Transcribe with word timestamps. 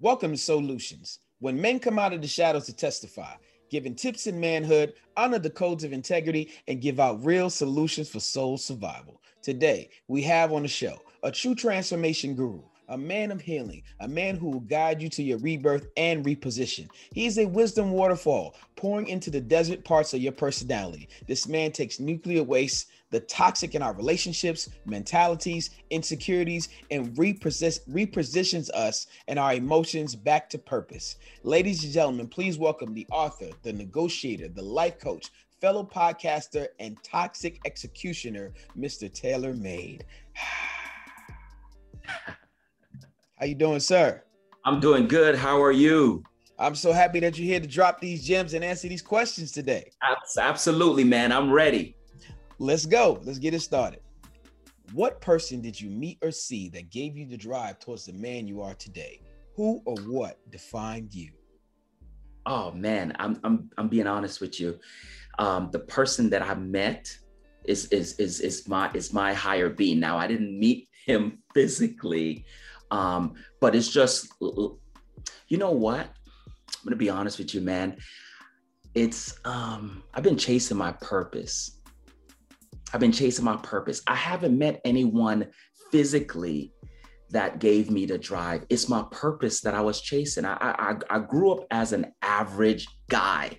Welcome 0.00 0.30
to 0.30 0.38
Solutions. 0.38 1.18
When 1.40 1.60
men 1.60 1.80
come 1.80 1.98
out 1.98 2.12
of 2.12 2.22
the 2.22 2.28
shadows 2.28 2.66
to 2.66 2.72
testify, 2.72 3.32
giving 3.68 3.96
tips 3.96 4.28
in 4.28 4.38
manhood, 4.38 4.92
honor 5.16 5.40
the 5.40 5.50
codes 5.50 5.82
of 5.82 5.92
integrity, 5.92 6.52
and 6.68 6.80
give 6.80 7.00
out 7.00 7.24
real 7.24 7.50
solutions 7.50 8.08
for 8.08 8.20
soul 8.20 8.58
survival. 8.58 9.20
Today, 9.42 9.90
we 10.06 10.22
have 10.22 10.52
on 10.52 10.62
the 10.62 10.68
show 10.68 11.02
a 11.24 11.32
true 11.32 11.56
transformation 11.56 12.36
guru, 12.36 12.62
a 12.90 12.96
man 12.96 13.32
of 13.32 13.40
healing, 13.40 13.82
a 13.98 14.06
man 14.06 14.36
who 14.36 14.50
will 14.50 14.60
guide 14.60 15.02
you 15.02 15.08
to 15.08 15.22
your 15.24 15.38
rebirth 15.38 15.88
and 15.96 16.24
reposition. 16.24 16.88
He 17.12 17.26
is 17.26 17.36
a 17.36 17.48
wisdom 17.48 17.90
waterfall 17.90 18.54
pouring 18.76 19.08
into 19.08 19.32
the 19.32 19.40
desert 19.40 19.84
parts 19.84 20.14
of 20.14 20.20
your 20.20 20.30
personality. 20.30 21.08
This 21.26 21.48
man 21.48 21.72
takes 21.72 21.98
nuclear 21.98 22.44
waste 22.44 22.86
the 23.10 23.20
toxic 23.20 23.74
in 23.74 23.82
our 23.82 23.94
relationships, 23.94 24.68
mentalities, 24.84 25.70
insecurities, 25.90 26.68
and 26.90 27.16
repossess, 27.16 27.80
repositions 27.90 28.70
us 28.70 29.06
and 29.28 29.38
our 29.38 29.54
emotions 29.54 30.14
back 30.14 30.50
to 30.50 30.58
purpose. 30.58 31.16
Ladies 31.42 31.84
and 31.84 31.92
gentlemen, 31.92 32.28
please 32.28 32.58
welcome 32.58 32.92
the 32.92 33.06
author, 33.10 33.48
the 33.62 33.72
negotiator, 33.72 34.48
the 34.48 34.62
life 34.62 34.98
coach, 34.98 35.30
fellow 35.60 35.84
podcaster, 35.84 36.66
and 36.78 37.02
toxic 37.02 37.60
executioner, 37.64 38.52
Mr. 38.76 39.12
Taylor 39.12 39.54
Made. 39.54 40.04
How 43.36 43.46
you 43.46 43.54
doing, 43.54 43.80
sir? 43.80 44.22
I'm 44.64 44.80
doing 44.80 45.08
good. 45.08 45.36
How 45.36 45.62
are 45.62 45.72
you? 45.72 46.24
I'm 46.58 46.74
so 46.74 46.92
happy 46.92 47.20
that 47.20 47.38
you're 47.38 47.46
here 47.46 47.60
to 47.60 47.68
drop 47.68 48.00
these 48.00 48.26
gems 48.26 48.52
and 48.52 48.64
answer 48.64 48.88
these 48.88 49.02
questions 49.02 49.52
today. 49.52 49.92
Absolutely, 50.38 51.04
man. 51.04 51.30
I'm 51.30 51.52
ready. 51.52 51.94
Let's 52.60 52.86
go. 52.86 53.20
Let's 53.22 53.38
get 53.38 53.54
it 53.54 53.60
started. 53.60 54.00
What 54.92 55.20
person 55.20 55.60
did 55.60 55.80
you 55.80 55.90
meet 55.90 56.18
or 56.22 56.32
see 56.32 56.68
that 56.70 56.90
gave 56.90 57.16
you 57.16 57.26
the 57.26 57.36
drive 57.36 57.78
towards 57.78 58.06
the 58.06 58.12
man 58.14 58.48
you 58.48 58.62
are 58.62 58.74
today? 58.74 59.20
Who 59.54 59.80
or 59.84 59.96
what 60.06 60.38
defined 60.50 61.14
you? 61.14 61.30
Oh 62.46 62.72
man, 62.72 63.14
I'm 63.18 63.38
I'm 63.44 63.70
I'm 63.78 63.88
being 63.88 64.06
honest 64.06 64.40
with 64.40 64.58
you. 64.58 64.78
Um, 65.38 65.68
the 65.70 65.80
person 65.80 66.30
that 66.30 66.42
I 66.42 66.54
met 66.54 67.16
is 67.64 67.86
is 67.86 68.14
is 68.18 68.40
is 68.40 68.66
my 68.66 68.90
is 68.92 69.12
my 69.12 69.34
higher 69.34 69.68
being. 69.68 70.00
Now 70.00 70.18
I 70.18 70.26
didn't 70.26 70.58
meet 70.58 70.88
him 71.06 71.42
physically, 71.54 72.44
um, 72.90 73.34
but 73.60 73.76
it's 73.76 73.88
just 73.88 74.32
you 74.40 75.58
know 75.58 75.72
what? 75.72 76.00
I'm 76.00 76.84
gonna 76.84 76.96
be 76.96 77.10
honest 77.10 77.38
with 77.38 77.54
you, 77.54 77.60
man. 77.60 77.98
It's 78.94 79.38
um, 79.44 80.02
I've 80.14 80.24
been 80.24 80.38
chasing 80.38 80.76
my 80.76 80.92
purpose 80.92 81.77
I've 82.92 83.00
been 83.00 83.12
chasing 83.12 83.44
my 83.44 83.56
purpose. 83.56 84.02
I 84.06 84.14
haven't 84.14 84.56
met 84.58 84.80
anyone 84.84 85.48
physically 85.90 86.72
that 87.30 87.58
gave 87.58 87.90
me 87.90 88.06
the 88.06 88.18
drive. 88.18 88.64
It's 88.70 88.88
my 88.88 89.04
purpose 89.10 89.60
that 89.60 89.74
I 89.74 89.80
was 89.80 90.00
chasing. 90.00 90.44
I, 90.44 90.56
I, 90.60 90.96
I 91.10 91.18
grew 91.18 91.52
up 91.52 91.66
as 91.70 91.92
an 91.92 92.12
average 92.22 92.86
guy. 93.08 93.58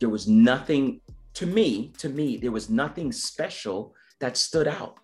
There 0.00 0.08
was 0.08 0.26
nothing 0.26 1.00
to 1.34 1.46
me, 1.46 1.92
to 1.98 2.08
me, 2.08 2.36
there 2.36 2.52
was 2.52 2.68
nothing 2.68 3.12
special 3.12 3.94
that 4.20 4.36
stood 4.36 4.68
out. 4.68 4.98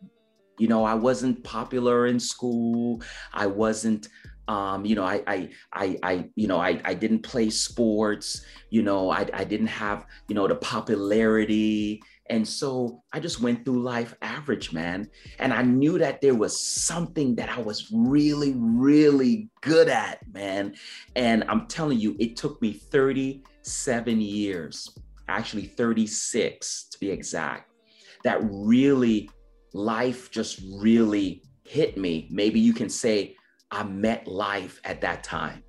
You 0.58 0.69
know, 0.69 0.84
I 0.84 0.94
wasn't 0.94 1.42
popular 1.44 2.06
in 2.06 2.19
school. 2.19 3.02
I 3.33 3.46
wasn't, 3.46 4.08
um, 4.48 4.84
you 4.84 4.94
know, 4.94 5.05
I, 5.05 5.22
I, 5.27 5.48
I, 5.72 5.98
I, 6.02 6.28
you 6.34 6.48
know, 6.48 6.58
I, 6.58 6.80
I 6.84 6.94
didn't 6.94 7.22
play 7.22 7.48
sports. 7.50 8.44
You 8.70 8.83
know, 8.83 9.11
I, 9.11 9.28
I 9.33 9.44
didn't 9.44 9.69
have, 9.69 10.06
you 10.28 10.34
know, 10.34 10.46
the 10.48 10.56
popularity 10.56 12.02
and 12.31 12.47
so 12.47 13.03
I 13.12 13.21
just 13.21 13.41
went 13.41 13.65
through 13.65 13.83
life 13.83 14.15
average, 14.23 14.73
man. 14.73 15.09
And 15.39 15.53
I 15.53 15.62
knew 15.62 15.98
that 15.98 16.21
there 16.21 16.35
was 16.35 16.59
something 16.59 17.35
that 17.37 17.48
I 17.48 17.61
was 17.61 17.91
really, 17.93 18.55
really 18.57 19.48
good 19.62 19.89
at, 19.89 20.19
man. 20.33 20.75
And 21.17 21.45
I'm 21.48 21.67
telling 21.67 21.98
you, 21.98 22.17
it 22.19 22.37
took 22.37 22.61
me 22.61 22.73
37 22.73 24.20
years, 24.20 24.97
actually 25.29 25.67
36 25.67 26.89
to 26.91 27.01
be 27.01 27.11
exact, 27.11 27.73
that 28.25 28.41
really 28.42 29.31
life 29.73 30.31
just 30.31 30.61
really 30.77 31.42
hit 31.64 31.97
me. 31.97 32.29
Maybe 32.31 32.61
you 32.61 32.73
can 32.73 32.89
say 32.89 33.36
I 33.70 33.85
met 33.85 34.27
life 34.27 34.81
at 34.85 35.01
that 35.02 35.23
time 35.23 35.63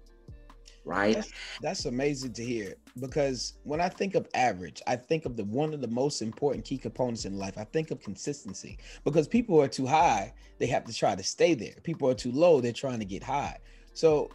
right? 0.89 1.15
That's, 1.15 1.31
that's, 1.61 1.85
amazing 1.85 2.33
to 2.33 2.43
hear 2.43 2.75
because 2.99 3.53
when 3.63 3.79
I 3.79 3.89
think 3.89 4.15
of 4.15 4.27
average, 4.33 4.81
I 4.87 4.95
think 4.95 5.25
of 5.25 5.37
the 5.37 5.45
one 5.45 5.73
of 5.73 5.81
the 5.81 5.87
most 5.87 6.21
important 6.21 6.65
key 6.65 6.77
components 6.77 7.25
in 7.25 7.37
life. 7.37 7.57
I 7.57 7.63
think 7.63 7.91
of 7.91 8.01
consistency 8.01 8.77
because 9.03 9.27
people 9.27 9.61
are 9.61 9.67
too 9.67 9.85
high, 9.85 10.33
they 10.57 10.67
have 10.67 10.85
to 10.85 10.93
try 10.93 11.15
to 11.15 11.23
stay 11.23 11.53
there. 11.53 11.75
People 11.83 12.09
are 12.09 12.15
too 12.15 12.31
low, 12.31 12.59
they're 12.59 12.73
trying 12.73 12.99
to 12.99 13.05
get 13.05 13.23
high. 13.23 13.57
So 13.93 14.29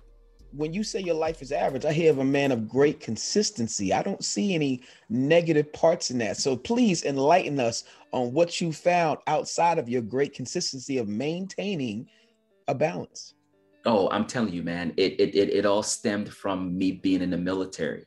when 0.57 0.73
you 0.73 0.85
say 0.85 1.01
your 1.01 1.17
life 1.17 1.43
is 1.43 1.53
average, 1.53 1.85
I 1.85 1.93
hear 1.93 2.11
of 2.11 2.19
a 2.19 2.25
man 2.25 2.53
of 2.53 2.69
great 2.69 3.01
consistency. 3.01 3.93
I 3.93 4.03
don't 4.03 4.25
see 4.25 4.55
any 4.55 4.83
negative 5.09 5.73
parts 5.73 6.11
in 6.11 6.19
that. 6.19 6.37
So 6.37 6.57
please 6.57 7.05
enlighten 7.05 7.59
us 7.59 7.85
on 8.13 8.33
what 8.33 8.61
you 8.61 8.73
found 8.73 9.19
outside 9.27 9.79
of 9.79 9.89
your 9.89 10.03
great 10.03 10.35
consistency 10.35 10.99
of 10.99 11.09
maintaining 11.09 12.09
a 12.69 12.75
balance. 12.75 13.34
Oh, 13.87 14.09
I'm 14.11 14.27
telling 14.27 14.53
you, 14.53 14.63
man, 14.63 14.95
it, 14.97 15.21
it, 15.21 15.35
it, 15.35 15.51
it 15.51 15.67
all 15.67 15.83
stemmed 15.83 16.33
from 16.33 16.77
me 16.77 16.93
being 16.93 17.23
in 17.23 17.31
the 17.31 17.37
military. 17.37 18.07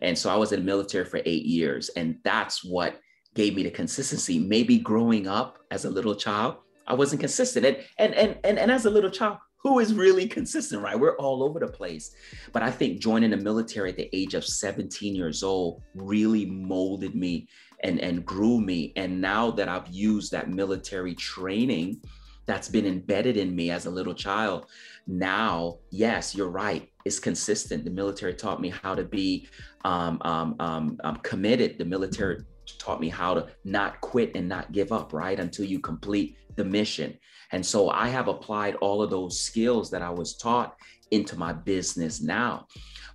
And 0.00 0.16
so 0.16 0.30
I 0.30 0.36
was 0.36 0.52
in 0.52 0.60
the 0.60 0.66
military 0.66 1.04
for 1.04 1.20
eight 1.24 1.44
years. 1.44 1.88
And 1.90 2.18
that's 2.22 2.64
what 2.64 3.00
gave 3.34 3.54
me 3.54 3.62
the 3.62 3.70
consistency. 3.70 4.38
Maybe 4.38 4.78
growing 4.78 5.26
up 5.26 5.58
as 5.70 5.84
a 5.84 5.90
little 5.90 6.14
child, 6.14 6.56
I 6.86 6.94
wasn't 6.94 7.20
consistent. 7.20 7.66
And, 7.66 7.76
and, 7.98 8.14
and, 8.14 8.38
and, 8.44 8.58
and 8.58 8.70
as 8.70 8.86
a 8.86 8.90
little 8.90 9.10
child, 9.10 9.38
who 9.58 9.80
is 9.80 9.92
really 9.92 10.28
consistent, 10.28 10.82
right? 10.82 10.98
We're 10.98 11.16
all 11.16 11.42
over 11.42 11.58
the 11.58 11.66
place. 11.66 12.14
But 12.52 12.62
I 12.62 12.70
think 12.70 13.00
joining 13.00 13.30
the 13.30 13.36
military 13.36 13.90
at 13.90 13.96
the 13.96 14.08
age 14.16 14.34
of 14.34 14.44
17 14.44 15.14
years 15.14 15.42
old 15.42 15.82
really 15.94 16.46
molded 16.46 17.14
me 17.14 17.48
and, 17.82 18.00
and 18.00 18.24
grew 18.24 18.60
me. 18.60 18.92
And 18.96 19.20
now 19.20 19.50
that 19.52 19.68
I've 19.68 19.88
used 19.88 20.32
that 20.32 20.48
military 20.48 21.14
training 21.14 22.00
that's 22.48 22.68
been 22.68 22.86
embedded 22.86 23.36
in 23.36 23.54
me 23.54 23.70
as 23.70 23.86
a 23.86 23.90
little 23.90 24.14
child, 24.14 24.66
now, 25.06 25.78
yes, 25.90 26.34
you're 26.34 26.50
right. 26.50 26.90
It's 27.04 27.20
consistent. 27.20 27.84
The 27.84 27.90
military 27.90 28.34
taught 28.34 28.60
me 28.60 28.70
how 28.70 28.94
to 28.94 29.04
be 29.04 29.46
um, 29.84 30.18
um, 30.22 30.56
um, 30.58 30.98
um, 31.04 31.16
committed. 31.16 31.78
The 31.78 31.84
military 31.84 32.42
taught 32.78 33.00
me 33.00 33.10
how 33.10 33.34
to 33.34 33.46
not 33.64 34.00
quit 34.00 34.32
and 34.34 34.48
not 34.48 34.72
give 34.72 34.92
up, 34.92 35.12
right? 35.12 35.38
Until 35.38 35.66
you 35.66 35.78
complete 35.78 36.36
the 36.56 36.64
mission. 36.64 37.18
And 37.52 37.64
so 37.64 37.90
I 37.90 38.08
have 38.08 38.28
applied 38.28 38.76
all 38.76 39.02
of 39.02 39.10
those 39.10 39.40
skills 39.40 39.90
that 39.90 40.02
I 40.02 40.10
was 40.10 40.36
taught 40.36 40.74
into 41.10 41.38
my 41.38 41.52
business 41.52 42.22
now. 42.22 42.66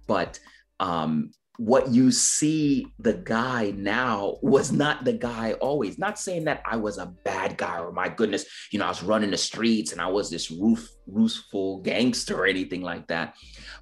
But 0.08 0.40
um, 0.80 1.32
what 1.58 1.90
you 1.90 2.12
see 2.12 2.88
the 3.00 3.14
guy 3.14 3.72
now 3.78 4.38
was 4.42 4.72
not 4.72 5.06
the 5.06 5.14
guy 5.14 5.54
always. 5.54 6.00
Not 6.00 6.18
saying 6.18 6.46
that 6.46 6.64
I 6.66 6.78
was 6.78 6.98
a 6.98 7.06
bad 7.06 7.58
guy 7.58 7.80
or 7.80 7.92
my 7.92 8.10
goodness, 8.10 8.46
you 8.72 8.80
know, 8.80 8.86
I 8.86 8.90
was 8.90 9.04
running 9.04 9.32
the 9.32 9.38
streets 9.38 9.92
and 9.92 10.02
I 10.02 10.08
was 10.08 10.32
this 10.32 10.50
roof, 10.50 10.90
roofful 11.12 11.84
gangster 11.84 12.42
or 12.42 12.48
anything 12.48 12.82
like 12.82 13.08
that. 13.08 13.36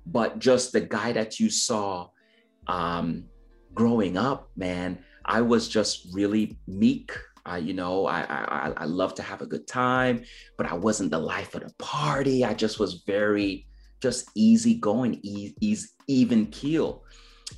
But 0.06 0.40
just 0.40 0.74
the 0.74 0.82
guy 0.82 1.14
that 1.14 1.40
you 1.40 1.50
saw 1.50 2.10
um, 2.68 3.26
growing 3.74 4.18
up, 4.18 4.50
man, 4.58 5.00
I 5.24 5.42
was 5.42 5.70
just 5.70 6.10
really 6.14 6.58
meek. 6.68 7.18
I, 7.46 7.58
you 7.58 7.74
know, 7.74 8.06
I, 8.06 8.22
I 8.22 8.74
I 8.78 8.86
love 8.86 9.16
to 9.16 9.24
have 9.24 9.42
a 9.42 9.48
good 9.48 9.66
time, 9.66 10.24
but 10.58 10.68
I 10.68 10.76
wasn't 10.76 11.10
the 11.10 11.18
life 11.18 11.56
of 11.56 11.64
the 11.64 11.74
party. 11.80 12.46
I 12.46 12.54
just 12.54 12.80
was 12.80 13.02
very 13.08 13.66
just 14.00 14.30
easy 14.36 14.76
going, 14.76 15.20
e- 15.24 15.56
easy, 15.60 15.88
even 16.08 16.48
keel 16.48 17.04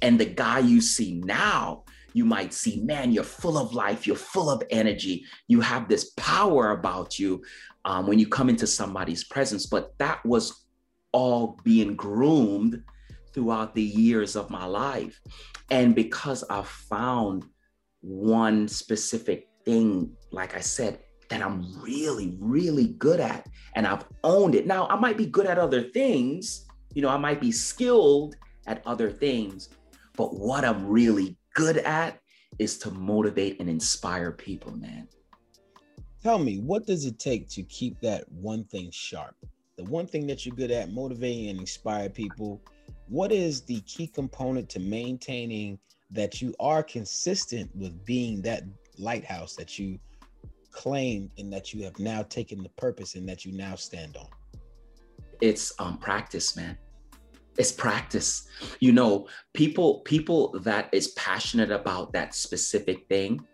and 0.02 0.20
the 0.20 0.26
guy 0.26 0.60
you 0.60 0.82
see 0.82 1.22
now, 1.24 1.84
you 2.14 2.26
might 2.26 2.54
see, 2.54 2.82
man, 2.82 3.12
you're 3.12 3.24
full 3.24 3.58
of 3.58 3.74
life, 3.74 4.06
you're 4.06 4.16
full 4.16 4.50
of 4.50 4.62
energy, 4.70 5.26
you 5.48 5.62
have 5.62 5.88
this 5.88 6.12
power 6.12 6.72
about 6.72 7.18
you 7.18 7.44
um, 7.86 8.08
when 8.08 8.20
you 8.20 8.28
come 8.28 8.50
into 8.50 8.68
somebody's 8.68 9.24
presence. 9.24 9.66
But 9.66 9.98
that 9.98 10.24
was 10.26 10.66
all 11.12 11.60
being 11.64 11.96
groomed 11.96 12.84
throughout 13.34 13.74
the 13.74 13.84
years 13.84 14.36
of 14.36 14.50
my 14.50 14.66
life. 14.66 15.20
And 15.72 15.96
because 15.96 16.44
I 16.50 16.62
found 16.62 17.46
one 18.02 18.68
specific 18.68 19.48
thing, 19.66 20.16
like 20.32 20.56
I 20.56 20.60
said, 20.60 21.00
that 21.30 21.42
I'm 21.42 21.82
really, 21.82 22.36
really 22.40 22.90
good 23.00 23.20
at, 23.20 23.48
and 23.76 23.88
I've 23.88 24.06
owned 24.24 24.56
it. 24.56 24.68
Now, 24.68 24.88
I 24.88 24.96
might 24.96 25.18
be 25.18 25.26
good 25.26 25.48
at 25.48 25.58
other 25.58 25.82
things, 25.82 26.66
you 26.94 27.02
know, 27.02 27.10
I 27.10 27.18
might 27.18 27.42
be 27.42 27.52
skilled 27.52 28.36
at 28.68 28.86
other 28.86 29.10
things, 29.10 29.70
but 30.16 30.38
what 30.38 30.64
I'm 30.64 30.88
really 30.88 31.38
good 31.56 31.78
at 31.78 32.20
is 32.60 32.78
to 32.80 32.92
motivate 32.92 33.60
and 33.60 33.70
inspire 33.70 34.32
people, 34.32 34.76
man. 34.78 35.08
Tell 36.22 36.40
me, 36.40 36.60
what 36.60 36.86
does 36.86 37.06
it 37.06 37.20
take 37.20 37.50
to 37.50 37.64
keep 37.64 38.00
that 38.02 38.32
one 38.32 38.64
thing 38.66 38.90
sharp? 38.92 39.36
The 39.76 39.84
one 39.86 40.06
thing 40.06 40.28
that 40.28 40.46
you're 40.46 40.56
good 40.56 40.72
at, 40.72 40.92
motivating 40.92 41.50
and 41.50 41.60
inspire 41.60 42.10
people. 42.10 42.62
What 43.08 43.32
is 43.32 43.62
the 43.62 43.82
key 43.82 44.08
component 44.08 44.70
to 44.70 44.80
maintaining 44.80 45.80
that 46.12 46.42
you 46.42 46.54
are 46.60 46.84
consistent 46.84 47.76
with 47.76 48.06
being 48.06 48.42
that 48.44 48.64
lighthouse 49.00 49.56
that 49.56 49.80
you 49.80 50.00
claimed 50.72 51.32
and 51.38 51.52
that 51.52 51.74
you 51.74 51.84
have 51.84 51.98
now 52.00 52.22
taken 52.24 52.62
the 52.62 52.70
purpose 52.70 53.16
and 53.16 53.28
that 53.28 53.46
you 53.46 53.52
now 53.52 53.76
stand 53.76 54.16
on? 54.16 54.28
It's 55.42 55.74
um, 55.80 55.98
practice, 55.98 56.56
man 56.56 56.78
It's 57.58 57.72
practice. 57.72 58.48
You 58.80 58.92
know, 58.92 59.28
people 59.54 60.00
people 60.02 60.60
that 60.60 60.90
is 60.92 61.10
passionate 61.10 61.72
about 61.72 62.14
that 62.14 62.34
specific 62.34 63.08
thing 63.08 63.46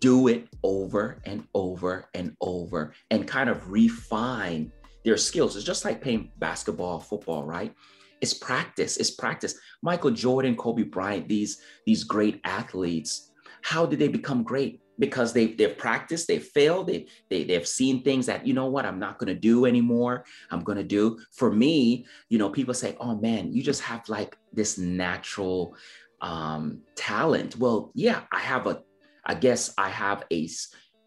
do 0.00 0.28
it 0.28 0.48
over 0.62 1.20
and 1.24 1.46
over 1.54 2.08
and 2.14 2.36
over 2.40 2.92
and 3.10 3.26
kind 3.26 3.48
of 3.48 3.70
refine 3.70 4.70
their 5.04 5.16
skills. 5.16 5.56
It's 5.56 5.64
just 5.64 5.84
like 5.84 6.02
playing 6.02 6.32
basketball, 6.38 7.00
football, 7.00 7.44
right? 7.44 7.72
It's 8.20 8.34
practice. 8.34 8.96
It's 8.96 9.10
practice. 9.12 9.58
Michael 9.82 10.10
Jordan, 10.10 10.56
Kobe 10.56 10.82
Bryant, 10.82 11.28
these 11.28 11.60
these 11.86 12.04
great 12.04 12.40
athletes, 12.44 13.32
how 13.62 13.86
did 13.86 13.98
they 13.98 14.08
become 14.08 14.42
great? 14.42 14.80
Because 14.98 15.32
they 15.32 15.48
they've 15.48 15.76
practiced, 15.76 16.26
they've 16.26 16.42
failed, 16.42 16.86
they, 16.86 17.06
they 17.28 17.44
they've 17.44 17.66
seen 17.66 18.02
things 18.02 18.26
that 18.26 18.46
you 18.46 18.54
know 18.54 18.66
what 18.66 18.86
I'm 18.86 18.98
not 18.98 19.18
going 19.18 19.32
to 19.34 19.38
do 19.38 19.66
anymore. 19.66 20.24
I'm 20.50 20.60
going 20.60 20.78
to 20.78 20.84
do. 20.84 21.18
For 21.32 21.52
me, 21.52 22.06
you 22.28 22.38
know, 22.38 22.48
people 22.48 22.74
say, 22.74 22.96
"Oh 22.98 23.16
man, 23.16 23.52
you 23.52 23.62
just 23.62 23.82
have 23.82 24.08
like 24.08 24.38
this 24.52 24.78
natural 24.78 25.76
um, 26.22 26.80
talent." 26.94 27.56
Well, 27.56 27.90
yeah, 27.94 28.22
I 28.32 28.38
have 28.38 28.66
a. 28.66 28.82
I 29.24 29.34
guess 29.34 29.74
I 29.76 29.90
have 29.90 30.24
a 30.32 30.48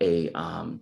a 0.02 0.30
um, 0.34 0.82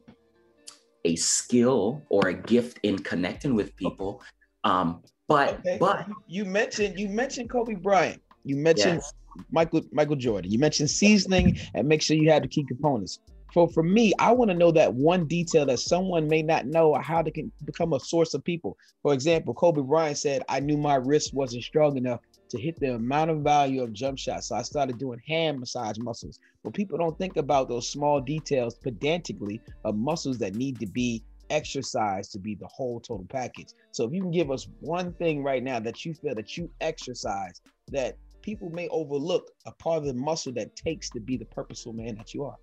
a 1.06 1.16
skill 1.16 2.04
or 2.10 2.28
a 2.28 2.34
gift 2.34 2.80
in 2.84 3.00
connecting 3.00 3.56
with 3.56 3.76
people. 3.76 4.22
Um, 4.64 5.04
but 5.28 5.60
okay. 5.60 5.78
but 5.80 6.08
you 6.28 6.46
mentioned 6.46 7.00
you 7.00 7.10
mentioned 7.10 7.50
Kobe 7.50 7.76
Bryant. 7.76 8.22
You 8.48 8.56
mentioned 8.56 9.02
yes. 9.02 9.14
Michael 9.52 9.82
Michael 9.92 10.16
Jordan. 10.16 10.52
You 10.52 10.60
mentioned 10.60 10.90
seasoning 10.90 11.58
and 11.74 11.88
make 11.88 12.02
sure 12.02 12.18
you 12.18 12.32
have 12.32 12.42
the 12.42 12.48
key 12.48 12.64
components. 12.64 13.20
So 13.54 13.66
for 13.68 13.82
me, 13.82 14.14
I 14.20 14.32
want 14.34 14.52
to 14.52 14.58
know 14.58 14.72
that 14.72 14.94
one 14.94 15.26
detail 15.26 15.66
that 15.66 15.80
someone 15.80 16.28
may 16.28 16.44
not 16.44 16.66
know 16.66 16.94
how 16.96 17.22
to 17.22 17.32
can 17.32 17.52
become 17.66 17.94
a 17.94 18.00
source 18.00 18.34
of 18.34 18.44
people. 18.44 18.78
For 19.02 19.14
example, 19.14 19.54
Kobe 19.54 19.82
Bryant 19.82 20.18
said, 20.18 20.44
"I 20.50 20.60
knew 20.60 20.78
my 20.78 20.96
wrist 20.96 21.34
wasn't 21.34 21.64
strong 21.64 21.98
enough 21.98 22.20
to 22.50 22.60
hit 22.60 22.80
the 22.80 22.96
amount 22.96 23.32
of 23.32 23.40
value 23.40 23.84
of 23.84 23.94
jump 23.94 24.20
shots, 24.20 24.50
so 24.50 24.56
I 24.56 24.62
started 24.62 24.98
doing 24.98 25.20
hand 25.26 25.60
massage 25.60 25.98
muscles." 25.98 26.40
But 26.64 26.74
people 26.74 26.98
don't 26.98 27.18
think 27.18 27.38
about 27.38 27.70
those 27.70 27.90
small 27.90 28.22
details 28.22 28.76
pedantically 28.76 29.62
of 29.86 29.96
muscles 29.96 30.38
that 30.40 30.56
need 30.56 30.80
to 30.80 30.88
be 30.88 31.24
exercise 31.50 32.28
to 32.30 32.40
be 32.40 32.56
the 32.56 32.68
whole 32.68 33.00
total 33.00 33.26
package. 33.30 33.70
So 33.92 34.06
if 34.06 34.14
you 34.14 34.22
can 34.22 34.32
give 34.32 34.52
us 34.52 34.68
one 34.82 35.14
thing 35.14 35.44
right 35.44 35.64
now 35.64 35.80
that 35.80 36.06
you 36.06 36.14
feel 36.14 36.36
that 36.36 36.58
you 36.58 36.70
exercise 36.82 37.62
that 37.90 38.18
people 38.48 38.70
may 38.70 38.88
overlook 38.88 39.52
a 39.66 39.72
part 39.74 39.98
of 39.98 40.06
the 40.06 40.14
muscle 40.14 40.54
that 40.54 40.74
takes 40.74 41.10
to 41.10 41.20
be 41.20 41.36
the 41.36 41.44
purposeful 41.44 41.92
man 41.92 42.16
that 42.16 42.34
you 42.34 42.46
are. 42.46 42.56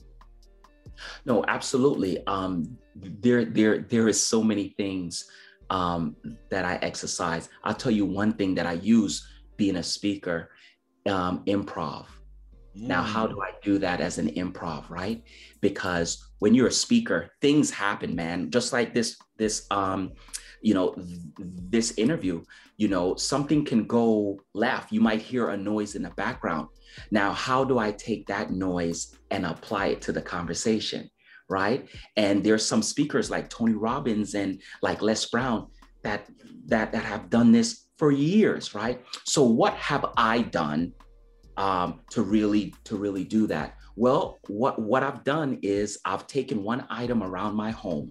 No, 1.26 1.44
absolutely. 1.46 2.26
Um, 2.26 2.78
there, 2.96 3.44
there, 3.44 3.81
there 3.81 4.08
is 4.08 4.19
so 4.19 4.42
many 4.42 4.70
things 4.78 5.28
um, 5.69 6.16
that 6.48 6.64
I 6.64 6.76
exercise. 6.76 7.50
I'll 7.64 7.75
tell 7.75 7.92
you 7.92 8.06
one 8.06 8.32
thing 8.32 8.54
that 8.54 8.64
I 8.64 8.72
use 8.72 9.28
being 9.58 9.76
a 9.76 9.82
speaker, 9.82 10.48
um, 11.06 11.44
improv. 11.44 12.06
Now, 12.75 13.02
how 13.02 13.26
do 13.26 13.36
mm. 13.36 13.42
I 13.42 13.50
do 13.62 13.76
that 13.78 14.00
as 14.00 14.16
an 14.16 14.28
improv, 14.31 14.88
right? 14.88 15.22
Because 15.60 16.31
when 16.38 16.54
you're 16.54 16.69
a 16.69 16.72
speaker, 16.86 17.31
things 17.42 17.70
happen, 17.70 18.16
man. 18.16 18.50
Just 18.50 18.72
like 18.72 18.94
this, 18.94 19.19
this, 19.36 19.66
um, 19.70 20.12
you 20.64 20.72
know, 20.72 20.94
th- 20.94 21.20
this 21.69 21.93
interview, 21.99 22.43
you 22.78 22.88
know, 22.88 23.14
something 23.16 23.66
can 23.66 23.87
go 23.87 24.40
left. 24.55 24.93
You 24.93 25.00
might 25.00 25.20
hear 25.20 25.50
a 25.50 25.56
noise 25.56 25.94
in 25.94 26.02
the 26.02 26.11
background. 26.11 26.69
Now, 27.11 27.32
how 27.32 27.64
do 27.64 27.78
I 27.78 27.93
take 27.93 28.26
that 28.28 28.50
noise 28.50 29.14
and 29.31 29.44
apply 29.44 29.88
it 29.88 30.00
to 30.02 30.12
the 30.12 30.22
conversation, 30.22 31.11
right? 31.50 31.87
And 32.16 32.43
there's 32.43 32.64
some 32.64 32.82
speakers 32.82 33.31
like 33.31 33.50
Tony 33.50 33.75
Robbins 33.75 34.34
and 34.34 34.62
like 34.81 35.02
Les 35.02 35.26
Brown 35.26 35.69
that 36.02 36.31
that 36.67 36.93
that 36.93 37.05
have 37.05 37.28
done 37.28 37.52
this 37.52 37.84
for 37.99 38.10
years, 38.10 38.75
right? 38.75 39.05
So, 39.25 39.44
what 39.44 39.75
have 39.75 40.06
I 40.17 40.43
done 40.43 40.93
um, 41.58 42.00
to 42.12 42.22
really 42.22 42.75
to 42.84 42.96
really 42.96 43.25
do 43.25 43.46
that? 43.49 43.76
Well, 43.96 44.38
what 44.49 44.81
what 44.81 45.02
I've 45.02 45.25
done 45.25 45.58
is 45.60 45.99
I've 46.06 46.26
taken 46.26 46.62
one 46.62 46.87
item 46.88 47.22
around 47.22 47.55
my 47.55 47.70
home, 47.70 48.10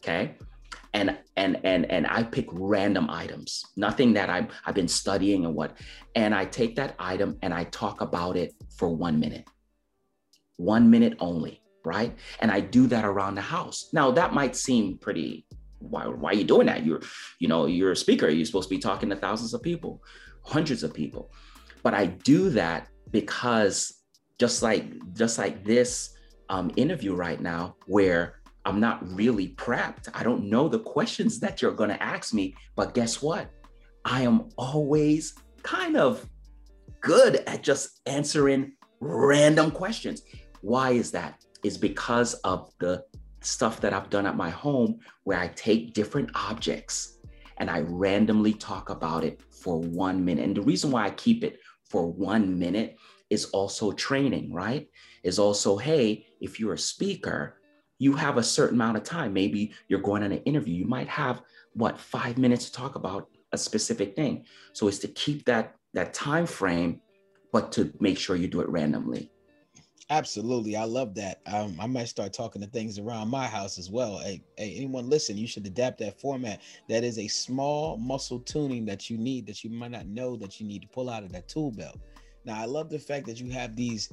okay, 0.00 0.36
and 0.94 1.18
and 1.36 1.60
and 1.64 1.90
and 1.90 2.06
I 2.06 2.22
pick 2.22 2.46
random 2.50 3.10
items, 3.10 3.64
nothing 3.76 4.14
that 4.14 4.30
I'm 4.30 4.48
I've 4.64 4.74
been 4.74 4.88
studying 4.88 5.44
and 5.44 5.54
what, 5.54 5.76
and 6.14 6.34
I 6.34 6.46
take 6.46 6.76
that 6.76 6.94
item 6.98 7.38
and 7.42 7.52
I 7.52 7.64
talk 7.64 8.00
about 8.00 8.36
it 8.36 8.54
for 8.76 8.88
one 8.88 9.20
minute, 9.20 9.46
one 10.56 10.90
minute 10.90 11.16
only, 11.20 11.60
right? 11.84 12.16
And 12.40 12.50
I 12.50 12.60
do 12.60 12.86
that 12.86 13.04
around 13.04 13.34
the 13.34 13.42
house. 13.42 13.90
Now 13.92 14.10
that 14.12 14.32
might 14.32 14.56
seem 14.56 14.96
pretty. 14.98 15.46
Why, 15.80 16.06
why 16.06 16.30
are 16.30 16.34
you 16.34 16.44
doing 16.44 16.66
that? 16.68 16.86
You're, 16.86 17.02
you 17.40 17.46
know, 17.46 17.66
you're 17.66 17.92
a 17.92 17.96
speaker. 17.96 18.30
You're 18.30 18.46
supposed 18.46 18.70
to 18.70 18.74
be 18.74 18.80
talking 18.80 19.10
to 19.10 19.16
thousands 19.16 19.52
of 19.52 19.60
people, 19.60 20.02
hundreds 20.42 20.82
of 20.82 20.94
people 20.94 21.30
but 21.84 21.94
I 21.94 22.06
do 22.06 22.50
that 22.50 22.88
because 23.12 24.02
just 24.40 24.62
like 24.64 24.86
just 25.12 25.38
like 25.38 25.64
this 25.64 26.16
um, 26.48 26.72
interview 26.76 27.14
right 27.14 27.40
now, 27.40 27.76
where 27.86 28.40
I'm 28.64 28.80
not 28.80 29.06
really 29.14 29.48
prepped. 29.48 30.08
I 30.14 30.22
don't 30.22 30.44
know 30.44 30.68
the 30.68 30.78
questions 30.78 31.38
that 31.40 31.60
you're 31.60 31.72
going 31.72 31.90
to 31.90 32.02
ask 32.02 32.32
me, 32.32 32.54
but 32.76 32.94
guess 32.94 33.20
what? 33.22 33.50
I 34.04 34.22
am 34.22 34.48
always 34.56 35.34
kind 35.62 35.96
of 35.96 36.28
good 37.00 37.36
at 37.46 37.62
just 37.62 38.00
answering 38.06 38.72
random 39.00 39.70
questions. 39.70 40.22
Why 40.62 40.92
is 40.92 41.10
that? 41.10 41.44
Is 41.62 41.76
because 41.76 42.34
of 42.34 42.72
the 42.78 43.04
stuff 43.40 43.80
that 43.80 43.92
I've 43.92 44.10
done 44.10 44.26
at 44.26 44.36
my 44.36 44.50
home 44.50 45.00
where 45.24 45.38
I 45.38 45.48
take 45.48 45.92
different 45.92 46.30
objects 46.34 47.18
and 47.58 47.70
I 47.70 47.80
randomly 47.80 48.54
talk 48.54 48.90
about 48.90 49.24
it 49.24 49.40
for 49.50 49.78
one 49.78 50.24
minute. 50.24 50.44
And 50.44 50.56
the 50.56 50.62
reason 50.62 50.90
why 50.90 51.04
I 51.04 51.10
keep 51.10 51.44
it 51.44 51.60
for 51.88 52.10
one 52.10 52.58
minute 52.58 52.96
is 53.30 53.46
also 53.46 53.92
training, 53.92 54.52
right? 54.52 54.88
Is 55.22 55.38
also, 55.38 55.76
hey, 55.76 56.26
if 56.40 56.58
you're 56.58 56.74
a 56.74 56.78
speaker, 56.78 57.60
you 58.04 58.12
have 58.12 58.36
a 58.36 58.42
certain 58.42 58.76
amount 58.76 58.98
of 58.98 59.02
time. 59.02 59.32
Maybe 59.32 59.72
you're 59.88 59.98
going 59.98 60.22
on 60.22 60.30
an 60.30 60.42
interview. 60.42 60.74
You 60.74 60.84
might 60.86 61.08
have 61.08 61.40
what 61.72 61.98
five 61.98 62.36
minutes 62.36 62.66
to 62.66 62.72
talk 62.72 62.96
about 62.96 63.30
a 63.52 63.56
specific 63.56 64.14
thing. 64.14 64.44
So 64.74 64.88
it's 64.88 64.98
to 64.98 65.08
keep 65.08 65.46
that 65.46 65.76
that 65.94 66.12
time 66.12 66.44
frame, 66.44 67.00
but 67.50 67.72
to 67.72 67.94
make 68.00 68.18
sure 68.18 68.36
you 68.36 68.46
do 68.46 68.60
it 68.60 68.68
randomly. 68.68 69.30
Absolutely, 70.10 70.76
I 70.76 70.84
love 70.84 71.14
that. 71.14 71.40
Um, 71.46 71.76
I 71.80 71.86
might 71.86 72.08
start 72.08 72.34
talking 72.34 72.60
to 72.60 72.68
things 72.68 72.98
around 72.98 73.28
my 73.28 73.46
house 73.46 73.78
as 73.78 73.90
well. 73.90 74.18
Hey, 74.18 74.42
hey, 74.58 74.74
anyone 74.76 75.08
listen? 75.08 75.38
You 75.38 75.46
should 75.46 75.66
adapt 75.66 75.96
that 76.00 76.20
format. 76.20 76.60
That 76.90 77.04
is 77.04 77.18
a 77.18 77.26
small 77.26 77.96
muscle 77.96 78.40
tuning 78.40 78.84
that 78.84 79.08
you 79.08 79.16
need 79.16 79.46
that 79.46 79.64
you 79.64 79.70
might 79.70 79.92
not 79.92 80.06
know 80.06 80.36
that 80.36 80.60
you 80.60 80.66
need 80.66 80.82
to 80.82 80.88
pull 80.88 81.08
out 81.08 81.22
of 81.22 81.32
that 81.32 81.48
tool 81.48 81.70
belt. 81.70 81.98
Now, 82.44 82.60
I 82.60 82.66
love 82.66 82.90
the 82.90 82.98
fact 82.98 83.24
that 83.28 83.40
you 83.40 83.50
have 83.52 83.74
these 83.74 84.12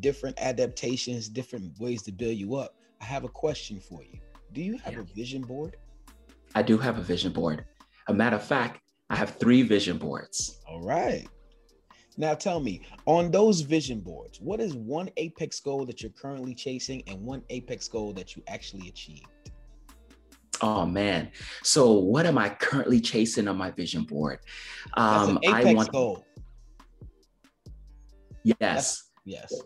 different 0.00 0.38
adaptations, 0.38 1.30
different 1.30 1.80
ways 1.80 2.02
to 2.02 2.12
build 2.12 2.36
you 2.36 2.56
up. 2.56 2.74
I 3.02 3.04
have 3.04 3.24
a 3.24 3.28
question 3.28 3.80
for 3.80 4.02
you. 4.02 4.18
Do 4.52 4.62
you 4.62 4.78
have 4.78 4.94
yeah. 4.94 5.00
a 5.00 5.02
vision 5.02 5.42
board? 5.42 5.76
I 6.54 6.62
do 6.62 6.78
have 6.78 6.98
a 6.98 7.02
vision 7.02 7.32
board. 7.32 7.64
A 8.08 8.14
matter 8.14 8.36
of 8.36 8.44
fact, 8.44 8.80
I 9.10 9.16
have 9.16 9.30
three 9.30 9.62
vision 9.62 9.98
boards. 9.98 10.60
All 10.68 10.80
right. 10.80 11.26
Now 12.16 12.34
tell 12.34 12.60
me, 12.60 12.82
on 13.06 13.30
those 13.30 13.62
vision 13.62 14.00
boards, 14.00 14.40
what 14.40 14.60
is 14.60 14.74
one 14.74 15.10
apex 15.16 15.58
goal 15.60 15.84
that 15.86 16.02
you're 16.02 16.12
currently 16.12 16.54
chasing 16.54 17.02
and 17.08 17.20
one 17.22 17.42
apex 17.50 17.88
goal 17.88 18.12
that 18.12 18.36
you 18.36 18.42
actually 18.46 18.88
achieved? 18.88 19.26
Oh 20.60 20.86
man. 20.86 21.30
So 21.64 21.92
what 21.92 22.24
am 22.26 22.38
I 22.38 22.50
currently 22.50 23.00
chasing 23.00 23.48
on 23.48 23.56
my 23.56 23.70
vision 23.72 24.04
board? 24.04 24.38
Um 24.94 25.38
apex 25.42 25.66
I 25.66 25.74
want 25.74 25.90
goal. 25.90 26.24
Yes. 28.44 28.58
That's, 28.60 29.10
yes. 29.24 29.62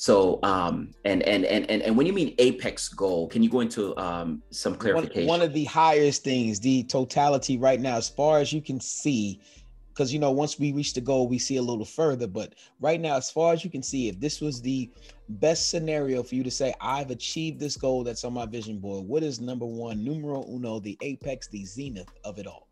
So 0.00 0.38
um 0.44 0.92
and, 1.04 1.22
and 1.24 1.44
and 1.44 1.70
and 1.70 1.82
and 1.82 1.94
when 1.94 2.06
you 2.06 2.14
mean 2.14 2.34
apex 2.38 2.88
goal, 2.88 3.28
can 3.28 3.42
you 3.42 3.50
go 3.50 3.60
into 3.60 3.94
um 3.98 4.42
some 4.48 4.74
clarification? 4.74 5.28
One, 5.28 5.40
one 5.40 5.46
of 5.46 5.52
the 5.52 5.64
highest 5.64 6.24
things, 6.24 6.58
the 6.58 6.84
totality 6.84 7.58
right 7.58 7.78
now, 7.78 7.98
as 7.98 8.08
far 8.08 8.38
as 8.38 8.50
you 8.50 8.62
can 8.62 8.80
see, 8.80 9.42
because 9.90 10.10
you 10.10 10.18
know 10.18 10.30
once 10.30 10.58
we 10.58 10.72
reach 10.72 10.94
the 10.94 11.02
goal 11.02 11.28
we 11.28 11.38
see 11.38 11.58
a 11.58 11.62
little 11.62 11.84
further 11.84 12.26
but 12.26 12.54
right 12.80 12.98
now 12.98 13.16
as 13.18 13.30
far 13.30 13.52
as 13.52 13.62
you 13.62 13.68
can 13.68 13.82
see 13.82 14.08
if 14.08 14.18
this 14.18 14.40
was 14.40 14.62
the 14.62 14.90
best 15.28 15.68
scenario 15.68 16.22
for 16.22 16.34
you 16.34 16.42
to 16.42 16.50
say 16.50 16.72
i've 16.80 17.10
achieved 17.10 17.60
this 17.60 17.76
goal 17.76 18.02
that's 18.02 18.24
on 18.24 18.32
my 18.32 18.46
vision 18.46 18.78
board 18.78 19.06
what 19.06 19.22
is 19.22 19.40
number 19.40 19.66
one 19.66 20.02
numero 20.02 20.46
uno 20.48 20.80
the 20.80 20.96
apex 21.02 21.48
the 21.48 21.66
zenith 21.66 22.08
of 22.24 22.38
it 22.38 22.46
all 22.46 22.66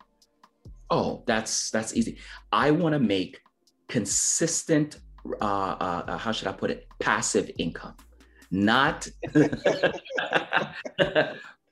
oh 0.91 1.23
that's 1.27 1.71
that's 1.71 1.95
easy 1.95 2.17
i 2.53 2.71
want 2.71 2.95
to 2.95 2.99
make 2.99 3.43
consistent 3.89 5.01
uh, 5.41 5.45
uh, 5.45 6.05
uh, 6.07 6.17
how 6.19 6.33
should 6.33 6.49
i 6.49 6.53
put 6.53 6.71
it 6.71 6.87
passive 6.99 7.51
income 7.59 7.95
not 8.51 9.07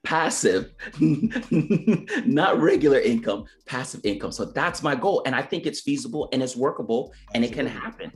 passive, 0.07 0.73
not 1.01 2.61
regular 2.61 3.01
income, 3.01 3.45
passive 3.67 4.01
income. 4.05 4.31
So 4.33 4.45
that's 4.45 4.83
my 4.83 4.95
goal. 4.95 5.23
And 5.27 5.35
I 5.35 5.43
think 5.43 5.67
it's 5.67 5.81
feasible 5.81 6.29
and 6.33 6.43
it's 6.43 6.57
workable 6.57 7.13
and 7.35 7.45
it 7.45 7.53
can 7.53 7.67
happen. 7.67 8.13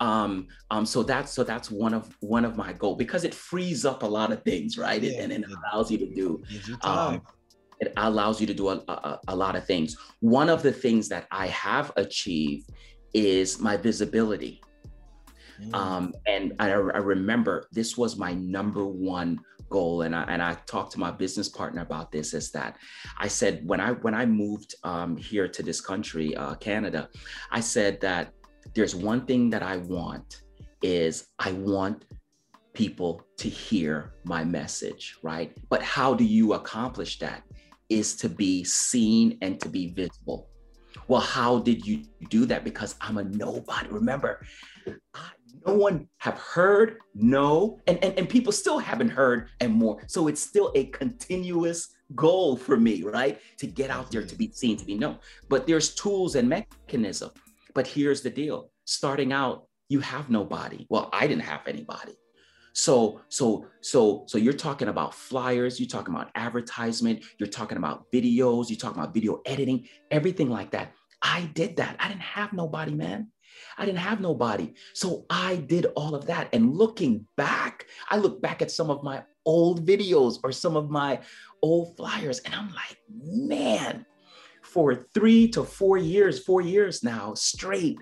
Um, 0.00 0.48
um, 0.70 0.86
so 0.86 1.02
that's 1.04 1.30
so 1.30 1.44
that's 1.44 1.70
one 1.70 1.94
of 1.94 2.16
one 2.20 2.44
of 2.44 2.56
my 2.56 2.72
goals 2.72 2.98
because 2.98 3.22
it 3.24 3.32
frees 3.32 3.84
up 3.84 4.02
a 4.02 4.06
lot 4.06 4.32
of 4.32 4.42
things, 4.42 4.76
right? 4.76 5.00
Yeah, 5.00 5.20
and, 5.22 5.32
and, 5.32 5.44
it 5.44 5.50
allows 5.72 5.90
you 5.90 5.98
to 5.98 6.06
do. 6.12 6.42
Um, 6.82 7.22
It 7.80 7.92
allows 7.96 8.40
you 8.40 8.46
to 8.46 8.54
do 8.54 8.68
a, 8.68 8.76
a, 8.88 9.20
a 9.28 9.36
lot 9.36 9.56
of 9.56 9.66
things. 9.66 9.96
One 10.20 10.48
of 10.48 10.62
the 10.62 10.72
things 10.72 11.08
that 11.08 11.26
I 11.30 11.48
have 11.48 11.92
achieved 11.96 12.70
is 13.12 13.60
my 13.60 13.76
visibility. 13.76 14.62
Mm. 15.60 15.74
Um, 15.74 16.14
and 16.26 16.52
I, 16.58 16.70
I, 16.70 16.98
remember 16.98 17.66
this 17.72 17.96
was 17.96 18.16
my 18.16 18.34
number 18.34 18.86
one 18.86 19.40
goal, 19.70 20.02
and 20.02 20.14
I 20.14 20.24
and 20.24 20.42
I 20.42 20.54
talked 20.66 20.92
to 20.92 21.00
my 21.00 21.10
business 21.10 21.48
partner 21.48 21.82
about 21.82 22.10
this. 22.10 22.34
Is 22.34 22.50
that 22.52 22.76
I 23.18 23.28
said 23.28 23.62
when 23.66 23.80
I 23.80 23.92
when 23.92 24.14
I 24.14 24.26
moved 24.26 24.74
um, 24.84 25.16
here 25.16 25.48
to 25.48 25.62
this 25.62 25.80
country, 25.80 26.36
uh, 26.36 26.54
Canada, 26.56 27.08
I 27.50 27.60
said 27.60 28.00
that 28.00 28.32
there's 28.74 28.94
one 28.94 29.26
thing 29.26 29.50
that 29.50 29.62
I 29.62 29.76
want 29.78 30.42
is 30.82 31.28
I 31.38 31.52
want 31.52 32.04
people 32.74 33.22
to 33.38 33.48
hear 33.48 34.14
my 34.24 34.44
message, 34.44 35.16
right? 35.22 35.56
But 35.70 35.82
how 35.82 36.14
do 36.14 36.24
you 36.24 36.54
accomplish 36.54 37.18
that? 37.20 37.42
Is 37.88 38.16
to 38.16 38.28
be 38.28 38.64
seen 38.64 39.38
and 39.42 39.60
to 39.60 39.68
be 39.68 39.92
visible. 39.92 40.48
Well, 41.06 41.20
how 41.20 41.58
did 41.58 41.86
you 41.86 42.04
do 42.30 42.46
that? 42.46 42.64
Because 42.64 42.96
I'm 43.00 43.18
a 43.18 43.24
nobody. 43.24 43.88
Remember, 43.90 44.44
I, 45.14 45.30
no 45.66 45.74
one 45.74 46.08
have 46.18 46.38
heard, 46.38 46.98
no, 47.14 47.80
and, 47.86 48.02
and, 48.02 48.18
and 48.18 48.28
people 48.28 48.52
still 48.52 48.78
haven't 48.78 49.10
heard 49.10 49.48
and 49.60 49.72
more. 49.72 50.02
So 50.06 50.28
it's 50.28 50.40
still 50.40 50.72
a 50.74 50.86
continuous 50.86 51.94
goal 52.14 52.56
for 52.56 52.76
me, 52.76 53.02
right? 53.02 53.40
To 53.58 53.66
get 53.66 53.90
out 53.90 54.10
there, 54.10 54.24
to 54.24 54.36
be 54.36 54.52
seen, 54.52 54.76
to 54.76 54.84
be 54.84 54.94
known. 54.94 55.18
But 55.48 55.66
there's 55.66 55.94
tools 55.94 56.34
and 56.34 56.48
mechanism. 56.48 57.30
But 57.74 57.86
here's 57.86 58.22
the 58.22 58.30
deal. 58.30 58.70
Starting 58.84 59.32
out, 59.32 59.66
you 59.88 60.00
have 60.00 60.30
nobody. 60.30 60.86
Well, 60.88 61.08
I 61.12 61.26
didn't 61.26 61.42
have 61.42 61.60
anybody. 61.66 62.14
So, 62.72 63.20
so, 63.28 63.66
so, 63.80 64.24
so 64.26 64.36
you're 64.36 64.52
talking 64.52 64.88
about 64.88 65.14
flyers, 65.14 65.78
you're 65.78 65.88
talking 65.88 66.12
about 66.12 66.30
advertisement, 66.34 67.24
you're 67.38 67.48
talking 67.48 67.78
about 67.78 68.10
videos, 68.12 68.68
you're 68.68 68.78
talking 68.78 69.00
about 69.00 69.14
video 69.14 69.40
editing, 69.46 69.88
everything 70.10 70.50
like 70.50 70.72
that. 70.72 70.92
I 71.22 71.50
did 71.54 71.76
that. 71.76 71.96
I 72.00 72.08
didn't 72.08 72.22
have 72.22 72.52
nobody, 72.52 72.92
man. 72.92 73.28
I 73.76 73.84
didn't 73.84 73.98
have 73.98 74.20
nobody. 74.20 74.74
So 74.92 75.26
I 75.30 75.56
did 75.56 75.86
all 75.96 76.14
of 76.14 76.26
that. 76.26 76.48
And 76.52 76.74
looking 76.74 77.26
back, 77.36 77.86
I 78.08 78.16
look 78.18 78.40
back 78.40 78.62
at 78.62 78.70
some 78.70 78.90
of 78.90 79.02
my 79.02 79.22
old 79.46 79.86
videos 79.86 80.38
or 80.42 80.52
some 80.52 80.76
of 80.76 80.90
my 80.90 81.20
old 81.62 81.96
flyers, 81.96 82.40
and 82.40 82.54
I'm 82.54 82.68
like, 82.68 82.98
man, 83.10 84.06
for 84.62 85.06
three 85.14 85.48
to 85.48 85.64
four 85.64 85.96
years, 85.96 86.42
four 86.42 86.60
years 86.60 87.02
now 87.02 87.34
straight, 87.34 87.98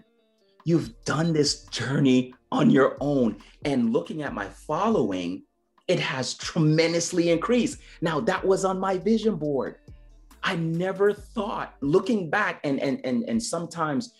you've 0.65 1.05
done 1.05 1.33
this 1.33 1.65
journey 1.67 2.35
on 2.51 2.71
your 2.71 2.97
own. 3.01 3.37
And 3.65 3.93
looking 3.93 4.23
at 4.23 4.35
my 4.35 4.47
following, 4.47 5.43
it 5.89 5.99
has 5.99 6.35
tremendously 6.35 7.31
increased. 7.31 7.79
Now, 8.01 8.21
that 8.21 8.45
was 8.45 8.65
on 8.65 8.79
my 8.79 8.99
vision 8.99 9.37
board. 9.37 9.77
I 10.45 10.57
never 10.57 11.13
thought, 11.13 11.75
looking 11.81 12.29
back, 12.29 12.61
and 12.65 12.81
and 12.81 13.01
and 13.05 13.25
and 13.29 13.41
sometimes, 13.41 14.13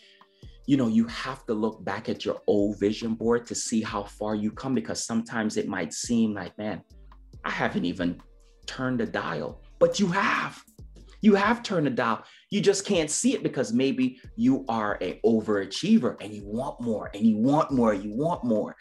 you 0.67 0.77
know, 0.77 0.89
you 0.89 1.07
have 1.07 1.45
to 1.47 1.55
look 1.55 1.85
back 1.85 2.09
at 2.09 2.25
your 2.25 2.41
old 2.47 2.79
vision 2.79 3.15
board 3.15 3.47
to 3.47 3.55
see 3.55 3.83
how 3.83 4.05
far 4.05 4.35
you 4.35 4.51
come 4.51 4.75
because 4.75 5.05
sometimes 5.05 5.57
it 5.57 5.69
might 5.69 5.93
seem 5.93 6.35
like, 6.35 6.57
man, 6.57 6.83
I 7.45 7.51
haven't 7.51 7.85
even 7.85 8.21
turned 8.67 9.01
the 9.01 9.07
dial, 9.07 9.63
but 9.79 9.99
you 9.99 10.07
have. 10.09 10.63
You 11.21 11.35
have 11.35 11.63
turned 11.63 11.87
the 11.87 11.91
dial. 11.91 12.25
You 12.51 12.61
just 12.61 12.85
can't 12.85 13.11
see 13.11 13.35
it 13.35 13.43
because 13.43 13.73
maybe 13.73 14.21
you 14.37 14.65
are 14.69 14.99
a 15.01 15.21
overachiever 15.25 16.17
and 16.21 16.33
you 16.33 16.43
want 16.45 16.81
more 16.81 17.11
and 17.15 17.25
you 17.25 17.39
want 17.39 17.71
more, 17.71 17.95
you 17.95 18.15
want 18.15 18.45
more. 18.45 18.77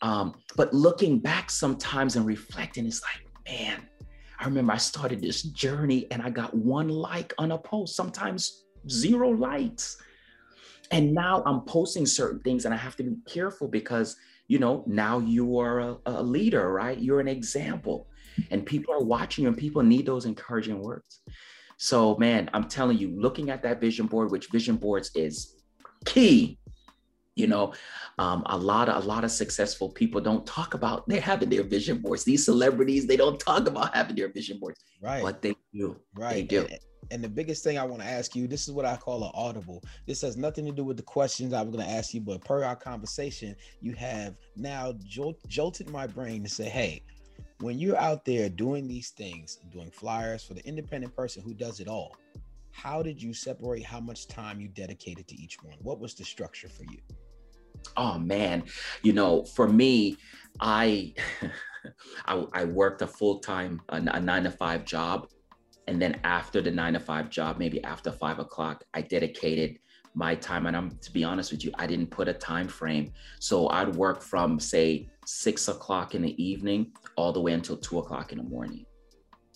Um, 0.00 0.34
but 0.56 0.74
looking 0.74 1.18
back 1.18 1.50
sometimes 1.50 2.16
and 2.16 2.26
reflecting, 2.26 2.86
it's 2.86 3.02
like, 3.02 3.26
man, 3.46 3.86
I 4.38 4.46
remember 4.46 4.72
I 4.72 4.78
started 4.78 5.20
this 5.20 5.42
journey 5.42 6.08
and 6.10 6.20
I 6.20 6.30
got 6.30 6.54
one 6.54 6.88
like 6.88 7.32
on 7.38 7.52
a 7.52 7.58
post, 7.58 7.94
sometimes 7.94 8.64
zero 8.88 9.30
likes. 9.30 9.96
And 10.92 11.14
now 11.14 11.42
I'm 11.46 11.62
posting 11.62 12.06
certain 12.06 12.40
things 12.40 12.66
and 12.66 12.74
I 12.74 12.76
have 12.76 12.96
to 12.96 13.02
be 13.02 13.16
careful 13.26 13.66
because, 13.66 14.16
you 14.46 14.58
know, 14.58 14.84
now 14.86 15.18
you 15.18 15.58
are 15.58 15.80
a, 15.80 15.96
a 16.06 16.22
leader, 16.22 16.70
right? 16.70 16.98
You're 16.98 17.20
an 17.20 17.28
example 17.28 18.08
and 18.50 18.64
people 18.64 18.94
are 18.94 19.02
watching 19.02 19.42
you 19.42 19.48
and 19.48 19.56
people 19.56 19.82
need 19.82 20.06
those 20.06 20.26
encouraging 20.26 20.80
words. 20.80 21.20
So, 21.78 22.16
man, 22.16 22.48
I'm 22.54 22.68
telling 22.68 22.98
you, 22.98 23.08
looking 23.08 23.50
at 23.50 23.62
that 23.62 23.80
vision 23.80 24.06
board, 24.06 24.30
which 24.30 24.48
vision 24.50 24.76
boards 24.76 25.10
is 25.14 25.56
key. 26.04 26.58
You 27.34 27.46
know, 27.46 27.72
um, 28.18 28.42
a 28.46 28.58
lot 28.58 28.90
of 28.90 29.02
a 29.02 29.06
lot 29.06 29.24
of 29.24 29.30
successful 29.30 29.88
people 29.88 30.20
don't 30.20 30.46
talk 30.46 30.74
about 30.74 31.08
they 31.08 31.18
having 31.18 31.48
their 31.48 31.62
vision 31.62 31.98
boards. 31.98 32.24
These 32.24 32.44
celebrities, 32.44 33.06
they 33.06 33.16
don't 33.16 33.40
talk 33.40 33.66
about 33.66 33.94
having 33.96 34.16
their 34.16 34.30
vision 34.30 34.58
boards. 34.60 34.78
Right. 35.00 35.22
But 35.22 35.40
they 35.40 35.54
do. 35.72 35.96
Right. 36.14 36.34
They 36.34 36.42
do. 36.42 36.68
And, 37.10 37.22
the 37.22 37.28
biggest 37.28 37.64
thing 37.64 37.78
I 37.78 37.84
want 37.84 38.02
to 38.02 38.08
ask 38.08 38.34
you, 38.34 38.46
this 38.46 38.68
is 38.68 38.72
what 38.72 38.84
I 38.84 38.96
call 38.96 39.24
an 39.24 39.30
audible. 39.34 39.82
This 40.06 40.22
has 40.22 40.36
nothing 40.36 40.64
to 40.66 40.72
do 40.72 40.84
with 40.84 40.96
the 40.96 41.02
questions 41.02 41.52
I 41.52 41.62
was 41.62 41.74
going 41.74 41.86
to 41.86 41.92
ask 41.92 42.14
you, 42.14 42.20
but 42.20 42.44
per 42.44 42.64
our 42.64 42.76
conversation, 42.76 43.54
you 43.80 43.92
have 43.94 44.34
now 44.56 44.94
jolt, 45.04 45.36
jolted 45.48 45.90
my 45.90 46.06
brain 46.06 46.42
to 46.42 46.48
say, 46.48 46.68
hey, 46.68 47.02
when 47.60 47.78
you're 47.78 47.98
out 47.98 48.24
there 48.24 48.48
doing 48.48 48.88
these 48.88 49.10
things, 49.10 49.58
doing 49.70 49.90
flyers 49.90 50.42
for 50.42 50.54
the 50.54 50.66
independent 50.66 51.14
person 51.14 51.42
who 51.42 51.54
does 51.54 51.80
it 51.80 51.88
all, 51.88 52.16
how 52.72 53.02
did 53.02 53.22
you 53.22 53.32
separate 53.32 53.84
how 53.84 54.00
much 54.00 54.26
time 54.26 54.60
you 54.60 54.68
dedicated 54.68 55.28
to 55.28 55.36
each 55.36 55.62
one? 55.62 55.76
What 55.80 56.00
was 56.00 56.14
the 56.14 56.24
structure 56.24 56.68
for 56.68 56.84
you? 56.84 56.98
Oh 57.96 58.18
man, 58.18 58.64
you 59.02 59.12
know, 59.12 59.44
for 59.44 59.68
me, 59.68 60.16
I 60.60 61.14
I, 62.26 62.46
I, 62.52 62.64
worked 62.64 63.02
a 63.02 63.06
full 63.06 63.40
time 63.40 63.82
a, 63.88 63.96
a 63.96 64.20
nine 64.20 64.44
to 64.44 64.50
five 64.50 64.84
job, 64.84 65.28
and 65.86 66.00
then 66.00 66.20
after 66.24 66.60
the 66.60 66.70
nine 66.70 66.92
to 66.92 67.00
five 67.00 67.30
job, 67.30 67.58
maybe 67.58 67.82
after 67.84 68.12
five 68.12 68.38
o'clock, 68.38 68.84
I 68.94 69.02
dedicated 69.02 69.78
my 70.14 70.34
time. 70.34 70.66
And 70.66 70.76
I'm 70.76 70.98
to 70.98 71.12
be 71.12 71.24
honest 71.24 71.50
with 71.50 71.64
you, 71.64 71.72
I 71.78 71.86
didn't 71.86 72.08
put 72.08 72.28
a 72.28 72.34
time 72.34 72.68
frame, 72.68 73.12
so 73.40 73.68
I'd 73.68 73.94
work 73.94 74.22
from 74.22 74.60
say 74.60 75.08
six 75.26 75.68
o'clock 75.68 76.14
in 76.14 76.22
the 76.22 76.42
evening 76.42 76.92
all 77.16 77.32
the 77.32 77.40
way 77.40 77.52
until 77.52 77.76
two 77.76 77.98
o'clock 77.98 78.32
in 78.32 78.38
the 78.38 78.44
morning. 78.44 78.84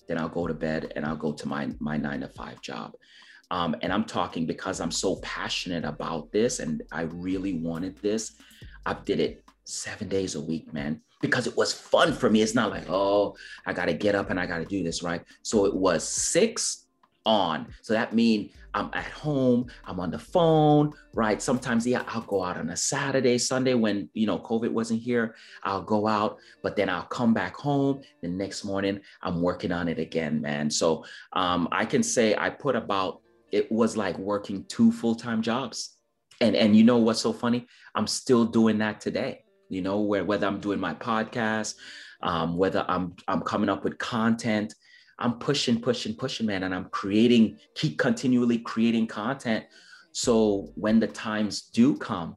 Then 0.09 0.18
I'll 0.18 0.28
go 0.28 0.47
to 0.47 0.54
bed 0.54 0.92
and 0.97 1.04
I'll 1.04 1.16
go 1.16 1.33
to 1.33 1.49
my 1.49 1.71
my 1.78 1.97
nine 1.97 2.21
to 2.21 2.28
five 2.28 2.61
job. 2.61 2.92
Um, 3.50 3.76
and 3.83 3.92
I'm 3.92 4.04
talking 4.04 4.45
because 4.45 4.80
I'm 4.80 4.90
so 4.90 5.16
passionate 5.23 5.85
about 5.85 6.33
this 6.33 6.59
and 6.59 6.83
I 6.90 7.02
really 7.02 7.54
wanted 7.54 7.97
this. 7.99 8.33
I 8.85 8.95
did 8.95 9.21
it 9.21 9.45
seven 9.66 10.08
days 10.08 10.35
a 10.35 10.40
week, 10.40 10.73
man, 10.73 11.00
because 11.20 11.46
it 11.46 11.56
was 11.56 11.73
fun 11.73 12.12
for 12.12 12.30
me. 12.30 12.42
It's 12.42 12.54
not 12.54 12.70
like, 12.70 12.88
oh, 12.88 13.37
I 13.66 13.73
got 13.73 13.87
to 13.87 13.94
get 13.94 14.14
up 14.14 14.30
and 14.30 14.40
I 14.40 14.46
got 14.46 14.58
to 14.58 14.64
do 14.64 14.82
this, 14.82 15.02
right? 15.02 15.23
So 15.42 15.66
it 15.66 15.75
was 15.75 16.06
six 16.06 16.87
on. 17.25 17.66
So 17.82 17.92
that 17.92 18.14
means 18.14 18.52
I'm 18.73 18.90
at 18.92 19.06
home, 19.06 19.66
I'm 19.85 19.99
on 19.99 20.11
the 20.11 20.18
phone, 20.18 20.92
right? 21.14 21.42
Sometimes, 21.42 21.87
yeah, 21.87 22.04
I'll 22.06 22.20
go 22.23 22.44
out 22.44 22.56
on 22.58 22.70
a 22.70 22.76
Saturday, 22.76 23.38
Sunday 23.38 23.75
when, 23.75 24.08
you 24.14 24.26
know, 24.26 24.38
COVID 24.38 24.70
wasn't 24.70 25.00
here. 25.00 25.35
I'll 25.64 25.82
go 25.82 26.06
out, 26.06 26.38
but 26.62 26.76
then 26.76 26.88
I'll 26.88 27.02
come 27.02 27.35
back 27.35 27.56
home. 27.56 28.02
The 28.23 28.28
next 28.28 28.64
morning, 28.64 29.00
I'm 29.23 29.42
working 29.42 29.73
on 29.73 29.88
it 29.88 29.99
again, 29.99 30.40
man. 30.40 30.70
So 30.70 31.04
um, 31.32 31.68
I 31.73 31.85
can 31.85 32.02
say 32.02 32.37
I 32.37 32.50
put 32.50 32.76
about, 32.76 33.23
it 33.50 33.70
was 33.73 33.96
like 33.96 34.18
working 34.18 34.64
two 34.68 34.92
full 34.92 35.14
time 35.14 35.42
jobs. 35.42 35.96
And, 36.40 36.54
and 36.54 36.76
you 36.76 36.85
know 36.85 36.99
what's 36.99 37.20
so 37.20 37.32
funny? 37.32 37.66
I'm 37.94 38.06
still 38.06 38.44
doing 38.44 38.78
that 38.78 39.00
today, 39.00 39.42
you 39.68 39.82
know, 39.82 40.00
where 40.00 40.25
whether 40.25 40.46
I'm 40.46 40.61
doing 40.61 40.80
my 40.80 40.94
podcast, 40.94 41.75
um, 42.23 42.56
whether 42.56 42.85
I'm 42.88 43.14
I'm 43.28 43.40
coming 43.42 43.68
up 43.68 43.85
with 43.85 43.99
content, 43.99 44.75
I'm 45.18 45.38
pushing, 45.38 45.80
pushing, 45.80 46.14
pushing, 46.14 46.46
man, 46.46 46.64
and 46.64 46.75
I'm 46.75 46.87
creating, 46.90 47.58
keep 47.75 47.99
continually 47.99 48.58
creating 48.58 49.06
content. 49.06 49.64
So 50.12 50.73
when 50.75 51.00
the 51.00 51.08
times 51.08 51.62
do 51.62 51.96
come 51.96 52.37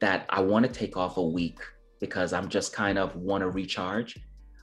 that 0.00 0.26
I 0.30 0.40
want 0.40 0.64
to 0.66 0.70
take 0.70 0.96
off 0.96 1.16
a 1.16 1.22
week 1.22 1.58
because 2.00 2.32
I'm 2.32 2.48
just 2.48 2.72
kind 2.72 2.98
of 2.98 3.14
want 3.16 3.42
to 3.42 3.50
recharge, 3.50 4.16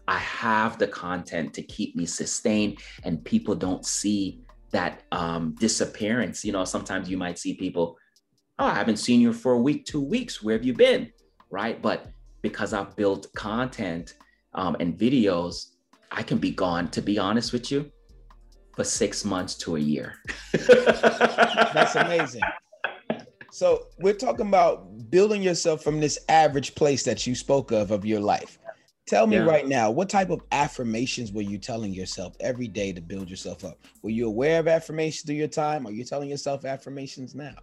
I 0.07 0.19
have 0.19 0.77
the 0.77 0.87
content 0.87 1.53
to 1.55 1.63
keep 1.63 1.95
me 1.95 2.05
sustained, 2.05 2.79
and 3.03 3.23
people 3.23 3.55
don't 3.55 3.85
see 3.85 4.41
that 4.71 5.03
um, 5.11 5.55
disappearance. 5.59 6.45
You 6.45 6.51
know, 6.51 6.65
sometimes 6.65 7.09
you 7.09 7.17
might 7.17 7.39
see 7.39 7.55
people, 7.55 7.97
oh, 8.59 8.65
I 8.65 8.73
haven't 8.75 8.97
seen 8.97 9.19
you 9.19 9.33
for 9.33 9.53
a 9.53 9.59
week, 9.59 9.85
two 9.85 10.01
weeks. 10.01 10.43
Where 10.43 10.55
have 10.55 10.65
you 10.65 10.73
been? 10.73 11.11
Right. 11.49 11.81
But 11.81 12.07
because 12.41 12.73
I've 12.73 12.95
built 12.95 13.27
content 13.35 14.15
um, 14.53 14.75
and 14.79 14.97
videos, 14.97 15.71
I 16.11 16.23
can 16.23 16.37
be 16.37 16.51
gone, 16.51 16.89
to 16.91 17.01
be 17.01 17.17
honest 17.17 17.53
with 17.53 17.71
you, 17.71 17.91
for 18.75 18.83
six 18.83 19.25
months 19.25 19.55
to 19.55 19.75
a 19.75 19.79
year. 19.79 20.15
That's 20.53 21.95
amazing. 21.95 22.41
So 23.51 23.87
we're 23.99 24.13
talking 24.13 24.47
about 24.47 25.09
building 25.09 25.41
yourself 25.41 25.81
from 25.81 25.99
this 25.99 26.19
average 26.27 26.75
place 26.75 27.03
that 27.03 27.25
you 27.25 27.35
spoke 27.35 27.71
of 27.71 27.91
of 27.91 28.05
your 28.05 28.19
life. 28.19 28.59
Tell 29.07 29.27
me 29.27 29.37
yeah. 29.37 29.43
right 29.43 29.67
now, 29.67 29.91
what 29.91 30.09
type 30.09 30.31
of 30.31 30.41
affirmations 30.51 31.31
were 31.31 31.43
you 31.43 31.57
telling 31.59 31.93
yourself 31.93 32.35
every 32.39 32.67
day 32.67 32.91
to 32.91 33.01
build 33.01 33.29
yourself 33.29 33.63
up? 33.63 33.77
Were 34.01 34.09
you 34.09 34.27
aware 34.27 34.59
of 34.59 34.67
affirmations 34.67 35.25
through 35.25 35.35
your 35.35 35.47
time? 35.47 35.85
Are 35.85 35.91
you 35.91 36.03
telling 36.03 36.29
yourself 36.29 36.65
affirmations 36.65 37.35
now? 37.35 37.55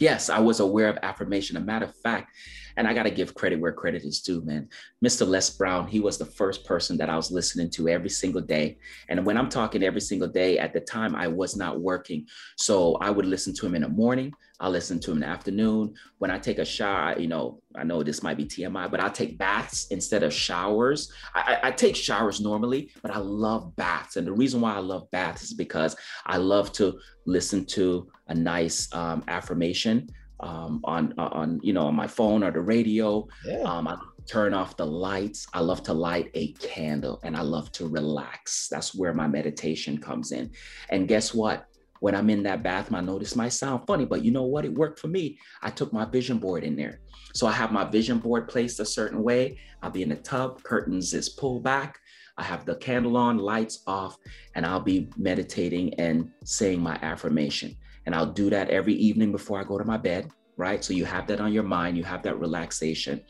Yes, 0.00 0.28
I 0.28 0.40
was 0.40 0.60
aware 0.60 0.88
of 0.88 0.98
affirmation. 1.02 1.56
A 1.56 1.60
matter 1.60 1.86
of 1.86 1.96
fact, 2.02 2.32
and 2.76 2.88
I 2.88 2.94
got 2.94 3.04
to 3.04 3.10
give 3.10 3.34
credit 3.34 3.60
where 3.60 3.72
credit 3.72 4.02
is 4.02 4.20
due, 4.20 4.42
man. 4.42 4.68
Mr. 5.04 5.26
Les 5.26 5.50
Brown, 5.50 5.86
he 5.86 6.00
was 6.00 6.18
the 6.18 6.24
first 6.24 6.64
person 6.64 6.96
that 6.98 7.08
I 7.08 7.16
was 7.16 7.30
listening 7.30 7.70
to 7.70 7.88
every 7.88 8.08
single 8.08 8.40
day. 8.40 8.78
And 9.08 9.24
when 9.24 9.36
I'm 9.36 9.48
talking 9.48 9.82
every 9.82 10.00
single 10.00 10.28
day, 10.28 10.58
at 10.58 10.72
the 10.72 10.80
time 10.80 11.14
I 11.14 11.28
was 11.28 11.56
not 11.56 11.80
working. 11.80 12.26
So 12.56 12.96
I 12.96 13.10
would 13.10 13.26
listen 13.26 13.54
to 13.54 13.66
him 13.66 13.76
in 13.76 13.82
the 13.82 13.88
morning. 13.88 14.32
I'll 14.60 14.70
listen 14.70 15.00
to 15.00 15.10
him 15.10 15.18
in 15.18 15.20
the 15.22 15.26
afternoon. 15.26 15.94
When 16.18 16.30
I 16.30 16.38
take 16.38 16.58
a 16.58 16.64
shower, 16.64 17.18
you 17.18 17.28
know, 17.28 17.60
I 17.76 17.84
know 17.84 18.02
this 18.02 18.22
might 18.22 18.36
be 18.36 18.46
TMI, 18.46 18.90
but 18.90 19.00
I 19.00 19.08
take 19.08 19.36
baths 19.36 19.88
instead 19.90 20.22
of 20.22 20.32
showers. 20.32 21.12
I, 21.34 21.58
I, 21.64 21.70
take 21.72 21.96
showers 21.96 22.40
normally, 22.40 22.92
but 23.02 23.10
I 23.10 23.18
love 23.18 23.74
baths. 23.76 24.16
And 24.16 24.26
the 24.26 24.32
reason 24.32 24.60
why 24.60 24.74
I 24.74 24.78
love 24.78 25.10
baths 25.10 25.42
is 25.42 25.54
because 25.54 25.96
I 26.26 26.36
love 26.36 26.72
to 26.74 26.98
listen 27.26 27.66
to 27.66 28.08
a 28.28 28.34
nice 28.34 28.92
um, 28.94 29.22
affirmation 29.28 30.08
um, 30.40 30.80
on 30.84 31.14
on 31.18 31.60
you 31.62 31.72
know 31.72 31.86
on 31.86 31.94
my 31.94 32.06
phone 32.06 32.42
or 32.42 32.50
the 32.50 32.60
radio. 32.60 33.26
Yeah. 33.46 33.62
Um, 33.62 33.88
I 33.88 33.96
turn 34.26 34.54
off 34.54 34.76
the 34.76 34.86
lights. 34.86 35.46
I 35.52 35.60
love 35.60 35.82
to 35.84 35.92
light 35.92 36.30
a 36.34 36.52
candle 36.54 37.20
and 37.24 37.36
I 37.36 37.42
love 37.42 37.70
to 37.72 37.86
relax. 37.86 38.68
That's 38.68 38.94
where 38.94 39.12
my 39.12 39.28
meditation 39.28 39.98
comes 39.98 40.32
in. 40.32 40.50
And 40.90 41.08
guess 41.08 41.34
what? 41.34 41.66
When 42.00 42.14
I'm 42.14 42.30
in 42.30 42.42
that 42.42 42.62
bathroom, 42.62 42.96
I 42.96 43.00
know 43.00 43.18
this 43.18 43.36
might 43.36 43.50
sound 43.50 43.86
funny, 43.86 44.04
but 44.04 44.24
you 44.24 44.30
know 44.30 44.44
what? 44.44 44.64
It 44.64 44.74
worked 44.74 44.98
for 44.98 45.08
me. 45.08 45.38
I 45.62 45.70
took 45.70 45.92
my 45.92 46.04
vision 46.04 46.38
board 46.38 46.64
in 46.64 46.76
there. 46.76 47.00
So 47.34 47.46
I 47.46 47.52
have 47.52 47.72
my 47.72 47.84
vision 47.84 48.18
board 48.18 48.48
placed 48.48 48.80
a 48.80 48.84
certain 48.84 49.22
way. 49.22 49.58
I'll 49.82 49.90
be 49.90 50.02
in 50.02 50.10
the 50.10 50.16
tub, 50.16 50.62
curtains 50.62 51.14
is 51.14 51.28
pulled 51.28 51.62
back. 51.62 51.98
I 52.36 52.42
have 52.42 52.66
the 52.66 52.76
candle 52.76 53.16
on, 53.16 53.38
lights 53.38 53.82
off, 53.86 54.16
and 54.54 54.66
I'll 54.66 54.80
be 54.80 55.08
meditating 55.16 55.94
and 55.94 56.30
saying 56.44 56.80
my 56.80 56.98
affirmation. 57.00 57.76
And 58.06 58.14
I'll 58.14 58.32
do 58.32 58.50
that 58.50 58.70
every 58.70 58.94
evening 58.94 59.32
before 59.32 59.60
I 59.60 59.64
go 59.64 59.78
to 59.78 59.84
my 59.84 59.96
bed, 59.96 60.30
right? 60.56 60.84
So 60.84 60.92
you 60.92 61.04
have 61.04 61.26
that 61.28 61.40
on 61.40 61.52
your 61.52 61.62
mind, 61.62 61.96
you 61.96 62.04
have 62.04 62.22
that 62.22 62.38
relaxation. 62.38 63.22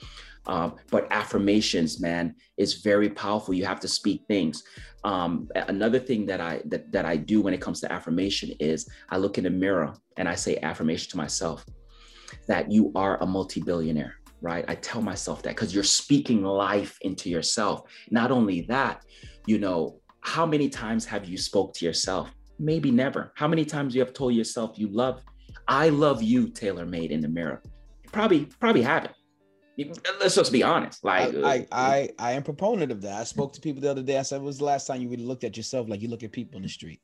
Um, 0.47 0.75
but 0.90 1.07
affirmations, 1.11 2.00
man, 2.00 2.35
is 2.59 2.75
very 2.75 3.09
powerful. 3.09 3.54
You 3.54 3.64
have 3.64 3.81
to 3.81 3.88
speak 3.88 4.25
things. 4.28 4.62
Um, 5.02 5.49
another 5.54 5.99
thing 5.99 6.26
that 6.26 6.40
I 6.40 6.61
that, 6.66 6.93
that 6.93 7.04
I 7.04 7.16
do 7.16 7.40
when 7.40 7.54
it 7.54 7.61
comes 7.61 7.81
to 7.81 7.93
affirmation 7.93 8.52
is 8.61 8.88
I 9.09 9.16
look 9.16 9.38
in 9.38 9.45
the 9.45 9.50
mirror 9.50 9.95
and 10.16 10.28
I 10.28 10.35
say 10.35 10.59
affirmation 10.62 11.11
to 11.12 11.16
myself 11.16 11.64
that 12.47 12.71
you 12.71 12.93
are 12.95 13.23
a 13.23 13.26
multi-billionaire, 13.26 14.14
right? 14.43 14.64
I 14.69 14.75
tell 14.75 15.00
myself 15.00 15.43
that 15.43 15.54
because 15.54 15.75
you're 15.75 15.85
speaking 15.85 16.43
life 16.43 16.99
into 17.02 17.31
yourself. 17.31 17.83
Not 18.11 18.31
only 18.31 18.62
that, 18.62 19.02
you 19.47 19.59
know, 19.59 20.00
how 20.21 20.47
many 20.47 20.69
times 20.69 21.04
have 21.04 21.26
you 21.26 21.37
spoke 21.37 21.75
to 21.75 21.85
yourself? 21.85 22.31
Maybe 22.58 22.90
never. 22.90 23.32
How 23.34 23.49
many 23.49 23.64
times 23.64 23.94
you 23.94 24.00
have 24.00 24.12
told 24.12 24.34
yourself 24.34 24.78
you 24.78 24.88
love, 24.88 25.23
I 25.66 25.88
love 25.88 26.23
you, 26.23 26.49
tailor 26.49 26.87
made 26.87 27.11
in 27.11 27.20
the 27.20 27.28
mirror? 27.28 27.62
Probably, 28.12 28.46
probably 28.61 28.82
haven't. 28.82 29.14
Let's 30.20 30.37
just 30.37 30.52
be 30.52 30.62
honest. 30.62 31.04
Like 31.04 31.34
I, 31.34 31.40
I, 31.40 31.66
I, 31.73 32.08
I 32.18 32.32
am 32.32 32.44
proponent 32.44 32.92
of 32.92 33.02
that. 33.02 33.20
I 33.20 33.25
spoke 33.25 33.52
to 33.54 33.61
people 33.61 33.82
the 33.82 33.90
other 33.90 34.02
day. 34.02 34.18
I 34.18 34.23
said, 34.23 34.37
"When 34.37 34.46
was 34.46 34.58
the 34.58 34.64
last 34.64 34.87
time 34.87 35.00
you 35.00 35.08
really 35.08 35.25
looked 35.25 35.42
at 35.42 35.56
yourself 35.56 35.88
like 35.88 36.00
you 36.00 36.08
look 36.08 36.23
at 36.23 36.30
people 36.30 36.56
in 36.58 36.62
the 36.62 36.68
street?" 36.68 37.00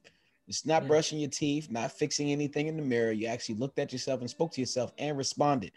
It's 0.47 0.67
not 0.67 0.85
mm. 0.85 0.89
brushing 0.89 1.19
your 1.19 1.31
teeth, 1.31 1.69
not 1.71 1.93
fixing 1.93 2.31
anything 2.31 2.67
in 2.67 2.77
the 2.77 2.83
mirror. 2.83 3.13
You 3.13 3.27
actually 3.27 3.57
looked 3.57 3.79
at 3.79 3.93
yourself 3.93 4.21
and 4.21 4.29
spoke 4.29 4.53
to 4.53 4.61
yourself 4.61 4.93
and 4.99 5.17
responded. 5.17 5.73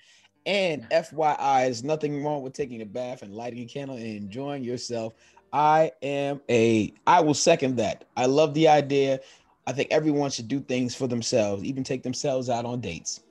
And 0.46 0.90
FYI, 0.90 1.66
there's 1.66 1.84
nothing 1.84 2.24
wrong 2.24 2.42
with 2.42 2.54
taking 2.54 2.82
a 2.82 2.86
bath 2.86 3.22
and 3.22 3.34
lighting 3.34 3.64
a 3.64 3.66
candle 3.66 3.96
and 3.96 4.06
enjoying 4.06 4.64
yourself. 4.64 5.14
I 5.54 5.92
am 6.02 6.42
a, 6.50 6.94
I 7.06 7.22
will 7.22 7.36
second 7.36 7.78
that. 7.78 8.06
I 8.18 8.26
love 8.26 8.56
the 8.56 8.68
idea. 8.68 9.20
I 9.66 9.72
think 9.72 9.90
everyone 9.92 10.30
should 10.30 10.48
do 10.48 10.60
things 10.60 10.96
for 10.96 11.08
themselves, 11.08 11.64
even 11.64 11.84
take 11.84 12.04
themselves 12.04 12.50
out 12.50 12.66
on 12.66 12.82
dates. 12.82 13.22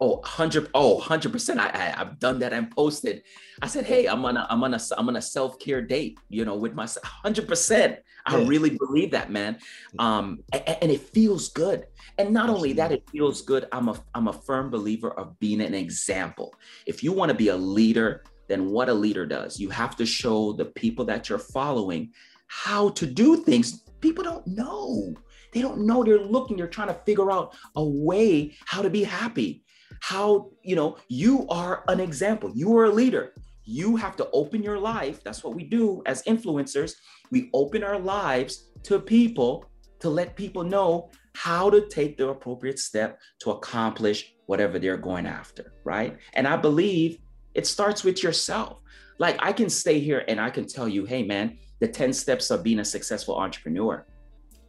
Oh, 0.00 0.16
100 0.16 0.68
oh 0.74 1.00
100% 1.00 1.58
I, 1.58 1.70
I 1.72 1.78
have 1.96 2.18
done 2.18 2.40
that 2.40 2.52
and 2.52 2.68
posted. 2.72 3.22
I 3.60 3.68
said, 3.68 3.84
"Hey, 3.84 4.06
I'm 4.06 4.24
on 4.24 4.36
a 4.36 4.48
I'm 4.50 4.64
on 4.64 4.74
a 4.74 4.80
I'm 4.98 5.08
on 5.08 5.14
a 5.14 5.22
self-care 5.22 5.80
date, 5.80 6.18
you 6.28 6.44
know, 6.44 6.56
with 6.56 6.74
myself 6.74 7.06
100%. 7.24 7.98
I 8.26 8.36
yeah. 8.36 8.48
really 8.48 8.70
believe 8.70 9.12
that, 9.12 9.30
man. 9.30 9.58
Um 10.00 10.40
and, 10.52 10.78
and, 10.82 10.90
it 10.90 11.00
feels 11.00 11.50
good. 11.50 11.86
And 12.18 12.32
not 12.32 12.50
only 12.50 12.72
that 12.72 12.90
it 12.90 13.08
feels 13.10 13.42
good, 13.42 13.68
I'm 13.70 13.88
a 13.88 13.94
I'm 14.12 14.26
a 14.26 14.32
firm 14.32 14.70
believer 14.70 15.12
of 15.12 15.38
being 15.38 15.60
an 15.60 15.74
example. 15.74 16.52
If 16.84 17.04
you 17.04 17.12
want 17.12 17.28
to 17.28 17.36
be 17.36 17.48
a 17.48 17.56
leader, 17.56 18.24
then 18.48 18.70
what 18.70 18.88
a 18.88 18.94
leader 18.94 19.24
does, 19.24 19.60
you 19.60 19.70
have 19.70 19.94
to 19.96 20.04
show 20.04 20.52
the 20.52 20.64
people 20.64 21.04
that 21.04 21.28
you're 21.28 21.38
following 21.38 22.10
how 22.48 22.88
to 22.90 23.06
do 23.06 23.36
things. 23.36 23.82
People 24.00 24.24
don't 24.24 24.46
know. 24.48 25.14
They 25.52 25.60
don't 25.60 25.86
know. 25.86 26.02
They're 26.02 26.18
looking, 26.18 26.56
they're 26.56 26.66
trying 26.66 26.88
to 26.88 27.00
figure 27.06 27.30
out 27.30 27.54
a 27.76 27.84
way 27.84 28.56
how 28.66 28.82
to 28.82 28.90
be 28.90 29.04
happy. 29.04 29.64
How, 30.00 30.50
you 30.62 30.74
know, 30.74 30.96
you 31.08 31.46
are 31.48 31.84
an 31.88 32.00
example. 32.00 32.50
You 32.54 32.76
are 32.78 32.86
a 32.86 32.90
leader. 32.90 33.34
You 33.64 33.96
have 33.96 34.16
to 34.16 34.28
open 34.32 34.62
your 34.62 34.78
life. 34.78 35.22
That's 35.22 35.44
what 35.44 35.54
we 35.54 35.64
do 35.64 36.02
as 36.06 36.22
influencers. 36.24 36.94
We 37.30 37.50
open 37.54 37.84
our 37.84 37.98
lives 37.98 38.70
to 38.84 38.98
people 38.98 39.70
to 40.00 40.10
let 40.10 40.34
people 40.34 40.64
know 40.64 41.10
how 41.34 41.70
to 41.70 41.86
take 41.88 42.18
the 42.18 42.28
appropriate 42.28 42.78
step 42.78 43.20
to 43.40 43.52
accomplish 43.52 44.34
whatever 44.46 44.78
they're 44.78 44.96
going 44.96 45.26
after, 45.26 45.72
right? 45.84 46.18
And 46.34 46.46
I 46.48 46.56
believe 46.56 47.18
it 47.54 47.66
starts 47.66 48.02
with 48.02 48.22
yourself. 48.22 48.80
Like 49.18 49.36
I 49.38 49.52
can 49.52 49.70
stay 49.70 50.00
here 50.00 50.24
and 50.26 50.40
I 50.40 50.50
can 50.50 50.66
tell 50.66 50.88
you, 50.88 51.04
hey, 51.04 51.22
man, 51.22 51.58
the 51.80 51.88
10 51.88 52.12
steps 52.12 52.50
of 52.50 52.62
being 52.62 52.80
a 52.80 52.84
successful 52.84 53.36
entrepreneur. 53.36 54.04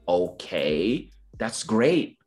Okay, 0.08 1.10
that's 1.38 1.64
great. 1.64 2.18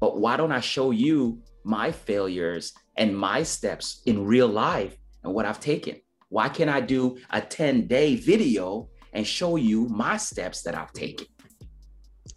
But 0.00 0.18
why 0.18 0.36
don't 0.36 0.52
I 0.52 0.60
show 0.60 0.90
you 0.90 1.40
my 1.64 1.92
failures 1.92 2.72
and 2.96 3.16
my 3.16 3.42
steps 3.42 4.02
in 4.06 4.24
real 4.24 4.48
life 4.48 4.96
and 5.22 5.32
what 5.32 5.46
I've 5.46 5.60
taken? 5.60 6.00
Why 6.28 6.48
can't 6.48 6.70
I 6.70 6.80
do 6.80 7.18
a 7.30 7.40
10 7.40 7.86
day 7.86 8.16
video 8.16 8.88
and 9.12 9.26
show 9.26 9.56
you 9.56 9.86
my 9.88 10.16
steps 10.16 10.62
that 10.62 10.74
I've 10.74 10.92
taken? 10.92 11.26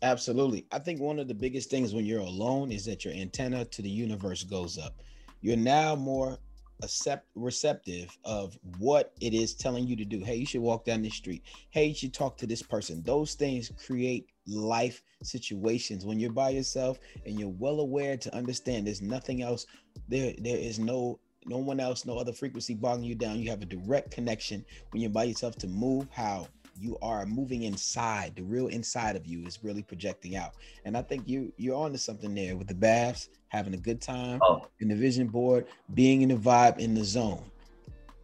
Absolutely. 0.04 0.68
I 0.72 0.80
think 0.80 1.00
one 1.00 1.18
of 1.18 1.28
the 1.28 1.34
biggest 1.34 1.72
things 1.72 1.94
when 1.94 2.06
you're 2.06 2.20
alone 2.20 2.72
is 2.72 2.86
that 2.86 3.04
your 3.04 3.14
antenna 3.16 3.66
to 3.66 3.82
the 3.82 3.90
universe 3.90 4.44
goes 4.44 4.78
up. 4.78 5.02
You're 5.42 5.58
now 5.58 5.96
more 5.96 6.38
accept 6.84 7.28
receptive 7.36 8.18
of 8.24 8.58
what 8.78 9.14
it 9.22 9.34
is 9.34 9.54
telling 9.54 9.88
you 9.88 9.96
to 9.96 10.06
do. 10.06 10.20
Hey, 10.24 10.36
you 10.36 10.46
should 10.46 10.62
walk 10.62 10.86
down 10.86 11.02
the 11.02 11.10
street. 11.10 11.44
Hey, 11.70 11.88
you 11.88 11.96
should 11.96 12.14
talk 12.14 12.38
to 12.38 12.48
this 12.48 12.62
person. 12.62 13.02
Those 13.04 13.34
things 13.34 13.72
create 13.86 14.30
life 14.48 15.02
situations 15.24 16.06
when 16.06 16.20
you're 16.20 16.32
by 16.32 16.50
yourself 16.50 17.00
and 17.26 17.40
you're 17.40 17.50
well 17.50 17.80
aware 17.80 18.18
to 18.18 18.34
understand 18.36 18.88
there's 18.88 19.02
nothing 19.02 19.42
else 19.42 19.66
there 20.08 20.34
there 20.40 20.58
is 20.58 20.80
no 20.80 21.20
no 21.46 21.58
one 21.58 21.80
else 21.80 22.06
no 22.06 22.18
other 22.18 22.32
frequency 22.32 22.74
bogging 22.74 23.04
you 23.04 23.16
down 23.16 23.40
you 23.40 23.50
have 23.50 23.62
a 23.62 23.66
direct 23.66 24.12
connection 24.12 24.64
when 24.92 25.02
you're 25.02 25.12
by 25.12 25.24
yourself 25.24 25.56
to 25.58 25.68
move 25.68 26.08
how 26.12 26.48
you 26.80 26.98
are 27.02 27.26
moving 27.26 27.64
inside 27.64 28.36
the 28.36 28.44
real 28.44 28.68
inside 28.68 29.16
of 29.16 29.26
you 29.26 29.46
is 29.46 29.64
really 29.64 29.84
projecting 29.84 30.36
out. 30.36 30.54
And 30.86 30.98
i 30.98 31.02
think 31.02 31.28
you 31.28 31.52
you're 31.58 31.76
on 31.76 31.92
to 31.92 31.98
something 31.98 32.34
there 32.34 32.56
with 32.56 32.68
the 32.68 32.76
baths 32.76 33.30
having 33.50 33.74
a 33.74 33.78
good 33.78 34.02
time 34.02 34.40
oh. 34.44 34.68
in 34.80 34.88
the 34.90 34.96
vision 34.96 35.28
board 35.28 35.66
being 35.94 36.22
in 36.22 36.30
the 36.30 36.36
vibe 36.36 36.80
in 36.80 36.94
the 36.94 37.04
zone. 37.04 37.44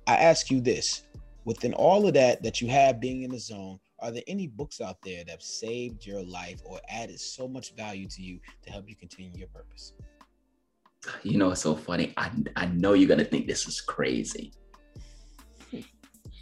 I 0.08 0.16
ask 0.16 0.52
you 0.52 0.62
this 0.62 1.04
within 1.46 1.74
all 1.74 2.08
of 2.08 2.14
that 2.14 2.44
that 2.44 2.62
you 2.62 2.68
have 2.70 3.00
being 3.00 3.24
in 3.24 3.32
the 3.32 3.40
zone 3.40 3.80
are 4.00 4.12
there 4.12 4.24
any 4.28 4.48
books 4.48 4.82
out 4.82 4.98
there 5.02 5.24
that 5.24 5.32
have 5.32 5.42
saved 5.42 6.06
your 6.06 6.22
life 6.24 6.62
or 6.66 6.80
added 6.90 7.18
so 7.20 7.48
much 7.48 7.74
value 7.74 8.06
to 8.10 8.22
you 8.22 8.38
to 8.64 8.70
help 8.70 8.90
you 8.90 8.98
continue 8.98 9.32
your 9.34 9.48
purpose? 9.48 9.94
You 11.24 11.38
know 11.38 11.52
it's 11.52 11.62
so 11.62 11.74
funny. 11.74 12.14
I, 12.18 12.30
I 12.58 12.66
know 12.68 12.94
you're 12.94 13.08
gonna 13.08 13.24
think 13.24 13.48
this 13.48 13.66
is 13.66 13.80
crazy. 13.80 14.52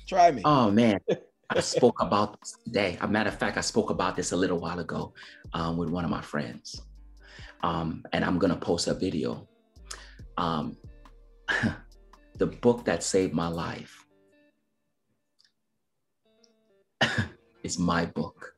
Try 0.07 0.31
me. 0.31 0.41
Oh 0.43 0.71
man 0.71 0.99
I 1.57 1.59
spoke 1.59 2.01
about 2.01 2.39
this 2.39 2.55
today. 2.63 2.97
A 3.01 3.07
matter 3.07 3.29
of 3.29 3.37
fact, 3.37 3.57
I 3.57 3.61
spoke 3.61 3.89
about 3.89 4.15
this 4.15 4.31
a 4.31 4.37
little 4.37 4.59
while 4.59 4.79
ago 4.79 5.13
um, 5.53 5.75
with 5.75 5.89
one 5.89 6.05
of 6.05 6.09
my 6.09 6.21
friends. 6.21 6.81
Um, 7.61 8.03
and 8.13 8.23
I'm 8.23 8.39
going 8.39 8.53
to 8.53 8.59
post 8.59 8.87
a 8.87 8.93
video. 8.93 9.47
Um, 10.37 10.77
the 12.37 12.47
book 12.47 12.85
that 12.85 13.03
saved 13.03 13.33
my 13.33 13.49
life 13.49 14.05
is 17.63 17.77
my 17.77 18.05
book. 18.05 18.55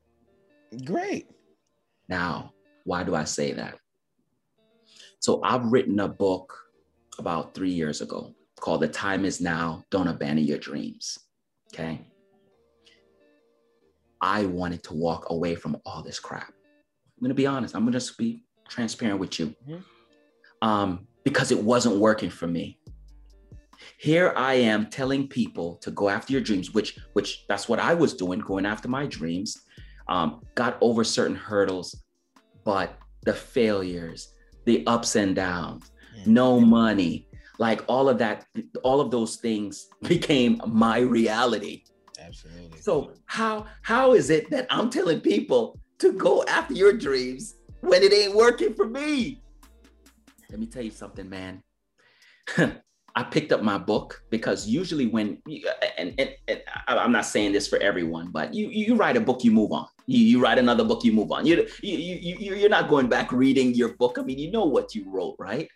Great. 0.86 1.30
Now, 2.08 2.54
why 2.84 3.04
do 3.04 3.16
I 3.16 3.24
say 3.24 3.54
that? 3.54 3.80
So, 5.20 5.42
I've 5.44 5.66
written 5.66 6.00
a 6.00 6.08
book 6.08 6.54
about 7.18 7.56
three 7.56 7.72
years 7.72 8.02
ago 8.02 8.36
called 8.60 8.82
The 8.82 8.88
Time 8.88 9.26
Is 9.26 9.42
Now 9.42 9.84
Don't 9.90 10.08
Abandon 10.08 10.46
Your 10.46 10.60
Dreams. 10.60 11.18
Okay. 11.74 12.02
I 14.24 14.46
wanted 14.46 14.84
to 14.84 14.94
walk 14.94 15.30
away 15.32 15.54
from 15.54 15.76
all 15.86 16.02
this 16.02 16.18
crap. 16.18 16.48
I'm 16.48 17.22
gonna 17.22 17.34
be 17.34 17.46
honest. 17.46 17.76
I'm 17.76 17.82
gonna 17.82 17.92
just 17.92 18.18
be 18.18 18.46
transparent 18.70 19.20
with 19.20 19.38
you, 19.38 19.48
mm-hmm. 19.68 20.68
um, 20.68 21.08
because 21.26 21.52
it 21.52 21.62
wasn't 21.62 21.98
working 21.98 22.30
for 22.30 22.48
me. 22.48 22.80
Here 23.98 24.34
I 24.38 24.54
am 24.54 24.90
telling 24.90 25.28
people 25.28 25.76
to 25.82 25.92
go 25.92 26.08
after 26.08 26.32
your 26.32 26.42
dreams, 26.42 26.74
which 26.74 26.98
which 27.12 27.44
that's 27.50 27.68
what 27.68 27.80
I 27.80 27.94
was 27.94 28.14
doing, 28.14 28.40
going 28.40 28.66
after 28.66 28.88
my 28.88 29.06
dreams. 29.08 29.62
Um, 30.08 30.42
got 30.56 30.78
over 30.80 31.04
certain 31.04 31.36
hurdles, 31.36 32.04
but 32.64 32.98
the 33.26 33.34
failures, 33.34 34.34
the 34.64 34.88
ups 34.88 35.18
and 35.18 35.36
downs, 35.36 35.92
no 36.26 36.62
money. 36.62 37.28
Like 37.60 37.84
all 37.88 38.08
of 38.08 38.18
that, 38.20 38.46
all 38.84 39.02
of 39.02 39.12
those 39.12 39.36
things 39.36 39.88
became 40.02 40.62
my 40.66 41.00
reality. 41.00 41.84
Absolutely. 42.26 42.80
So 42.80 43.14
how 43.26 43.66
how 43.82 44.14
is 44.14 44.30
it 44.30 44.50
that 44.52 44.68
I'm 44.70 44.90
telling 44.90 45.22
people 45.22 45.80
to 46.00 46.14
go 46.14 46.44
after 46.46 46.74
your 46.74 46.94
dreams 46.94 47.56
when 47.82 48.04
it 48.04 48.14
ain't 48.14 48.36
working 48.36 48.74
for 48.74 48.88
me? 48.88 49.42
Let 50.50 50.60
me 50.60 50.68
tell 50.68 50.84
you 50.84 50.92
something, 50.92 51.30
man. 51.30 51.64
I 53.16 53.24
picked 53.24 53.52
up 53.52 53.62
my 53.62 53.78
book 53.78 54.24
because 54.32 54.68
usually 54.68 55.06
when 55.06 55.38
and, 55.98 56.16
and, 56.18 56.30
and, 56.48 56.64
I'm 56.88 57.12
not 57.12 57.26
saying 57.26 57.52
this 57.52 57.68
for 57.68 57.78
everyone, 57.78 58.32
but 58.32 58.54
you 58.54 58.70
you 58.70 58.96
write 58.96 59.18
a 59.18 59.22
book, 59.22 59.44
you 59.44 59.52
move 59.52 59.72
on. 59.72 59.88
You, 60.08 60.20
you 60.20 60.42
write 60.42 60.58
another 60.58 60.84
book, 60.84 61.04
you 61.04 61.14
move 61.14 61.32
on. 61.32 61.46
You, 61.46 61.68
you 61.82 61.98
you 61.98 62.56
you're 62.56 62.70
not 62.70 62.90
going 62.90 63.08
back 63.08 63.32
reading 63.32 63.74
your 63.76 63.96
book. 63.96 64.18
I 64.18 64.24
mean, 64.24 64.40
you 64.40 64.52
know 64.52 64.66
what 64.66 64.96
you 64.96 65.06
wrote, 65.08 65.36
right? 65.38 65.70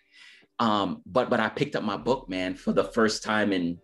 Um, 0.58 1.02
but 1.06 1.30
but 1.30 1.38
I 1.38 1.48
picked 1.48 1.76
up 1.76 1.84
my 1.84 1.96
book, 1.96 2.28
man, 2.28 2.56
for 2.56 2.72
the 2.72 2.84
first 2.84 3.22
time 3.22 3.52
in 3.52 3.78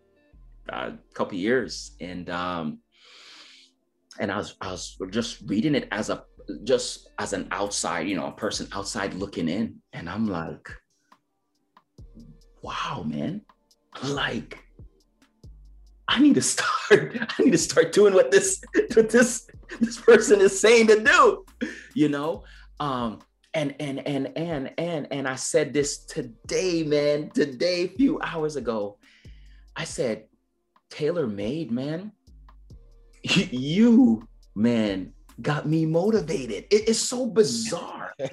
a 0.68 0.92
couple 1.14 1.36
years, 1.36 1.96
and 2.00 2.28
um, 2.30 2.78
and 4.18 4.30
I 4.30 4.36
was 4.36 4.56
I 4.60 4.70
was 4.70 4.96
just 5.10 5.42
reading 5.46 5.74
it 5.74 5.88
as 5.90 6.10
a 6.10 6.24
just 6.64 7.10
as 7.18 7.32
an 7.32 7.48
outside, 7.50 8.08
you 8.08 8.16
know, 8.16 8.26
a 8.26 8.32
person 8.32 8.68
outside 8.72 9.14
looking 9.14 9.48
in, 9.48 9.76
and 9.92 10.08
I'm 10.08 10.26
like, 10.26 10.68
wow, 12.62 13.04
man, 13.06 13.42
like 14.02 14.58
I 16.08 16.20
need 16.20 16.34
to 16.34 16.42
start, 16.42 16.70
I 17.38 17.42
need 17.42 17.52
to 17.52 17.58
start 17.58 17.92
doing 17.92 18.14
what 18.14 18.30
this 18.30 18.62
what 18.94 19.10
this 19.10 19.48
this 19.80 20.00
person 20.00 20.40
is 20.40 20.58
saying 20.58 20.88
to 20.88 21.02
do, 21.02 21.44
you 21.94 22.08
know. 22.08 22.44
Um, 22.80 23.20
and 23.54 23.74
and 23.80 24.06
and 24.06 24.36
and 24.36 24.72
and 24.78 25.06
and 25.10 25.28
I 25.28 25.36
said 25.36 25.72
this 25.72 26.04
today, 26.04 26.82
man, 26.82 27.30
today, 27.30 27.84
a 27.84 27.88
few 27.88 28.20
hours 28.20 28.56
ago. 28.56 28.98
I 29.76 29.84
said, 29.84 30.24
tailor 30.94 31.26
made, 31.26 31.70
man. 31.70 32.12
You, 33.24 34.28
man, 34.54 35.14
got 35.40 35.66
me 35.66 35.86
motivated. 35.86 36.66
It 36.70 36.88
is 36.88 37.00
so 37.00 37.24
bizarre. 37.26 38.12
no, 38.18 38.26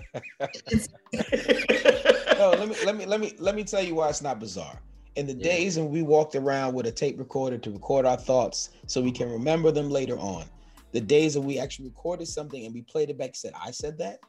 let 2.52 2.68
me 2.68 2.76
let 2.86 2.98
me 2.98 3.06
let 3.06 3.20
me 3.22 3.34
let 3.40 3.56
me 3.56 3.64
tell 3.64 3.82
you 3.82 3.96
why 3.96 4.10
it's 4.10 4.22
not 4.22 4.38
bizarre. 4.40 4.82
In 5.16 5.28
the 5.28 5.34
yeah. 5.34 5.44
days 5.44 5.78
when 5.78 5.90
we 5.90 6.02
walked 6.02 6.36
around 6.36 6.74
with 6.74 6.88
a 6.88 6.92
tape 6.92 7.18
recorder 7.18 7.58
to 7.58 7.72
record 7.72 8.06
our 8.06 8.18
thoughts 8.18 8.72
so 8.86 9.02
we 9.02 9.14
can 9.14 9.32
remember 9.32 9.72
them 9.72 9.90
later 9.90 10.20
on, 10.20 10.44
the 10.92 11.00
days 11.00 11.36
that 11.36 11.42
we 11.42 11.58
actually 11.58 11.88
recorded 11.88 12.28
something 12.28 12.66
and 12.66 12.74
we 12.74 12.82
played 12.82 13.10
it 13.10 13.18
back, 13.18 13.34
said, 13.34 13.54
I 13.60 13.72
said 13.72 13.98
that 14.00 14.20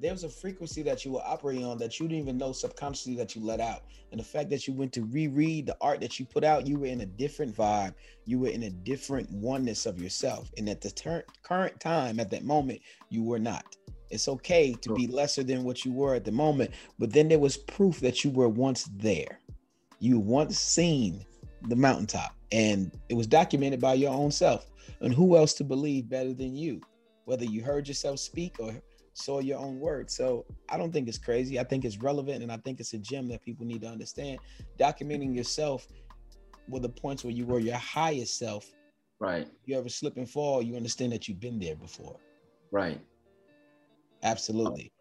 there 0.00 0.12
was 0.12 0.24
a 0.24 0.28
frequency 0.28 0.82
that 0.82 1.04
you 1.04 1.12
were 1.12 1.22
operating 1.24 1.64
on 1.64 1.76
that 1.78 1.98
you 1.98 2.06
didn't 2.06 2.22
even 2.22 2.38
know 2.38 2.52
subconsciously 2.52 3.16
that 3.16 3.34
you 3.34 3.44
let 3.44 3.60
out. 3.60 3.82
And 4.12 4.20
the 4.20 4.24
fact 4.24 4.48
that 4.50 4.66
you 4.66 4.72
went 4.72 4.92
to 4.92 5.04
reread 5.04 5.66
the 5.66 5.76
art 5.80 6.00
that 6.00 6.20
you 6.20 6.24
put 6.24 6.44
out, 6.44 6.66
you 6.66 6.78
were 6.78 6.86
in 6.86 7.00
a 7.00 7.06
different 7.06 7.54
vibe. 7.54 7.94
You 8.24 8.38
were 8.38 8.48
in 8.48 8.62
a 8.64 8.70
different 8.70 9.30
oneness 9.30 9.86
of 9.86 10.00
yourself. 10.00 10.50
And 10.56 10.68
at 10.68 10.80
the 10.80 10.90
ter- 10.90 11.24
current 11.42 11.80
time, 11.80 12.20
at 12.20 12.30
that 12.30 12.44
moment, 12.44 12.80
you 13.10 13.24
were 13.24 13.40
not. 13.40 13.76
It's 14.10 14.28
okay 14.28 14.72
to 14.82 14.94
be 14.94 15.06
lesser 15.06 15.42
than 15.42 15.64
what 15.64 15.84
you 15.84 15.92
were 15.92 16.14
at 16.14 16.24
the 16.24 16.32
moment, 16.32 16.70
but 16.98 17.12
then 17.12 17.28
there 17.28 17.38
was 17.38 17.56
proof 17.56 18.00
that 18.00 18.24
you 18.24 18.30
were 18.30 18.48
once 18.48 18.88
there. 18.96 19.40
You 19.98 20.18
once 20.18 20.58
seen 20.58 21.26
the 21.68 21.76
mountaintop, 21.76 22.34
and 22.50 22.90
it 23.10 23.14
was 23.14 23.26
documented 23.26 23.80
by 23.80 23.94
your 23.94 24.12
own 24.12 24.30
self. 24.30 24.70
And 25.00 25.12
who 25.12 25.36
else 25.36 25.52
to 25.54 25.64
believe 25.64 26.08
better 26.08 26.32
than 26.32 26.56
you? 26.56 26.80
Whether 27.26 27.44
you 27.44 27.62
heard 27.62 27.86
yourself 27.86 28.18
speak 28.18 28.56
or 28.58 28.72
saw 29.18 29.40
your 29.40 29.58
own 29.58 29.78
words. 29.78 30.14
So 30.14 30.46
I 30.68 30.76
don't 30.76 30.92
think 30.92 31.08
it's 31.08 31.18
crazy. 31.18 31.58
I 31.58 31.64
think 31.64 31.84
it's 31.84 31.98
relevant 31.98 32.42
and 32.42 32.52
I 32.52 32.56
think 32.58 32.80
it's 32.80 32.94
a 32.94 32.98
gem 32.98 33.28
that 33.28 33.42
people 33.42 33.66
need 33.66 33.82
to 33.82 33.88
understand. 33.88 34.38
Documenting 34.78 35.34
yourself 35.34 35.86
with 36.68 36.82
the 36.82 36.88
points 36.88 37.24
where 37.24 37.32
you 37.32 37.46
were 37.46 37.58
your 37.58 37.76
highest 37.76 38.38
self. 38.38 38.70
Right. 39.20 39.48
You 39.64 39.76
ever 39.76 39.88
slip 39.88 40.16
and 40.16 40.28
fall, 40.28 40.62
you 40.62 40.76
understand 40.76 41.12
that 41.12 41.28
you've 41.28 41.40
been 41.40 41.58
there 41.58 41.76
before. 41.76 42.16
Right. 42.70 43.00
Absolutely. 44.22 44.92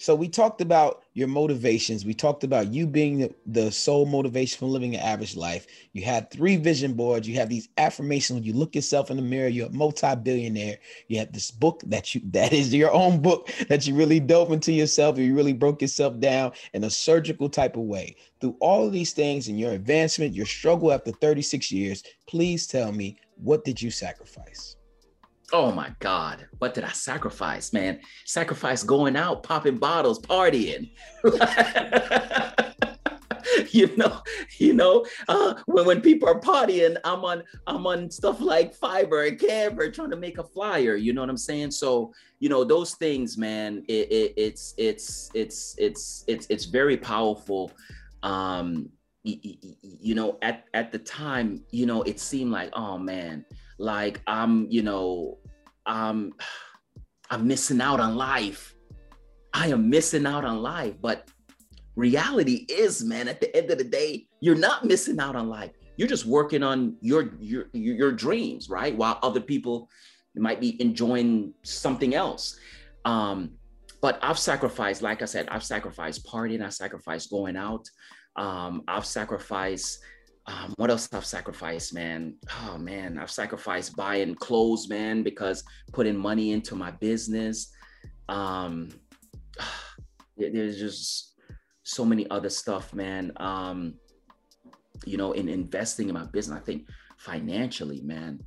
So 0.00 0.14
we 0.14 0.30
talked 0.30 0.62
about 0.62 1.02
your 1.12 1.28
motivations. 1.28 2.06
We 2.06 2.14
talked 2.14 2.42
about 2.42 2.72
you 2.72 2.86
being 2.86 3.18
the, 3.18 3.34
the 3.44 3.70
sole 3.70 4.06
motivation 4.06 4.58
for 4.58 4.64
living 4.64 4.94
an 4.94 5.02
average 5.02 5.36
life. 5.36 5.66
You 5.92 6.04
had 6.04 6.30
three 6.30 6.56
vision 6.56 6.94
boards. 6.94 7.28
You 7.28 7.34
have 7.34 7.50
these 7.50 7.68
affirmations. 7.76 8.38
When 8.38 8.44
you 8.44 8.54
look 8.54 8.74
yourself 8.74 9.10
in 9.10 9.18
the 9.18 9.22
mirror, 9.22 9.48
you're 9.48 9.66
a 9.66 9.72
multi-billionaire. 9.72 10.78
You 11.08 11.18
have 11.18 11.32
this 11.32 11.50
book 11.50 11.82
that 11.84 12.14
you 12.14 12.22
that 12.30 12.54
is 12.54 12.72
your 12.72 12.90
own 12.92 13.20
book 13.20 13.50
that 13.68 13.86
you 13.86 13.94
really 13.94 14.20
dove 14.20 14.52
into 14.52 14.72
yourself. 14.72 15.18
You 15.18 15.34
really 15.34 15.52
broke 15.52 15.82
yourself 15.82 16.18
down 16.18 16.52
in 16.72 16.84
a 16.84 16.90
surgical 16.90 17.50
type 17.50 17.76
of 17.76 17.82
way. 17.82 18.16
Through 18.40 18.56
all 18.60 18.86
of 18.86 18.94
these 18.94 19.12
things 19.12 19.48
and 19.48 19.60
your 19.60 19.72
advancement, 19.72 20.34
your 20.34 20.46
struggle 20.46 20.92
after 20.92 21.12
36 21.12 21.70
years, 21.70 22.02
please 22.26 22.66
tell 22.66 22.90
me 22.90 23.18
what 23.36 23.66
did 23.66 23.82
you 23.82 23.90
sacrifice? 23.90 24.76
Oh 25.52 25.72
my 25.72 25.92
God, 25.98 26.46
what 26.58 26.74
did 26.74 26.84
I 26.84 26.92
sacrifice, 26.92 27.72
man? 27.72 28.00
Sacrifice 28.24 28.84
going 28.84 29.16
out, 29.16 29.42
popping 29.42 29.78
bottles, 29.78 30.20
partying. 30.20 30.92
you 33.72 33.94
know, 33.96 34.22
you 34.58 34.74
know, 34.74 35.04
uh, 35.28 35.54
when, 35.66 35.86
when 35.86 36.00
people 36.00 36.28
are 36.28 36.38
partying, 36.38 36.96
I'm 37.04 37.24
on 37.24 37.42
I'm 37.66 37.86
on 37.86 38.10
stuff 38.10 38.40
like 38.40 38.78
Fiverr 38.78 39.26
and 39.26 39.38
Canva 39.38 39.92
trying 39.92 40.10
to 40.10 40.16
make 40.16 40.38
a 40.38 40.44
flyer. 40.44 40.94
You 40.94 41.12
know 41.12 41.20
what 41.20 41.30
I'm 41.30 41.36
saying? 41.36 41.72
So, 41.72 42.12
you 42.38 42.48
know, 42.48 42.62
those 42.62 42.94
things, 42.94 43.36
man, 43.36 43.84
it, 43.88 44.12
it, 44.12 44.34
it's 44.36 44.74
it's 44.76 45.30
it's 45.34 45.74
it's 45.78 46.24
it's 46.28 46.46
it's 46.48 46.64
very 46.66 46.96
powerful. 46.96 47.72
Um, 48.22 48.90
you 49.22 50.14
know, 50.14 50.38
at 50.42 50.64
at 50.74 50.92
the 50.92 50.98
time, 50.98 51.62
you 51.70 51.86
know, 51.86 52.02
it 52.02 52.20
seemed 52.20 52.52
like, 52.52 52.70
oh 52.72 52.98
man, 52.98 53.44
like 53.80 54.20
I'm, 54.26 54.66
you 54.70 54.82
know, 54.82 55.38
I'm 55.86 56.32
I'm 57.30 57.46
missing 57.46 57.80
out 57.80 57.98
on 57.98 58.14
life. 58.14 58.74
I 59.52 59.68
am 59.68 59.88
missing 59.88 60.26
out 60.26 60.44
on 60.44 60.62
life. 60.62 60.94
But 61.00 61.28
reality 61.96 62.66
is, 62.68 63.02
man, 63.02 63.26
at 63.26 63.40
the 63.40 63.54
end 63.56 63.70
of 63.70 63.78
the 63.78 63.84
day, 63.84 64.26
you're 64.40 64.54
not 64.54 64.84
missing 64.84 65.18
out 65.18 65.34
on 65.34 65.48
life. 65.48 65.70
You're 65.96 66.08
just 66.08 66.26
working 66.26 66.62
on 66.62 66.96
your 67.00 67.30
your 67.40 67.68
your 67.72 68.12
dreams, 68.12 68.68
right? 68.68 68.94
While 68.94 69.18
other 69.22 69.40
people 69.40 69.88
might 70.36 70.60
be 70.60 70.80
enjoying 70.80 71.54
something 71.62 72.14
else. 72.14 72.58
Um, 73.04 73.52
but 74.00 74.18
I've 74.22 74.38
sacrificed, 74.38 75.02
like 75.02 75.22
I 75.22 75.26
said, 75.26 75.48
I've 75.50 75.64
sacrificed 75.64 76.24
partying, 76.24 76.64
I 76.64 76.70
sacrificed 76.70 77.30
going 77.30 77.56
out, 77.56 77.88
um, 78.36 78.82
I've 78.88 79.04
sacrificed 79.04 80.00
um, 80.46 80.74
what 80.76 80.90
else 80.90 81.08
I've 81.12 81.24
sacrificed, 81.24 81.94
man? 81.94 82.34
Oh 82.62 82.78
man, 82.78 83.18
I've 83.18 83.30
sacrificed 83.30 83.96
buying 83.96 84.34
clothes, 84.34 84.88
man, 84.88 85.22
because 85.22 85.62
putting 85.92 86.16
money 86.16 86.52
into 86.52 86.74
my 86.74 86.90
business. 86.90 87.72
Um, 88.28 88.90
there's 90.36 90.78
just 90.78 91.34
so 91.82 92.04
many 92.04 92.28
other 92.30 92.50
stuff, 92.50 92.94
man. 92.94 93.32
Um, 93.36 93.94
you 95.04 95.16
know, 95.16 95.32
in 95.32 95.48
investing 95.48 96.08
in 96.08 96.14
my 96.14 96.24
business, 96.26 96.58
I 96.58 96.64
think 96.64 96.88
financially, 97.18 98.00
man, 98.02 98.40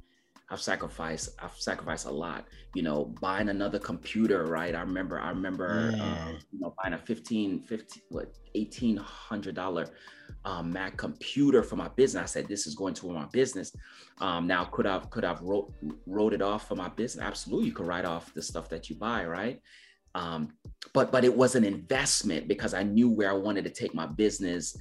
I've 0.49 0.61
sacrificed 0.61 1.29
I've 1.41 1.55
sacrificed 1.55 2.05
a 2.05 2.11
lot. 2.11 2.45
You 2.75 2.83
know, 2.83 3.05
buying 3.21 3.49
another 3.49 3.79
computer, 3.79 4.45
right? 4.45 4.75
I 4.75 4.81
remember 4.81 5.19
I 5.19 5.29
remember 5.29 5.91
mm. 5.91 5.99
um, 5.99 6.37
you 6.51 6.59
know 6.59 6.73
buying 6.81 6.93
a 6.93 6.97
15 6.97 7.61
15 7.61 8.03
what 8.09 8.33
1800 8.53 9.55
dollar 9.55 9.89
um, 10.45 10.71
Mac 10.71 10.97
computer 10.97 11.63
for 11.63 11.75
my 11.75 11.87
business. 11.89 12.23
I 12.23 12.25
said 12.25 12.47
this 12.47 12.67
is 12.67 12.75
going 12.75 12.93
to 12.95 13.09
my 13.11 13.25
business. 13.31 13.75
Um, 14.19 14.47
now 14.47 14.65
could 14.65 14.85
I've 14.85 15.09
could 15.09 15.23
I've 15.23 15.41
wrote 15.41 15.73
wrote 16.05 16.33
it 16.33 16.41
off 16.41 16.67
for 16.67 16.75
my 16.75 16.89
business? 16.89 17.23
Absolutely, 17.23 17.67
you 17.67 17.73
could 17.73 17.87
write 17.87 18.05
off 18.05 18.33
the 18.33 18.41
stuff 18.41 18.69
that 18.69 18.89
you 18.89 18.95
buy, 18.95 19.25
right? 19.25 19.61
Um, 20.15 20.53
but 20.93 21.11
but 21.11 21.23
it 21.23 21.35
was 21.35 21.55
an 21.55 21.63
investment 21.63 22.47
because 22.47 22.73
I 22.73 22.83
knew 22.83 23.09
where 23.09 23.31
I 23.31 23.33
wanted 23.33 23.63
to 23.63 23.71
take 23.71 23.95
my 23.95 24.05
business 24.05 24.77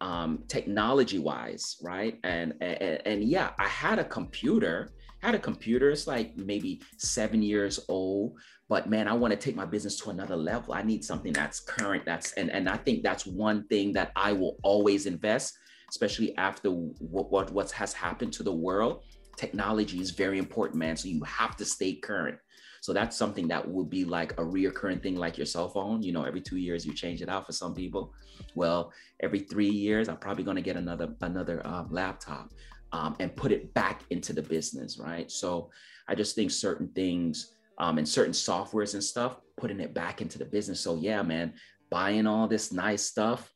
um, 0.00 0.44
technology 0.48 1.18
wise, 1.18 1.76
right? 1.82 2.18
And, 2.22 2.54
and 2.60 3.00
and 3.06 3.24
yeah, 3.24 3.50
I 3.58 3.66
had 3.66 3.98
a 3.98 4.04
computer 4.04 4.92
had 5.26 5.34
a 5.34 5.38
computer. 5.40 5.90
It's 5.90 6.06
like 6.06 6.36
maybe 6.36 6.80
seven 6.98 7.42
years 7.42 7.80
old, 7.88 8.38
but 8.68 8.88
man, 8.88 9.08
I 9.08 9.12
want 9.12 9.32
to 9.32 9.36
take 9.36 9.56
my 9.56 9.64
business 9.64 9.96
to 10.00 10.10
another 10.10 10.36
level. 10.36 10.72
I 10.72 10.82
need 10.82 11.04
something 11.04 11.32
that's 11.32 11.60
current. 11.60 12.04
That's 12.06 12.32
and 12.34 12.50
and 12.50 12.68
I 12.68 12.76
think 12.76 13.02
that's 13.02 13.26
one 13.26 13.66
thing 13.66 13.92
that 13.94 14.12
I 14.14 14.32
will 14.32 14.56
always 14.62 15.06
invest, 15.06 15.54
especially 15.90 16.36
after 16.36 16.70
what 16.70 17.30
what 17.30 17.52
what 17.52 17.70
has 17.72 17.92
happened 17.92 18.32
to 18.34 18.42
the 18.42 18.52
world. 18.52 19.02
Technology 19.36 20.00
is 20.00 20.12
very 20.12 20.38
important, 20.38 20.78
man. 20.78 20.96
So 20.96 21.08
you 21.08 21.22
have 21.24 21.56
to 21.56 21.64
stay 21.64 21.94
current. 21.94 22.38
So 22.80 22.92
that's 22.92 23.16
something 23.16 23.48
that 23.48 23.66
would 23.66 23.90
be 23.90 24.04
like 24.04 24.32
a 24.32 24.44
reoccurring 24.44 25.02
thing, 25.02 25.16
like 25.16 25.36
your 25.36 25.46
cell 25.46 25.68
phone. 25.68 26.02
You 26.02 26.12
know, 26.12 26.22
every 26.22 26.40
two 26.40 26.56
years 26.56 26.86
you 26.86 26.94
change 26.94 27.20
it 27.20 27.28
out 27.28 27.44
for 27.44 27.52
some 27.52 27.74
people. 27.74 28.14
Well, 28.54 28.92
every 29.20 29.40
three 29.40 29.68
years, 29.68 30.08
I'm 30.08 30.18
probably 30.18 30.44
going 30.44 30.56
to 30.56 30.62
get 30.62 30.76
another 30.76 31.08
another 31.20 31.66
um, 31.66 31.88
laptop 31.90 32.52
um, 32.92 33.16
and 33.20 33.34
put 33.34 33.52
it 33.52 33.72
back 33.74 34.02
into 34.10 34.32
the 34.32 34.42
business, 34.42 34.98
right? 34.98 35.30
So 35.30 35.70
I 36.08 36.14
just 36.14 36.34
think 36.34 36.50
certain 36.50 36.88
things 36.88 37.54
um, 37.78 37.98
and 37.98 38.08
certain 38.08 38.32
softwares 38.32 38.94
and 38.94 39.02
stuff, 39.02 39.36
putting 39.56 39.80
it 39.80 39.94
back 39.94 40.22
into 40.22 40.38
the 40.38 40.44
business. 40.44 40.80
So 40.80 40.96
yeah, 40.96 41.22
man, 41.22 41.54
buying 41.90 42.26
all 42.26 42.48
this 42.48 42.72
nice 42.72 43.02
stuff, 43.02 43.52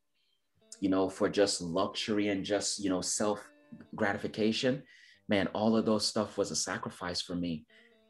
you 0.81 0.88
know, 0.88 1.09
for 1.09 1.29
just 1.29 1.61
luxury 1.61 2.29
and 2.29 2.45
just, 2.45 2.83
you 2.83 2.90
know, 2.90 3.01
self 3.01 3.47
gratification, 3.95 4.83
man, 5.29 5.47
all 5.49 5.77
of 5.77 5.87
those 5.87 6.07
stuff 6.07 6.37
was 6.37 6.51
a 6.51 6.57
sacrifice 6.57 7.23
for 7.23 7.35
me. 7.35 7.64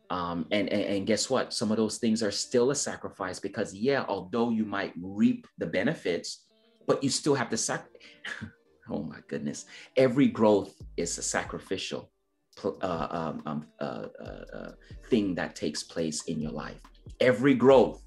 Um, 0.09 0.47
and, 0.51 0.69
and, 0.71 0.83
and 0.83 1.07
guess 1.07 1.31
what? 1.31 1.53
Some 1.53 1.71
of 1.71 1.77
those 1.77 1.99
things 1.99 2.23
are 2.23 2.33
still 2.33 2.71
a 2.71 2.75
sacrifice 2.75 3.39
because, 3.39 3.73
yeah, 3.73 4.05
although 4.09 4.51
you 4.51 4.65
might 4.65 4.93
reap 5.01 5.47
the 5.59 5.67
benefits, 5.67 6.47
but 6.87 7.05
you 7.05 7.11
still 7.11 7.35
have 7.35 7.51
to 7.51 7.57
sac. 7.57 7.87
oh 8.91 9.03
my 9.03 9.19
goodness! 9.29 9.67
Every 9.97 10.29
growth 10.29 10.75
is 10.97 11.17
a 11.19 11.23
sacrificial 11.23 12.11
uh, 12.65 13.07
um, 13.11 13.43
um, 13.47 13.67
uh, 13.81 14.07
uh, 14.21 14.45
uh, 14.55 14.73
thing 15.09 15.35
that 15.35 15.57
takes 15.57 15.83
place 15.83 16.25
in 16.25 16.41
your 16.41 16.53
life. 16.53 16.81
Every 17.21 17.55
growth, 17.55 18.03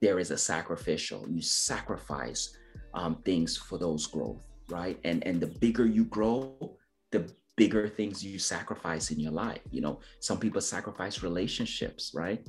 there 0.00 0.18
is 0.18 0.30
a 0.30 0.38
sacrificial. 0.38 1.24
You 1.28 1.42
sacrifice 1.42 2.56
um, 2.94 3.16
things 3.24 3.56
for 3.56 3.78
those 3.78 4.06
growth, 4.06 4.44
right? 4.68 4.98
And 5.04 5.24
and 5.26 5.40
the 5.40 5.46
bigger 5.46 5.86
you 5.86 6.04
grow, 6.04 6.76
the 7.12 7.30
bigger 7.56 7.88
things 7.88 8.24
you 8.24 8.38
sacrifice 8.38 9.10
in 9.10 9.20
your 9.20 9.32
life. 9.32 9.60
You 9.70 9.80
know, 9.80 10.00
some 10.20 10.38
people 10.38 10.60
sacrifice 10.60 11.22
relationships, 11.22 12.12
right? 12.14 12.46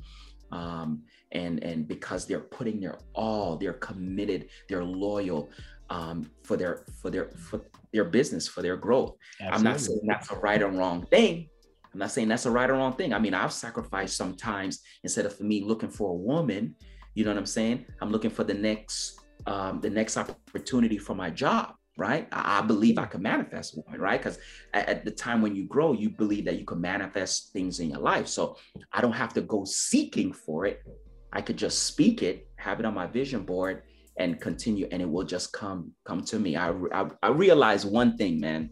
Um, 0.52 1.04
and 1.32 1.64
and 1.64 1.88
because 1.88 2.26
they're 2.26 2.40
putting 2.40 2.80
their 2.80 2.98
all, 3.14 3.58
they're 3.58 3.74
committed, 3.74 4.50
they're 4.70 4.84
loyal 4.86 5.50
um, 5.90 6.30
for 6.44 6.58
their 6.58 6.86
for 7.02 7.10
their 7.10 7.30
for 7.32 7.62
their 7.94 8.06
business, 8.06 8.48
for 8.48 8.62
their 8.62 8.78
growth. 8.78 9.16
Absolutely. 9.40 9.58
I'm 9.58 9.64
not 9.64 9.80
saying 9.80 10.02
that's 10.08 10.32
a 10.32 10.36
right 10.36 10.62
or 10.62 10.70
wrong 10.70 11.06
thing. 11.08 11.50
I'm 11.94 12.00
not 12.00 12.12
saying 12.12 12.28
that's 12.28 12.46
a 12.46 12.52
right 12.52 12.70
or 12.70 12.74
wrong 12.74 12.94
thing. 12.94 13.14
I 13.14 13.20
mean, 13.20 13.34
I've 13.34 13.54
sacrificed 13.54 14.18
sometimes 14.18 14.82
instead 15.04 15.26
of 15.26 15.36
for 15.36 15.44
me 15.44 15.64
looking 15.64 15.90
for 15.90 16.12
a 16.12 16.16
woman, 16.16 16.76
you 17.14 17.24
know 17.24 17.32
what 17.32 17.38
I'm 17.38 17.46
saying? 17.46 17.86
I'm 18.02 18.10
looking 18.10 18.32
for 18.32 18.44
the 18.44 18.54
next 18.54 19.20
um, 19.46 19.80
the 19.82 19.90
next 19.90 20.18
opportunity 20.18 20.98
for 20.98 21.16
my 21.16 21.30
job 21.30 21.76
right? 21.98 22.28
I, 22.32 22.60
I 22.60 22.62
believe 22.62 22.98
I 22.98 23.06
can 23.06 23.22
manifest 23.22 23.78
one, 23.78 24.00
right? 24.00 24.20
Because 24.20 24.38
at, 24.74 24.88
at, 24.90 25.06
the 25.06 25.12
time 25.12 25.42
when 25.42 25.56
you 25.56 25.66
grow, 25.66 25.94
you 25.94 26.10
believe 26.10 26.46
that 26.46 26.60
you 26.60 26.66
can 26.66 26.82
manifest 26.82 27.54
things 27.54 27.80
in 27.80 27.90
your 27.90 28.00
life. 28.00 28.28
So 28.28 28.58
I 28.92 29.02
don't 29.02 29.14
have 29.14 29.34
to 29.36 29.42
go 29.42 29.64
seeking 29.66 30.34
for 30.34 30.66
it. 30.66 30.84
I 31.32 31.42
could 31.42 31.58
just 31.58 31.84
speak 31.84 32.24
it, 32.24 32.48
have 32.58 32.80
it 32.80 32.86
on 32.86 32.94
my 32.94 33.08
vision 33.08 33.44
board, 33.44 33.84
and 34.18 34.40
continue, 34.40 34.88
and 34.92 35.02
it 35.02 35.10
will 35.10 35.26
just 35.26 35.52
come 35.54 35.92
come 36.06 36.24
to 36.26 36.40
me. 36.40 36.56
I 36.56 36.72
I, 36.94 37.10
I 37.22 37.30
realize 37.30 37.86
one 37.86 38.18
thing, 38.18 38.40
man. 38.40 38.70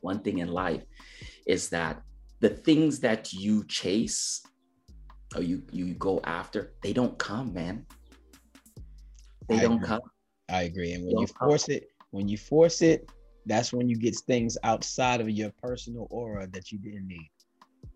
One 0.00 0.20
thing 0.20 0.38
in 0.38 0.48
life 0.48 0.82
is 1.46 1.68
that 1.70 2.02
the 2.40 2.48
things 2.48 3.00
that 3.00 3.32
you 3.32 3.64
chase 3.66 4.42
or 5.36 5.42
you 5.42 5.62
you 5.70 5.94
go 5.94 6.20
after, 6.24 6.72
they 6.82 6.92
don't 6.92 7.16
come, 7.18 7.52
man. 7.52 7.86
They 9.48 9.58
I 9.58 9.62
don't 9.62 9.76
agree. 9.76 9.88
come. 9.88 10.00
I 10.48 10.62
agree. 10.62 10.92
And 10.92 11.04
when 11.04 11.18
you 11.18 11.26
force 11.26 11.66
come. 11.66 11.76
it, 11.76 11.88
when 12.10 12.28
you 12.28 12.38
force 12.38 12.82
it, 12.82 13.10
that's 13.46 13.72
when 13.72 13.88
you 13.88 13.96
get 13.96 14.16
things 14.16 14.58
outside 14.62 15.20
of 15.20 15.30
your 15.30 15.50
personal 15.62 16.06
aura 16.10 16.46
that 16.48 16.70
you 16.72 16.78
didn't 16.78 17.06
need. 17.06 17.30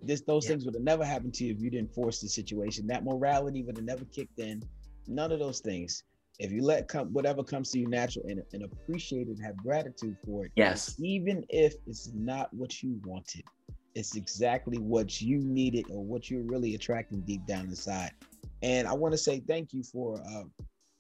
This 0.03 0.23
those 0.23 0.45
yeah. 0.45 0.51
things 0.51 0.65
would 0.65 0.75
have 0.75 0.83
never 0.83 1.05
happened 1.05 1.35
to 1.35 1.45
you 1.45 1.53
if 1.53 1.61
you 1.61 1.71
didn't 1.71 1.95
force 1.95 2.21
the 2.21 2.29
situation. 2.29 2.87
That 2.87 3.05
morality 3.05 3.63
would 3.63 3.77
have 3.77 3.87
never 3.87 4.05
kicked 4.07 4.39
in. 4.39 4.63
None 5.07 5.33
of 5.33 5.39
those 5.39 5.61
things. 5.61 6.03
If 6.39 6.51
you 6.51 6.63
let 6.63 6.89
come 6.89 7.13
whatever 7.13 7.45
comes 7.45 7.71
to 7.71 7.79
you 7.79 7.87
natural 7.87 8.27
and, 8.29 8.43
and 8.53 8.65
appreciate 8.65 9.29
it, 9.29 9.39
have 9.43 9.57
gratitude 9.57 10.17
for 10.25 10.47
it. 10.47 10.53
Yes. 10.57 10.97
Even 11.01 11.45
if 11.49 11.75
it's 11.87 12.11
not 12.13 12.53
what 12.53 12.83
you 12.83 13.01
wanted, 13.05 13.45
it's 13.95 14.17
exactly 14.17 14.79
what 14.79 15.21
you 15.21 15.39
needed 15.39 15.87
or 15.91 16.05
what 16.05 16.31
you're 16.31 16.43
really 16.43 16.75
attracting 16.75 17.21
deep 17.21 17.47
down 17.47 17.67
inside. 17.67 18.11
And 18.63 18.89
I 18.89 18.93
want 18.93 19.13
to 19.13 19.19
say 19.19 19.41
thank 19.47 19.73
you 19.73 19.83
for 19.85 20.21
uh, 20.21 20.45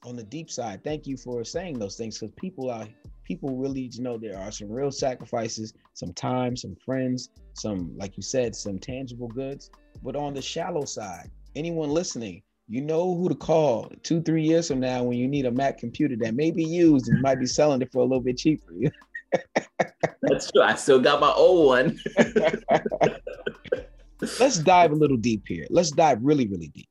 on 0.08 0.16
the 0.16 0.22
deep 0.22 0.50
side. 0.50 0.84
Thank 0.84 1.06
you 1.06 1.16
for 1.16 1.42
saying 1.44 1.78
those 1.78 1.96
things 1.96 2.18
because 2.18 2.34
people 2.36 2.70
are 2.70 2.86
people 3.24 3.56
really 3.56 3.88
you 3.92 4.02
know 4.02 4.18
there 4.18 4.38
are 4.38 4.52
some 4.52 4.70
real 4.70 4.92
sacrifices, 4.92 5.72
some 5.94 6.12
time, 6.12 6.56
some 6.56 6.76
friends, 6.76 7.30
some 7.54 7.90
like 7.96 8.16
you 8.16 8.22
said, 8.22 8.54
some 8.54 8.78
tangible 8.78 9.28
goods. 9.28 9.70
But 10.02 10.14
on 10.14 10.34
the 10.34 10.42
shallow 10.42 10.84
side, 10.84 11.30
anyone 11.56 11.90
listening, 11.90 12.42
you 12.68 12.80
know 12.80 13.14
who 13.14 13.28
to 13.28 13.34
call 13.34 13.92
two, 14.02 14.22
three 14.22 14.42
years 14.42 14.68
from 14.68 14.80
now 14.80 15.02
when 15.02 15.18
you 15.18 15.28
need 15.28 15.44
a 15.44 15.50
Mac 15.50 15.78
computer 15.78 16.16
that 16.16 16.34
may 16.34 16.50
be 16.50 16.64
used 16.64 17.08
and 17.08 17.20
might 17.20 17.38
be 17.38 17.46
selling 17.46 17.82
it 17.82 17.92
for 17.92 17.98
a 17.98 18.04
little 18.04 18.22
bit 18.22 18.38
cheaper. 18.38 18.72
That's 20.22 20.50
true. 20.50 20.62
I 20.62 20.74
still 20.74 21.00
got 21.00 21.20
my 21.20 21.32
old 21.32 21.66
one. 21.66 21.98
Let's 24.40 24.58
dive 24.58 24.92
a 24.92 24.94
little 24.94 25.18
deep 25.18 25.46
here. 25.46 25.66
Let's 25.68 25.90
dive 25.90 26.18
really, 26.22 26.46
really 26.46 26.68
deep. 26.68 26.88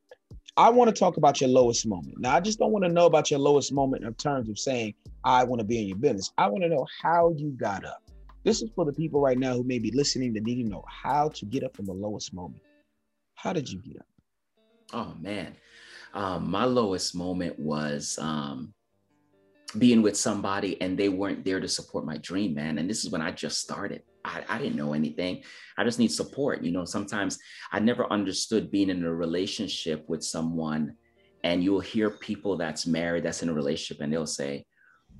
I 0.55 0.69
want 0.69 0.93
to 0.93 0.99
talk 0.99 1.17
about 1.17 1.41
your 1.41 1.49
lowest 1.49 1.87
moment. 1.87 2.19
Now, 2.19 2.35
I 2.35 2.39
just 2.39 2.59
don't 2.59 2.71
want 2.71 2.85
to 2.85 2.91
know 2.91 3.07
about 3.07 3.31
your 3.31 3.39
lowest 3.39 3.73
moment 3.73 4.03
in 4.03 4.13
terms 4.13 4.49
of 4.49 4.59
saying, 4.59 4.93
I 5.23 5.43
want 5.43 5.59
to 5.61 5.65
be 5.65 5.81
in 5.81 5.87
your 5.87 5.97
business. 5.97 6.31
I 6.37 6.47
want 6.47 6.61
to 6.63 6.69
know 6.69 6.85
how 7.01 7.33
you 7.35 7.49
got 7.51 7.83
up. 7.85 8.03
This 8.43 8.61
is 8.61 8.69
for 8.75 8.85
the 8.85 8.93
people 8.93 9.19
right 9.19 9.39
now 9.39 9.53
who 9.53 9.63
may 9.63 9.79
be 9.79 9.89
listening 9.91 10.33
that 10.33 10.43
need 10.43 10.61
to 10.61 10.69
know 10.69 10.83
how 10.87 11.29
to 11.29 11.45
get 11.45 11.63
up 11.63 11.75
from 11.75 11.85
the 11.85 11.93
lowest 11.93 12.33
moment. 12.33 12.61
How 13.33 13.51
did 13.51 13.71
you 13.71 13.79
get 13.79 13.97
up? 13.97 14.05
Oh, 14.93 15.15
man. 15.19 15.55
Um, 16.13 16.49
my 16.49 16.65
lowest 16.65 17.15
moment 17.15 17.57
was 17.57 18.19
um, 18.21 18.73
being 19.79 20.03
with 20.03 20.15
somebody 20.15 20.79
and 20.81 20.97
they 20.97 21.09
weren't 21.09 21.43
there 21.43 21.59
to 21.59 21.67
support 21.67 22.05
my 22.05 22.17
dream, 22.17 22.53
man. 22.53 22.77
And 22.77 22.87
this 22.87 23.03
is 23.03 23.11
when 23.11 23.21
I 23.21 23.31
just 23.31 23.59
started. 23.59 24.03
I, 24.23 24.43
I 24.47 24.57
didn't 24.59 24.75
know 24.75 24.93
anything. 24.93 25.43
I 25.77 25.83
just 25.83 25.99
need 25.99 26.11
support. 26.11 26.63
You 26.63 26.71
know, 26.71 26.85
sometimes 26.85 27.39
I 27.71 27.79
never 27.79 28.11
understood 28.11 28.71
being 28.71 28.89
in 28.89 29.03
a 29.03 29.13
relationship 29.13 30.07
with 30.07 30.23
someone, 30.23 30.95
and 31.43 31.63
you'll 31.63 31.81
hear 31.81 32.09
people 32.09 32.55
that's 32.55 32.87
married, 32.87 33.23
that's 33.23 33.43
in 33.43 33.49
a 33.49 33.53
relationship, 33.53 34.01
and 34.01 34.13
they'll 34.13 34.25
say, 34.25 34.65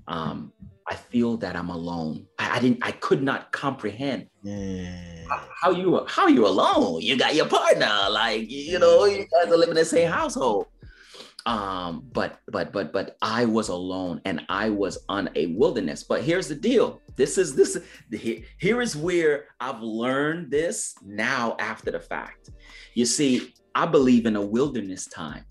um, 0.07 0.51
I 0.87 0.95
feel 0.95 1.37
that 1.37 1.55
I'm 1.55 1.69
alone. 1.69 2.25
I, 2.37 2.57
I 2.57 2.59
didn't, 2.59 2.79
I 2.81 2.91
could 2.91 3.23
not 3.23 3.51
comprehend 3.51 4.27
mm. 4.45 5.25
how, 5.61 5.71
you 5.71 6.05
how 6.07 6.27
you 6.27 6.45
alone. 6.45 7.01
You 7.01 7.17
got 7.17 7.35
your 7.35 7.47
partner, 7.47 7.89
like 8.09 8.49
you 8.49 8.79
know, 8.79 9.05
you 9.05 9.19
guys 9.19 9.51
are 9.51 9.57
living 9.57 9.69
in 9.69 9.75
the 9.75 9.85
same 9.85 10.11
household 10.11 10.67
um 11.45 12.07
but 12.13 12.39
but 12.47 12.71
but 12.71 12.93
but 12.93 13.17
i 13.21 13.43
was 13.43 13.67
alone 13.67 14.21
and 14.23 14.45
i 14.47 14.69
was 14.69 14.97
on 15.09 15.29
a 15.35 15.47
wilderness 15.47 16.03
but 16.03 16.23
here's 16.23 16.47
the 16.47 16.55
deal 16.55 17.01
this 17.17 17.37
is 17.37 17.53
this 17.53 17.81
here 18.59 18.81
is 18.81 18.95
where 18.95 19.47
i've 19.59 19.81
learned 19.81 20.49
this 20.49 20.95
now 21.03 21.55
after 21.59 21.91
the 21.91 21.99
fact 21.99 22.51
you 22.93 23.05
see 23.05 23.53
i 23.75 23.85
believe 23.85 24.25
in 24.25 24.37
a 24.37 24.41
wilderness 24.41 25.05
time 25.07 25.43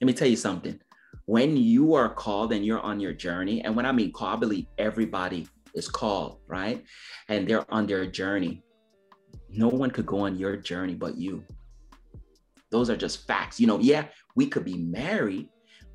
let 0.00 0.06
me 0.06 0.14
tell 0.14 0.28
you 0.28 0.36
something 0.36 0.80
when 1.26 1.56
you 1.56 1.94
are 1.94 2.12
called 2.12 2.52
and 2.52 2.64
you're 2.64 2.80
on 2.80 3.00
your 3.00 3.12
journey 3.12 3.62
and 3.62 3.74
when 3.74 3.86
i 3.86 3.92
mean 3.92 4.12
call 4.12 4.28
i 4.28 4.36
believe 4.36 4.66
everybody 4.78 5.46
is 5.74 5.88
called 5.88 6.38
right 6.46 6.84
and 7.28 7.46
they're 7.46 7.70
on 7.72 7.86
their 7.86 8.06
journey 8.06 8.62
no 9.48 9.68
one 9.68 9.90
could 9.90 10.06
go 10.06 10.20
on 10.20 10.36
your 10.36 10.56
journey 10.56 10.94
but 10.94 11.16
you 11.16 11.44
those 12.70 12.90
are 12.90 12.96
just 12.96 13.26
facts 13.26 13.60
you 13.60 13.66
know 13.66 13.78
yeah 13.78 14.06
we 14.34 14.46
could 14.46 14.64
be 14.64 14.76
married. 14.76 15.48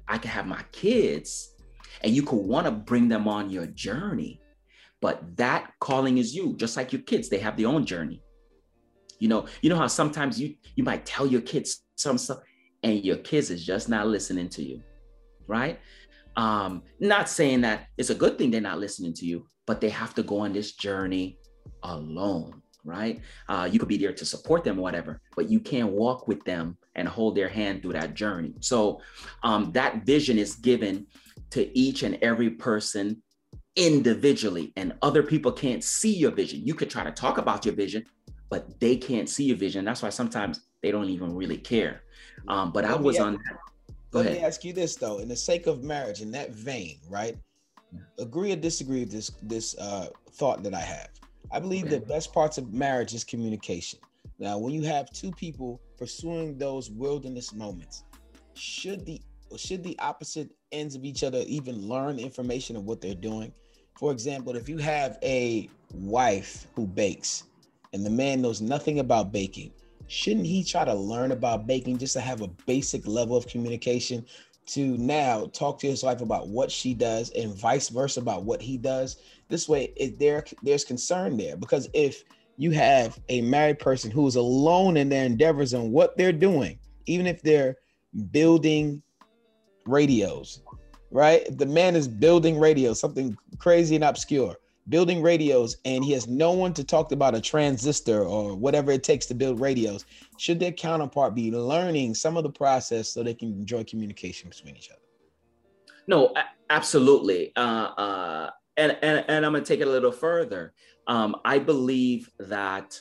I 0.08 0.18
could 0.18 0.32
have 0.32 0.48
my 0.48 0.64
kids, 0.72 1.54
and 2.02 2.14
you 2.14 2.24
could 2.24 2.38
want 2.38 2.66
to 2.66 2.72
bring 2.72 3.08
them 3.08 3.28
on 3.28 3.50
your 3.50 3.68
journey. 3.68 4.42
But 5.02 5.38
that 5.38 5.74
calling 5.80 6.18
is 6.18 6.36
you, 6.36 6.56
just 6.56 6.78
like 6.78 6.92
your 6.92 7.02
kids, 7.02 7.30
they 7.30 7.40
have 7.40 7.58
their 7.58 7.68
own 7.68 7.86
journey. 7.86 8.22
You 9.20 9.28
know, 9.28 9.48
you 9.62 9.70
know 9.70 9.76
how 9.76 9.88
sometimes 9.88 10.40
you 10.40 10.56
you 10.76 10.84
might 10.84 11.06
tell 11.06 11.28
your 11.28 11.42
kids 11.42 11.84
some 11.96 12.18
stuff, 12.18 12.40
and 12.84 13.04
your 13.04 13.18
kids 13.18 13.50
is 13.50 13.66
just 13.66 13.90
not 13.90 14.08
listening 14.08 14.50
to 14.50 14.64
you, 14.64 14.82
right? 15.48 15.80
Um, 16.36 16.84
not 17.00 17.30
saying 17.30 17.62
that 17.62 17.88
it's 17.98 18.10
a 18.10 18.16
good 18.16 18.38
thing 18.38 18.52
they're 18.52 18.62
not 18.62 18.80
listening 18.80 19.14
to 19.16 19.26
you, 19.26 19.48
but 19.66 19.82
they 19.82 19.90
have 19.90 20.14
to 20.16 20.24
go 20.24 20.40
on 20.40 20.54
this 20.54 20.74
journey 20.74 21.40
alone 21.84 22.62
right? 22.88 23.20
Uh, 23.50 23.68
you 23.70 23.78
could 23.78 23.90
be 23.90 23.98
there 23.98 24.14
to 24.14 24.26
support 24.26 24.64
them, 24.64 24.78
whatever, 24.78 25.22
but 25.36 25.50
you 25.50 25.60
can't 25.60 25.92
walk 25.92 26.28
with 26.28 26.44
them 26.46 26.78
and 26.96 27.08
hold 27.08 27.36
their 27.36 27.50
hand 27.50 27.82
through 27.82 27.94
that 27.94 28.14
journey. 28.14 28.54
So 28.62 29.02
um, 29.44 29.72
that 29.74 30.06
vision 30.06 30.40
is 30.40 30.56
given 30.56 31.06
to 31.52 31.78
each 31.78 32.04
and 32.04 32.18
every 32.22 32.50
person 32.50 33.22
individually, 33.76 34.74
and 34.78 34.94
other 35.02 35.22
people 35.22 35.52
can't 35.52 35.84
see 35.84 36.16
your 36.16 36.32
vision. 36.32 36.62
You 36.66 36.74
could 36.74 36.90
try 36.90 37.04
to 37.04 37.12
talk 37.12 37.38
about 37.38 37.66
your 37.66 37.76
vision, 37.76 38.06
but 38.50 38.80
they 38.80 38.96
can't 38.96 39.30
see 39.30 39.44
your 39.44 39.58
vision. 39.58 39.86
That's 39.86 40.02
why 40.02 40.10
sometimes 40.10 40.62
they 40.82 40.90
don't 40.90 41.10
even 41.10 41.36
really 41.36 41.58
care. 41.58 42.02
Um, 42.48 42.72
but 42.72 42.86
I 42.86 42.96
was 42.96 43.20
on. 43.20 43.38
Go 44.18 44.24
let 44.24 44.32
ahead. 44.32 44.42
me 44.42 44.48
ask 44.48 44.64
you 44.64 44.74
this 44.74 44.96
though, 44.96 45.20
in 45.20 45.28
the 45.28 45.36
sake 45.36 45.68
of 45.68 45.84
marriage, 45.84 46.22
in 46.22 46.32
that 46.32 46.52
vein, 46.52 46.98
right? 47.10 47.38
Agree 48.20 48.52
or 48.52 48.56
disagree 48.56 49.02
with 49.02 49.12
this 49.12 49.32
this 49.44 49.78
uh, 49.78 50.10
thought 50.32 50.64
that 50.64 50.74
I 50.74 50.82
have? 50.82 51.10
I 51.52 51.60
believe 51.60 51.86
okay. 51.86 52.00
the 52.00 52.06
best 52.06 52.34
parts 52.34 52.58
of 52.58 52.74
marriage 52.74 53.14
is 53.14 53.24
communication. 53.24 54.00
Now, 54.40 54.58
when 54.58 54.74
you 54.74 54.84
have 54.84 55.12
two 55.12 55.32
people 55.32 55.82
pursuing 55.98 56.58
those 56.58 56.90
wilderness 56.90 57.54
moments, 57.54 58.04
should 58.54 59.06
the 59.06 59.22
should 59.56 59.84
the 59.84 59.98
opposite 60.00 60.50
ends 60.72 60.96
of 60.96 61.06
each 61.06 61.24
other 61.24 61.44
even 61.48 61.88
learn 61.88 62.20
information 62.20 62.76
of 62.76 62.86
what 62.86 63.00
they're 63.02 63.16
doing? 63.16 63.54
For 63.98 64.12
example, 64.12 64.56
if 64.56 64.68
you 64.68 64.78
have 64.78 65.18
a 65.24 65.70
wife 65.94 66.68
who 66.76 66.86
bakes 66.86 67.44
and 67.94 68.06
the 68.06 68.10
man 68.10 68.42
knows 68.42 68.62
nothing 68.62 69.00
about 69.00 69.32
baking, 69.32 69.72
shouldn't 70.08 70.46
he 70.46 70.64
try 70.64 70.86
to 70.86 70.94
learn 70.94 71.32
about 71.32 71.68
baking 71.68 71.98
just 71.98 72.14
to 72.14 72.22
have 72.22 72.42
a 72.42 72.48
basic 72.66 73.06
level 73.08 73.36
of 73.36 73.48
communication 73.48 74.26
to 74.68 74.98
now 74.98 75.46
talk 75.48 75.80
to 75.80 75.88
his 75.88 76.04
wife 76.04 76.22
about 76.22 76.50
what 76.50 76.70
she 76.70 76.94
does 76.94 77.30
and 77.32 77.56
vice 77.56 77.90
versa 77.90 78.20
about 78.20 78.44
what 78.44 78.62
he 78.62 78.78
does. 78.78 79.18
This 79.48 79.68
way, 79.68 79.94
it, 79.96 80.20
there 80.20 80.44
there's 80.62 80.84
concern 80.84 81.38
there 81.38 81.56
because 81.56 81.90
if 81.94 82.24
you 82.58 82.72
have 82.72 83.20
a 83.30 83.42
married 83.42 83.80
person 83.80 84.12
who 84.12 84.28
is 84.28 84.36
alone 84.36 84.98
in 84.98 85.10
their 85.10 85.26
endeavors 85.26 85.74
and 85.74 85.92
what 85.92 86.18
they're 86.18 86.34
doing, 86.34 86.80
even 87.06 87.28
if 87.28 87.42
they're 87.42 87.78
building 88.32 89.02
radios, 89.86 90.62
right? 91.12 91.46
The 91.58 91.66
man 91.66 91.96
is 91.96 92.08
building 92.08 92.60
radios, 92.60 93.00
something 93.00 93.38
crazy 93.60 93.96
and 93.96 94.04
obscure, 94.04 94.56
building 94.90 95.22
radios, 95.22 95.78
and 95.86 96.04
he 96.04 96.12
has 96.14 96.28
no 96.28 96.52
one 96.52 96.74
to 96.74 96.84
talk 96.84 97.12
about 97.12 97.36
a 97.36 97.42
transistor 97.42 98.24
or 98.24 98.56
whatever 98.56 98.92
it 98.92 99.04
takes 99.04 99.26
to 99.28 99.34
build 99.34 99.60
radios. 99.60 100.06
Should 100.38 100.60
their 100.60 100.72
counterpart 100.72 101.36
be 101.36 101.52
learning 101.52 102.16
some 102.16 102.38
of 102.38 102.44
the 102.44 102.50
process 102.50 103.10
so 103.10 103.24
they 103.24 103.34
can 103.34 103.50
enjoy 103.50 103.84
communication 103.84 104.50
between 104.50 104.76
each 104.76 104.90
other? 104.90 105.02
No, 106.08 106.34
absolutely. 106.70 107.52
Uh, 107.56 107.60
uh, 107.60 108.50
and, 108.78 108.98
and, 109.02 109.26
and 109.28 109.46
I'm 109.46 109.52
going 109.52 109.64
to 109.64 109.68
take 109.68 109.82
it 109.82 109.88
a 109.88 109.92
little 109.92 110.12
further. 110.12 110.74
Um, 111.08 111.36
I 111.44 111.60
believe 111.60 112.30
that, 112.40 113.00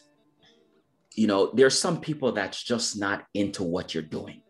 you 1.15 1.27
know, 1.27 1.53
there's 1.55 1.79
some 1.79 2.01
people 2.01 2.33
that's 2.33 2.63
just 2.63 2.99
not 2.99 3.25
into 3.35 3.63
what 3.63 3.95
you're 3.95 4.03
doing. 4.03 4.43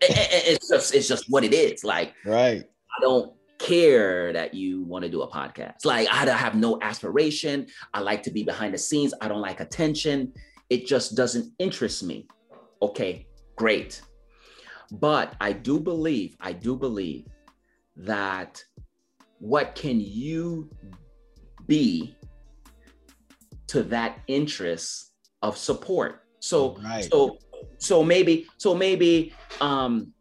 it's 0.00 0.68
just 0.68 0.94
it's 0.94 1.06
just 1.06 1.26
what 1.28 1.44
it 1.44 1.52
is. 1.52 1.84
Like, 1.84 2.14
right. 2.24 2.64
I 2.64 3.00
don't 3.02 3.34
care 3.58 4.32
that 4.32 4.54
you 4.54 4.82
want 4.82 5.04
to 5.04 5.10
do 5.10 5.22
a 5.22 5.28
podcast. 5.28 5.84
Like, 5.84 6.08
I 6.08 6.26
have 6.26 6.54
no 6.54 6.78
aspiration. 6.82 7.66
I 7.92 8.00
like 8.00 8.22
to 8.24 8.30
be 8.30 8.42
behind 8.42 8.74
the 8.74 8.78
scenes. 8.78 9.14
I 9.20 9.28
don't 9.28 9.40
like 9.40 9.60
attention. 9.60 10.32
It 10.70 10.86
just 10.86 11.16
doesn't 11.16 11.52
interest 11.58 12.02
me. 12.02 12.26
Okay, 12.82 13.26
great. 13.56 14.02
But 14.92 15.34
I 15.40 15.52
do 15.52 15.80
believe, 15.80 16.36
I 16.40 16.52
do 16.52 16.76
believe 16.76 17.26
that 17.96 18.62
what 19.38 19.74
can 19.74 20.00
you 20.00 20.70
be 21.66 22.16
to 23.68 23.82
that 23.84 24.20
interest 24.26 25.12
of 25.42 25.56
support. 25.56 26.22
So 26.40 26.76
right. 26.82 27.08
so 27.10 27.38
so 27.78 28.04
maybe 28.04 28.46
so 28.56 28.74
maybe 28.74 29.32
um 29.60 30.12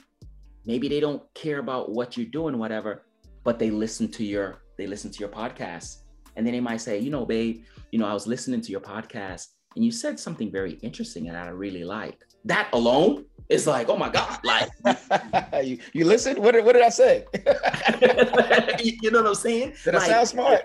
maybe 0.66 0.88
they 0.88 1.00
don't 1.00 1.22
care 1.34 1.60
about 1.60 1.92
what 1.92 2.16
you're 2.16 2.26
doing 2.26 2.58
whatever 2.58 3.04
but 3.44 3.60
they 3.60 3.70
listen 3.70 4.10
to 4.10 4.24
your 4.24 4.64
they 4.78 4.88
listen 4.88 5.12
to 5.12 5.20
your 5.20 5.30
podcast 5.30 6.02
and 6.36 6.46
then 6.46 6.54
they 6.54 6.60
might 6.60 6.82
say 6.82 6.98
you 7.00 7.10
know 7.10 7.26
babe 7.26 7.64
you 7.92 8.00
know 8.00 8.08
i 8.08 8.14
was 8.14 8.28
listening 8.28 8.62
to 8.62 8.72
your 8.72 8.82
podcast 8.82 9.48
and 9.76 9.84
you 9.84 9.92
said 9.92 10.20
something 10.20 10.52
very 10.52 10.74
interesting 10.82 11.30
and 11.30 11.38
i 11.38 11.48
really 11.48 11.84
like 11.84 12.20
that 12.46 12.70
alone 12.74 13.26
is 13.50 13.68
like 13.68 13.90
oh 13.90 13.98
my 13.98 14.10
god 14.10 14.40
like 14.44 14.70
you, 15.64 15.78
you 15.94 16.06
listen 16.06 16.42
what 16.42 16.54
did, 16.54 16.66
what 16.66 16.74
did 16.74 16.82
i 16.82 16.90
say 16.90 17.26
you 18.84 19.12
know 19.12 19.22
what 19.22 19.28
i'm 19.28 19.36
saying 19.36 19.74
did 19.84 19.94
like, 19.94 20.04
i 20.04 20.08
sound 20.08 20.28
smart 20.28 20.64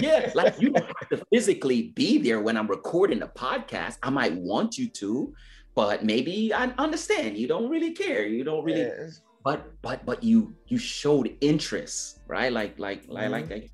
yeah, 0.00 0.32
like 0.34 0.60
you 0.60 0.70
don't 0.70 0.86
have 0.86 1.08
to 1.10 1.24
physically 1.32 1.92
be 1.94 2.18
there 2.18 2.40
when 2.40 2.56
I'm 2.56 2.66
recording 2.66 3.22
a 3.22 3.28
podcast. 3.28 3.98
I 4.02 4.10
might 4.10 4.34
want 4.34 4.76
you 4.76 4.88
to, 4.88 5.32
but 5.74 6.04
maybe 6.04 6.52
I 6.52 6.66
understand 6.78 7.36
you 7.36 7.46
don't 7.46 7.68
really 7.68 7.92
care. 7.92 8.26
You 8.26 8.44
don't 8.44 8.64
really, 8.64 8.80
yes. 8.80 9.20
But 9.44 9.80
but 9.82 10.04
but 10.06 10.24
you 10.24 10.56
you 10.66 10.78
showed 10.78 11.36
interest, 11.40 12.20
right? 12.26 12.50
Like 12.50 12.78
like 12.78 13.04
like 13.08 13.30
mm-hmm. 13.30 13.50
like 13.50 13.70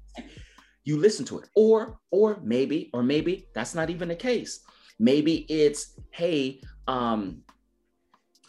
you 0.85 0.97
listen 0.97 1.25
to 1.27 1.39
it, 1.39 1.49
or 1.55 1.99
or 2.11 2.41
maybe 2.43 2.91
or 2.93 3.03
maybe 3.03 3.47
that's 3.55 3.75
not 3.75 3.89
even 3.89 4.09
the 4.09 4.17
case. 4.17 4.61
Maybe 4.99 5.47
it's 5.49 5.99
hey, 6.11 6.61
um, 6.89 7.43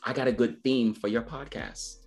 I 0.04 0.14
got 0.14 0.28
a 0.28 0.32
good 0.32 0.64
theme 0.64 0.94
for 0.94 1.08
your 1.08 1.22
podcast. 1.22 1.98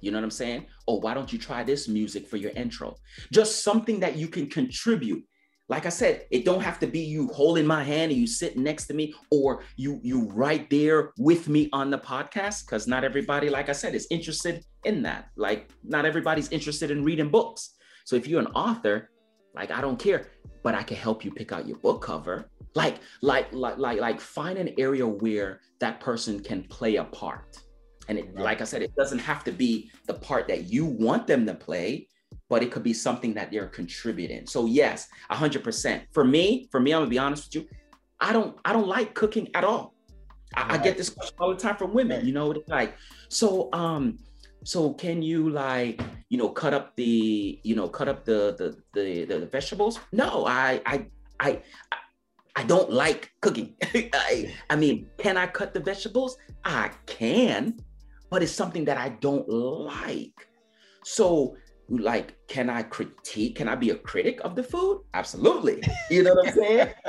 You 0.00 0.12
know 0.12 0.18
what 0.18 0.24
I'm 0.24 0.30
saying? 0.30 0.66
Oh, 0.88 0.94
why 0.94 1.12
don't 1.12 1.32
you 1.32 1.38
try 1.38 1.62
this 1.62 1.88
music 1.88 2.26
for 2.26 2.36
your 2.38 2.52
intro? 2.52 2.96
Just 3.32 3.62
something 3.62 4.00
that 4.00 4.16
you 4.16 4.28
can 4.28 4.48
contribute. 4.48 5.24
Like 5.70 5.86
I 5.86 5.90
said, 5.90 6.26
it 6.32 6.44
don't 6.44 6.62
have 6.62 6.80
to 6.80 6.88
be 6.88 6.98
you 6.98 7.28
holding 7.28 7.64
my 7.64 7.84
hand 7.84 8.10
and 8.10 8.20
you 8.20 8.26
sitting 8.26 8.64
next 8.64 8.86
to 8.86 8.94
me 8.94 9.14
or 9.30 9.62
you 9.76 10.00
you 10.02 10.28
right 10.32 10.68
there 10.68 11.12
with 11.16 11.48
me 11.48 11.68
on 11.72 11.90
the 11.90 11.98
podcast 11.98 12.66
because 12.66 12.88
not 12.88 13.04
everybody 13.04 13.48
like 13.48 13.68
I 13.68 13.72
said 13.72 13.94
is 13.94 14.08
interested 14.10 14.64
in 14.84 15.00
that. 15.04 15.28
Like 15.36 15.70
not 15.84 16.04
everybody's 16.04 16.50
interested 16.50 16.90
in 16.90 17.04
reading 17.04 17.30
books. 17.30 17.76
So 18.04 18.16
if 18.16 18.26
you're 18.26 18.40
an 18.40 18.48
author, 18.48 19.10
like 19.54 19.70
I 19.70 19.80
don't 19.80 19.96
care, 19.96 20.26
but 20.64 20.74
I 20.74 20.82
can 20.82 20.96
help 20.96 21.24
you 21.24 21.30
pick 21.30 21.52
out 21.52 21.68
your 21.68 21.78
book 21.78 22.02
cover. 22.02 22.50
Like 22.74 22.98
like 23.22 23.52
like 23.52 23.78
like 23.78 24.00
like 24.00 24.20
find 24.20 24.58
an 24.58 24.74
area 24.76 25.06
where 25.06 25.60
that 25.78 26.00
person 26.00 26.40
can 26.40 26.64
play 26.64 26.96
a 26.96 27.04
part 27.04 27.60
and 28.08 28.18
it, 28.18 28.34
like 28.34 28.60
I 28.60 28.64
said, 28.64 28.82
it 28.82 28.92
doesn't 28.96 29.20
have 29.20 29.44
to 29.44 29.52
be 29.52 29.88
the 30.08 30.14
part 30.14 30.48
that 30.48 30.64
you 30.64 30.84
want 30.84 31.28
them 31.28 31.46
to 31.46 31.54
play, 31.54 32.08
but 32.48 32.62
it 32.62 32.70
could 32.72 32.82
be 32.82 32.92
something 32.92 33.34
that 33.34 33.50
they're 33.50 33.68
contributing. 33.68 34.46
So 34.46 34.66
yes, 34.66 35.08
hundred 35.30 35.64
percent. 35.64 36.04
For 36.12 36.24
me, 36.24 36.68
for 36.70 36.80
me, 36.80 36.92
I'm 36.92 37.02
gonna 37.02 37.10
be 37.10 37.18
honest 37.18 37.54
with 37.54 37.62
you. 37.62 37.68
I 38.20 38.32
don't, 38.32 38.56
I 38.64 38.72
don't 38.72 38.88
like 38.88 39.14
cooking 39.14 39.48
at 39.54 39.64
all. 39.64 39.94
I, 40.54 40.74
I 40.74 40.78
get 40.78 40.98
this 40.98 41.10
question 41.10 41.36
all 41.38 41.50
the 41.50 41.56
time 41.56 41.76
from 41.76 41.94
women. 41.94 42.26
You 42.26 42.32
know, 42.32 42.50
it's 42.50 42.68
like, 42.68 42.96
so, 43.28 43.70
um, 43.72 44.18
so 44.64 44.92
can 44.92 45.22
you 45.22 45.48
like, 45.48 46.02
you 46.28 46.36
know, 46.36 46.48
cut 46.48 46.74
up 46.74 46.94
the, 46.96 47.60
you 47.62 47.74
know, 47.74 47.88
cut 47.88 48.08
up 48.08 48.24
the 48.24 48.54
the 48.58 48.76
the, 48.92 49.24
the 49.24 49.46
vegetables? 49.46 50.00
No, 50.12 50.46
I, 50.46 50.82
I, 50.86 51.06
I. 51.38 51.62
I 52.56 52.64
don't 52.64 52.90
like 52.90 53.32
cooking. 53.40 53.74
I, 53.94 54.52
I 54.68 54.76
mean, 54.76 55.06
can 55.18 55.36
I 55.36 55.46
cut 55.46 55.72
the 55.72 55.80
vegetables? 55.80 56.36
I 56.64 56.90
can, 57.06 57.78
but 58.28 58.42
it's 58.42 58.52
something 58.52 58.84
that 58.86 58.98
I 58.98 59.10
don't 59.20 59.48
like. 59.48 60.48
So, 61.04 61.56
like, 61.98 62.36
can 62.46 62.70
I 62.70 62.82
critique? 62.84 63.56
Can 63.56 63.68
I 63.68 63.74
be 63.74 63.90
a 63.90 63.96
critic 63.96 64.40
of 64.44 64.54
the 64.54 64.62
food? 64.62 65.02
Absolutely. 65.14 65.82
You 66.10 66.22
know 66.22 66.34
what 66.34 66.48
I'm 66.48 66.54
saying? 66.54 66.88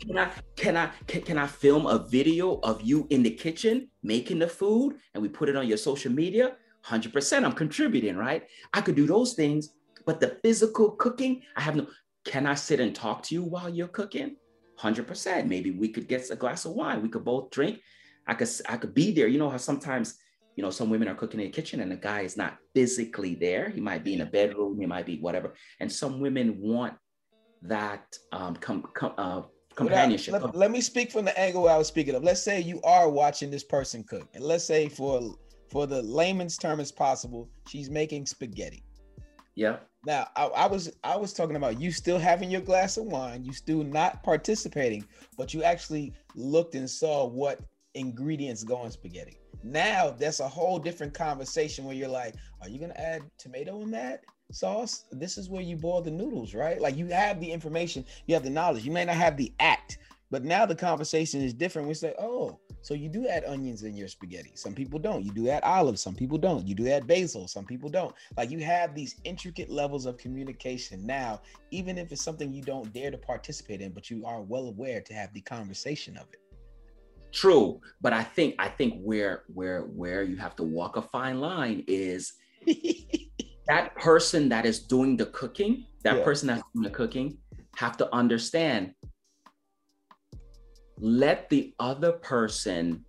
can 0.00 0.18
I 0.18 0.30
can 0.56 0.76
I 0.76 0.90
can, 1.06 1.22
can 1.22 1.38
I 1.38 1.46
film 1.46 1.86
a 1.86 1.98
video 1.98 2.60
of 2.62 2.82
you 2.82 3.06
in 3.10 3.22
the 3.22 3.30
kitchen 3.30 3.88
making 4.02 4.38
the 4.38 4.48
food 4.48 4.96
and 5.14 5.22
we 5.22 5.28
put 5.28 5.48
it 5.48 5.56
on 5.56 5.66
your 5.66 5.78
social 5.78 6.12
media? 6.12 6.56
100% 6.86 7.44
I'm 7.44 7.52
contributing, 7.52 8.16
right? 8.16 8.46
I 8.74 8.80
could 8.80 8.96
do 8.96 9.06
those 9.06 9.34
things, 9.34 9.70
but 10.04 10.20
the 10.20 10.38
physical 10.42 10.90
cooking, 10.92 11.42
I 11.56 11.62
have 11.62 11.76
no 11.76 11.86
can 12.24 12.46
I 12.46 12.54
sit 12.54 12.80
and 12.80 12.94
talk 12.94 13.22
to 13.24 13.34
you 13.34 13.42
while 13.42 13.68
you're 13.68 13.88
cooking? 13.88 14.36
100%. 14.78 15.46
Maybe 15.46 15.70
we 15.70 15.88
could 15.88 16.08
get 16.08 16.30
a 16.30 16.36
glass 16.36 16.64
of 16.64 16.72
wine. 16.72 17.02
We 17.02 17.08
could 17.08 17.24
both 17.24 17.50
drink. 17.50 17.80
I 18.26 18.34
could 18.34 18.48
I 18.68 18.76
could 18.76 18.94
be 18.94 19.12
there. 19.12 19.26
You 19.26 19.38
know 19.38 19.50
how 19.50 19.56
sometimes 19.56 20.18
you 20.56 20.62
know, 20.62 20.70
some 20.70 20.90
women 20.90 21.08
are 21.08 21.14
cooking 21.14 21.40
in 21.40 21.46
the 21.46 21.52
kitchen 21.52 21.80
and 21.80 21.90
the 21.90 21.96
guy 21.96 22.20
is 22.20 22.36
not 22.36 22.58
physically 22.74 23.34
there. 23.34 23.70
He 23.70 23.80
might 23.80 24.04
be 24.04 24.14
in 24.14 24.20
a 24.20 24.26
bedroom, 24.26 24.78
he 24.78 24.86
might 24.86 25.06
be 25.06 25.18
whatever. 25.18 25.54
And 25.80 25.90
some 25.90 26.20
women 26.20 26.60
want 26.60 26.94
that 27.62 28.04
um, 28.32 28.56
com- 28.56 28.88
com- 28.94 29.14
uh, 29.16 29.42
companionship. 29.74 30.34
Let, 30.34 30.54
let, 30.54 30.70
me 30.70 30.80
speak 30.80 31.10
from 31.10 31.24
the 31.24 31.38
angle 31.38 31.68
I 31.68 31.78
was 31.78 31.88
speaking 31.88 32.14
of. 32.14 32.22
Let's 32.22 32.42
say 32.42 32.60
you 32.60 32.80
are 32.82 33.08
watching 33.08 33.50
this 33.50 33.64
person 33.64 34.04
cook, 34.04 34.28
and 34.34 34.44
let's 34.44 34.64
say 34.64 34.88
for 34.88 35.34
for 35.70 35.86
the 35.86 36.02
layman's 36.02 36.58
term 36.58 36.80
as 36.80 36.92
possible, 36.92 37.48
she's 37.66 37.88
making 37.88 38.26
spaghetti. 38.26 38.84
Yeah. 39.54 39.78
Now 40.04 40.28
I, 40.36 40.46
I, 40.46 40.66
was 40.66 40.92
I 41.04 41.16
was 41.16 41.32
talking 41.32 41.56
about 41.56 41.80
you 41.80 41.92
still 41.92 42.18
having 42.18 42.50
your 42.50 42.60
glass 42.60 42.96
of 42.96 43.04
wine, 43.04 43.44
you 43.44 43.52
still 43.52 43.84
not 43.84 44.22
participating, 44.22 45.04
but 45.38 45.54
you 45.54 45.62
actually 45.62 46.12
looked 46.34 46.74
and 46.74 46.88
saw 46.88 47.26
what 47.26 47.60
ingredients 47.94 48.64
go 48.64 48.84
in 48.84 48.90
spaghetti. 48.90 49.38
Now 49.62 50.14
that's 50.18 50.40
a 50.40 50.48
whole 50.48 50.78
different 50.78 51.14
conversation 51.14 51.84
where 51.84 51.94
you're 51.94 52.08
like, 52.08 52.34
are 52.60 52.68
you 52.68 52.78
gonna 52.78 52.94
add 52.94 53.22
tomato 53.38 53.80
in 53.82 53.90
that 53.92 54.24
sauce? 54.50 55.04
This 55.12 55.38
is 55.38 55.48
where 55.48 55.62
you 55.62 55.76
boil 55.76 56.02
the 56.02 56.10
noodles, 56.10 56.54
right? 56.54 56.80
Like 56.80 56.96
you 56.96 57.06
have 57.08 57.40
the 57.40 57.50
information, 57.50 58.04
you 58.26 58.34
have 58.34 58.44
the 58.44 58.50
knowledge. 58.50 58.84
You 58.84 58.92
may 58.92 59.04
not 59.04 59.16
have 59.16 59.36
the 59.36 59.52
act, 59.60 59.98
but 60.30 60.44
now 60.44 60.66
the 60.66 60.74
conversation 60.74 61.42
is 61.42 61.54
different. 61.54 61.88
We 61.88 61.94
say, 61.94 62.14
oh, 62.18 62.58
so 62.80 62.94
you 62.94 63.08
do 63.08 63.28
add 63.28 63.44
onions 63.44 63.84
in 63.84 63.94
your 63.94 64.08
spaghetti. 64.08 64.52
Some 64.54 64.74
people 64.74 64.98
don't. 64.98 65.24
You 65.24 65.30
do 65.30 65.48
add 65.48 65.62
olives. 65.62 66.02
Some 66.02 66.16
people 66.16 66.38
don't. 66.38 66.66
You 66.66 66.74
do 66.74 66.88
add 66.88 67.06
basil. 67.06 67.46
Some 67.46 67.64
people 67.64 67.88
don't. 67.88 68.14
Like 68.36 68.50
you 68.50 68.58
have 68.60 68.94
these 68.94 69.16
intricate 69.24 69.70
levels 69.70 70.04
of 70.04 70.16
communication 70.16 71.06
now, 71.06 71.40
even 71.70 71.96
if 71.98 72.10
it's 72.10 72.24
something 72.24 72.52
you 72.52 72.62
don't 72.62 72.92
dare 72.92 73.12
to 73.12 73.18
participate 73.18 73.80
in, 73.80 73.92
but 73.92 74.10
you 74.10 74.26
are 74.26 74.42
well 74.42 74.66
aware 74.66 75.00
to 75.00 75.14
have 75.14 75.32
the 75.32 75.40
conversation 75.42 76.16
of 76.16 76.26
it. 76.32 76.41
True, 77.32 77.80
but 78.00 78.12
I 78.12 78.22
think 78.22 78.56
I 78.58 78.68
think 78.68 79.00
where 79.02 79.44
where 79.52 79.82
where 79.82 80.22
you 80.22 80.36
have 80.36 80.54
to 80.56 80.62
walk 80.62 80.96
a 80.96 81.02
fine 81.02 81.40
line 81.40 81.82
is 81.86 82.34
that 83.68 83.94
person 83.96 84.48
that 84.50 84.66
is 84.66 84.80
doing 84.80 85.16
the 85.16 85.26
cooking, 85.26 85.86
that 86.04 86.18
yeah. 86.18 86.24
person 86.24 86.48
that's 86.48 86.62
doing 86.74 86.84
the 86.84 86.90
cooking, 86.90 87.38
have 87.76 87.96
to 87.98 88.14
understand. 88.14 88.94
Let 90.98 91.48
the 91.48 91.74
other 91.80 92.12
person 92.12 93.04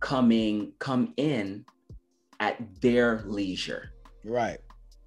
coming 0.00 0.72
come 0.78 1.12
in 1.16 1.64
at 2.40 2.58
their 2.80 3.22
leisure. 3.26 3.90
Right. 4.24 4.58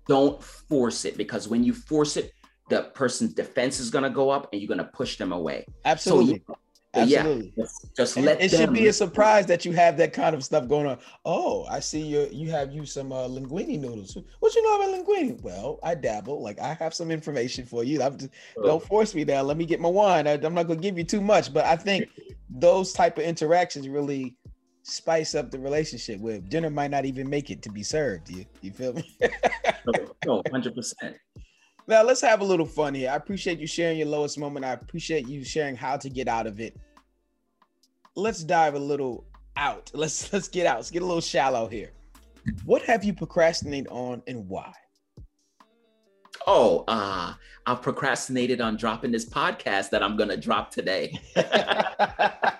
Don't 0.07 0.41
force 0.43 1.05
it 1.05 1.17
because 1.17 1.47
when 1.47 1.63
you 1.63 1.73
force 1.73 2.17
it, 2.17 2.33
the 2.69 2.83
person's 2.93 3.33
defense 3.33 3.79
is 3.79 3.89
gonna 3.89 4.09
go 4.09 4.29
up 4.29 4.49
and 4.51 4.61
you're 4.61 4.69
gonna 4.69 4.89
push 4.93 5.17
them 5.17 5.31
away. 5.31 5.65
Absolutely. 5.85 6.41
So 6.47 6.57
Absolutely. 6.93 7.53
Yeah, 7.55 7.63
just, 7.63 7.95
just 7.95 8.17
let 8.17 8.41
it 8.41 8.51
should 8.51 8.73
be 8.73 8.87
a 8.87 8.93
surprise 8.93 9.45
that 9.45 9.63
you 9.63 9.71
have 9.71 9.95
that 9.97 10.11
kind 10.11 10.35
of 10.35 10.43
stuff 10.43 10.67
going 10.67 10.87
on. 10.87 10.97
Oh, 11.23 11.65
I 11.69 11.79
see 11.79 12.01
you. 12.01 12.27
You 12.31 12.51
have 12.51 12.73
you 12.73 12.85
some 12.85 13.13
uh, 13.13 13.29
linguine 13.29 13.79
noodles. 13.79 14.17
What 14.39 14.53
you 14.53 14.63
know 14.63 14.75
about 14.75 15.07
linguine? 15.07 15.41
Well, 15.41 15.79
I 15.83 15.95
dabble. 15.95 16.41
Like 16.41 16.59
I 16.59 16.73
have 16.73 16.93
some 16.93 17.09
information 17.09 17.65
for 17.65 17.85
you. 17.85 17.99
Just, 17.99 18.29
oh. 18.57 18.63
Don't 18.63 18.83
force 18.83 19.15
me 19.15 19.23
now. 19.23 19.41
Let 19.41 19.55
me 19.55 19.65
get 19.65 19.79
my 19.79 19.89
wine. 19.89 20.27
I, 20.27 20.33
I'm 20.33 20.53
not 20.53 20.67
gonna 20.67 20.81
give 20.81 20.97
you 20.97 21.05
too 21.05 21.21
much, 21.21 21.53
but 21.53 21.63
I 21.65 21.77
think 21.77 22.09
those 22.49 22.91
type 22.91 23.17
of 23.17 23.23
interactions 23.23 23.87
really 23.87 24.35
spice 24.83 25.33
up 25.33 25.49
the 25.49 25.59
relationship. 25.59 26.19
Where 26.19 26.39
dinner 26.39 26.69
might 26.69 26.91
not 26.91 27.05
even 27.05 27.29
make 27.29 27.51
it 27.51 27.61
to 27.61 27.71
be 27.71 27.83
served. 27.83 28.29
You 28.29 28.45
you 28.61 28.71
feel 28.71 28.93
me? 28.93 29.17
no, 30.25 30.43
hundred 30.51 30.75
percent. 30.75 31.15
Now 31.91 32.03
let's 32.03 32.21
have 32.21 32.39
a 32.39 32.45
little 32.45 32.65
fun 32.65 32.93
here. 32.95 33.09
I 33.09 33.15
appreciate 33.17 33.59
you 33.59 33.67
sharing 33.67 33.97
your 33.97 34.07
lowest 34.07 34.39
moment. 34.39 34.63
I 34.63 34.71
appreciate 34.71 35.27
you 35.27 35.43
sharing 35.43 35.75
how 35.75 35.97
to 35.97 36.09
get 36.09 36.29
out 36.29 36.47
of 36.47 36.61
it. 36.61 36.79
Let's 38.15 38.45
dive 38.45 38.75
a 38.75 38.79
little 38.79 39.25
out. 39.57 39.91
Let's 39.93 40.31
let's 40.31 40.47
get 40.47 40.65
out. 40.65 40.77
Let's 40.77 40.89
get 40.89 41.01
a 41.01 41.05
little 41.05 41.19
shallow 41.19 41.67
here. 41.67 41.91
What 42.63 42.81
have 42.83 43.03
you 43.03 43.13
procrastinated 43.13 43.89
on 43.91 44.23
and 44.25 44.47
why? 44.47 44.71
Oh, 46.47 46.85
uh, 46.87 47.33
I've 47.65 47.81
procrastinated 47.81 48.61
on 48.61 48.77
dropping 48.77 49.11
this 49.11 49.29
podcast 49.29 49.89
that 49.89 50.01
I'm 50.01 50.15
gonna 50.15 50.37
drop 50.37 50.71
today. 50.71 51.19
I 51.35 52.53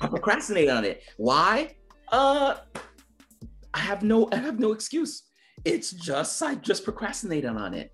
procrastinated 0.00 0.70
on 0.70 0.84
it. 0.84 1.04
Why? 1.18 1.76
Uh 2.10 2.56
I 3.72 3.78
have 3.78 4.02
no 4.02 4.28
I 4.32 4.38
have 4.38 4.58
no 4.58 4.72
excuse. 4.72 5.22
It's 5.64 5.92
just 5.92 6.42
I 6.42 6.56
just 6.56 6.82
procrastinated 6.82 7.50
on 7.50 7.74
it. 7.74 7.92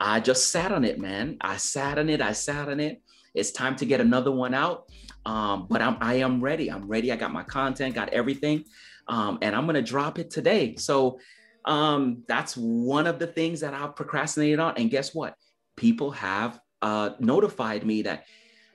I 0.00 0.20
just 0.20 0.50
sat 0.50 0.72
on 0.72 0.84
it, 0.84 0.98
man. 0.98 1.36
I 1.40 1.56
sat 1.56 1.98
on 1.98 2.08
it. 2.08 2.20
I 2.20 2.32
sat 2.32 2.68
on 2.68 2.80
it. 2.80 3.02
It's 3.34 3.50
time 3.50 3.76
to 3.76 3.86
get 3.86 4.00
another 4.00 4.30
one 4.30 4.54
out. 4.54 4.90
Um, 5.26 5.66
but 5.68 5.82
I'm 5.82 5.96
I 6.00 6.14
am 6.14 6.40
ready. 6.40 6.70
I'm 6.70 6.86
ready. 6.86 7.10
I 7.10 7.16
got 7.16 7.32
my 7.32 7.42
content, 7.42 7.94
got 7.94 8.10
everything. 8.10 8.64
Um, 9.08 9.38
and 9.42 9.54
I'm 9.54 9.66
gonna 9.66 9.82
drop 9.82 10.18
it 10.18 10.30
today. 10.30 10.76
So 10.76 11.18
um, 11.64 12.22
that's 12.28 12.56
one 12.56 13.06
of 13.06 13.18
the 13.18 13.26
things 13.26 13.60
that 13.60 13.74
I've 13.74 13.96
procrastinated 13.96 14.60
on. 14.60 14.74
And 14.76 14.90
guess 14.90 15.14
what? 15.14 15.34
People 15.76 16.10
have 16.12 16.60
uh, 16.82 17.10
notified 17.18 17.86
me 17.86 18.02
that, 18.02 18.26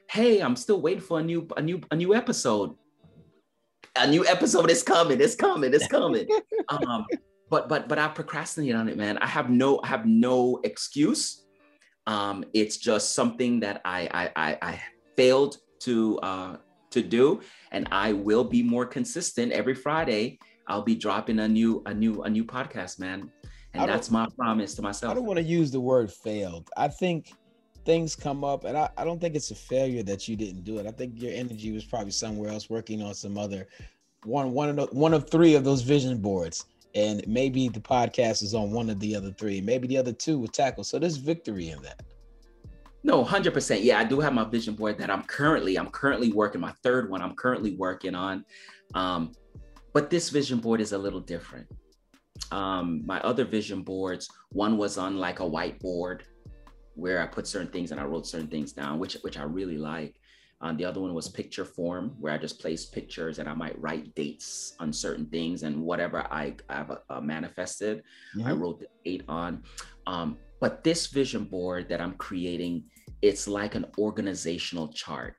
hey, 0.09 0.39
I'm 0.39 0.55
still 0.55 0.81
waiting 0.81 1.01
for 1.01 1.19
a 1.19 1.23
new 1.23 1.47
a 1.55 1.61
new 1.61 1.81
a 1.91 1.95
new 1.95 2.15
episode. 2.15 2.75
A 3.95 4.07
new 4.07 4.25
episode 4.25 4.69
is 4.69 4.83
coming. 4.83 5.19
It's 5.21 5.35
coming. 5.35 5.73
It's 5.73 5.87
coming. 5.87 6.27
um, 6.69 7.05
but 7.49 7.67
but 7.67 7.87
but 7.87 7.97
I 7.97 8.07
procrastinate 8.07 8.75
on 8.75 8.87
it, 8.89 8.97
man. 8.97 9.17
I 9.17 9.27
have 9.27 9.49
no 9.49 9.79
I 9.83 9.87
have 9.87 10.05
no 10.05 10.59
excuse. 10.63 11.45
Um, 12.07 12.43
it's 12.53 12.77
just 12.77 13.13
something 13.13 13.59
that 13.61 13.81
I 13.85 14.09
I 14.11 14.49
I, 14.49 14.57
I 14.61 14.81
failed 15.15 15.57
to 15.81 16.19
uh, 16.19 16.57
to 16.91 17.01
do, 17.01 17.41
and 17.71 17.87
I 17.91 18.13
will 18.13 18.43
be 18.43 18.63
more 18.63 18.85
consistent 18.85 19.51
every 19.51 19.75
Friday. 19.75 20.39
I'll 20.67 20.83
be 20.83 20.95
dropping 20.95 21.39
a 21.39 21.47
new 21.47 21.81
a 21.85 21.93
new 21.93 22.23
a 22.23 22.29
new 22.29 22.45
podcast, 22.45 22.99
man, 22.99 23.31
and 23.73 23.89
that's 23.89 24.11
my 24.11 24.27
promise 24.37 24.75
to 24.75 24.81
myself. 24.81 25.11
I 25.11 25.15
don't 25.15 25.25
want 25.25 25.37
to 25.37 25.43
use 25.43 25.71
the 25.71 25.79
word 25.79 26.11
failed. 26.11 26.69
I 26.77 26.87
think 26.87 27.33
things 27.85 28.15
come 28.15 28.43
up, 28.43 28.65
and 28.65 28.77
I, 28.77 28.89
I 28.97 29.03
don't 29.03 29.19
think 29.19 29.35
it's 29.35 29.51
a 29.51 29.55
failure 29.55 30.03
that 30.03 30.27
you 30.27 30.35
didn't 30.35 30.63
do 30.63 30.77
it. 30.77 30.85
I 30.85 30.91
think 30.91 31.19
your 31.19 31.33
energy 31.33 31.71
was 31.71 31.85
probably 31.85 32.11
somewhere 32.11 32.51
else, 32.51 32.69
working 32.69 33.01
on 33.01 33.15
some 33.15 33.37
other 33.37 33.67
one 34.25 34.51
one 34.51 34.69
of 34.69 34.75
the, 34.75 34.85
one 34.87 35.13
of 35.13 35.29
three 35.29 35.55
of 35.55 35.63
those 35.63 35.81
vision 35.81 36.17
boards 36.17 36.65
and 36.95 37.23
maybe 37.27 37.69
the 37.69 37.79
podcast 37.79 38.43
is 38.43 38.53
on 38.53 38.71
one 38.71 38.89
of 38.89 38.99
the 38.99 39.15
other 39.15 39.31
three. 39.31 39.61
Maybe 39.61 39.87
the 39.87 39.97
other 39.97 40.13
two 40.13 40.39
will 40.39 40.47
tackle. 40.47 40.83
So 40.83 40.99
there's 40.99 41.17
victory 41.17 41.69
in 41.69 41.81
that. 41.83 42.01
No, 43.03 43.23
hundred 43.23 43.53
percent. 43.53 43.81
Yeah, 43.81 43.99
I 43.99 44.03
do 44.03 44.19
have 44.19 44.33
my 44.33 44.43
vision 44.43 44.75
board 44.75 44.97
that 44.97 45.09
I'm 45.09 45.23
currently 45.23 45.77
I'm 45.77 45.89
currently 45.89 46.31
working. 46.31 46.59
My 46.59 46.73
third 46.83 47.09
one 47.09 47.21
I'm 47.21 47.35
currently 47.35 47.75
working 47.75 48.13
on, 48.13 48.43
um, 48.93 49.31
but 49.93 50.09
this 50.09 50.29
vision 50.29 50.59
board 50.59 50.81
is 50.81 50.91
a 50.91 50.97
little 50.97 51.21
different. 51.21 51.67
Um, 52.51 53.05
my 53.05 53.19
other 53.21 53.45
vision 53.45 53.83
boards, 53.83 54.29
one 54.49 54.77
was 54.77 54.97
on 54.97 55.17
like 55.17 55.39
a 55.39 55.43
whiteboard 55.43 56.21
where 56.95 57.21
I 57.21 57.27
put 57.27 57.47
certain 57.47 57.71
things 57.71 57.91
and 57.91 57.99
I 57.99 58.03
wrote 58.03 58.27
certain 58.27 58.47
things 58.47 58.73
down, 58.73 58.99
which 58.99 59.15
which 59.21 59.37
I 59.37 59.43
really 59.43 59.77
like. 59.77 60.18
Um, 60.61 60.75
the 60.75 60.85
other 60.85 60.99
one 60.99 61.13
was 61.13 61.29
picture 61.29 61.63
form, 61.63 62.15
where 62.19 62.33
I 62.33 62.37
just 62.37 62.59
place 62.59 62.85
pictures 62.85 63.39
and 63.39 63.47
I 63.47 63.53
might 63.53 63.79
write 63.79 64.13
dates 64.15 64.75
on 64.79 64.91
certain 64.91 65.25
things 65.27 65.63
and 65.63 65.81
whatever 65.81 66.27
I 66.31 66.55
have 66.69 66.97
uh, 67.09 67.21
manifested, 67.21 68.03
mm-hmm. 68.35 68.47
I 68.47 68.51
wrote 68.51 68.81
the 68.81 68.87
date 69.05 69.23
on. 69.29 69.63
Um, 70.05 70.37
but 70.59 70.83
this 70.83 71.07
vision 71.07 71.45
board 71.45 71.87
that 71.89 72.01
I'm 72.01 72.13
creating, 72.13 72.83
it's 73.21 73.47
like 73.47 73.75
an 73.75 73.85
organizational 73.97 74.89
chart. 74.89 75.35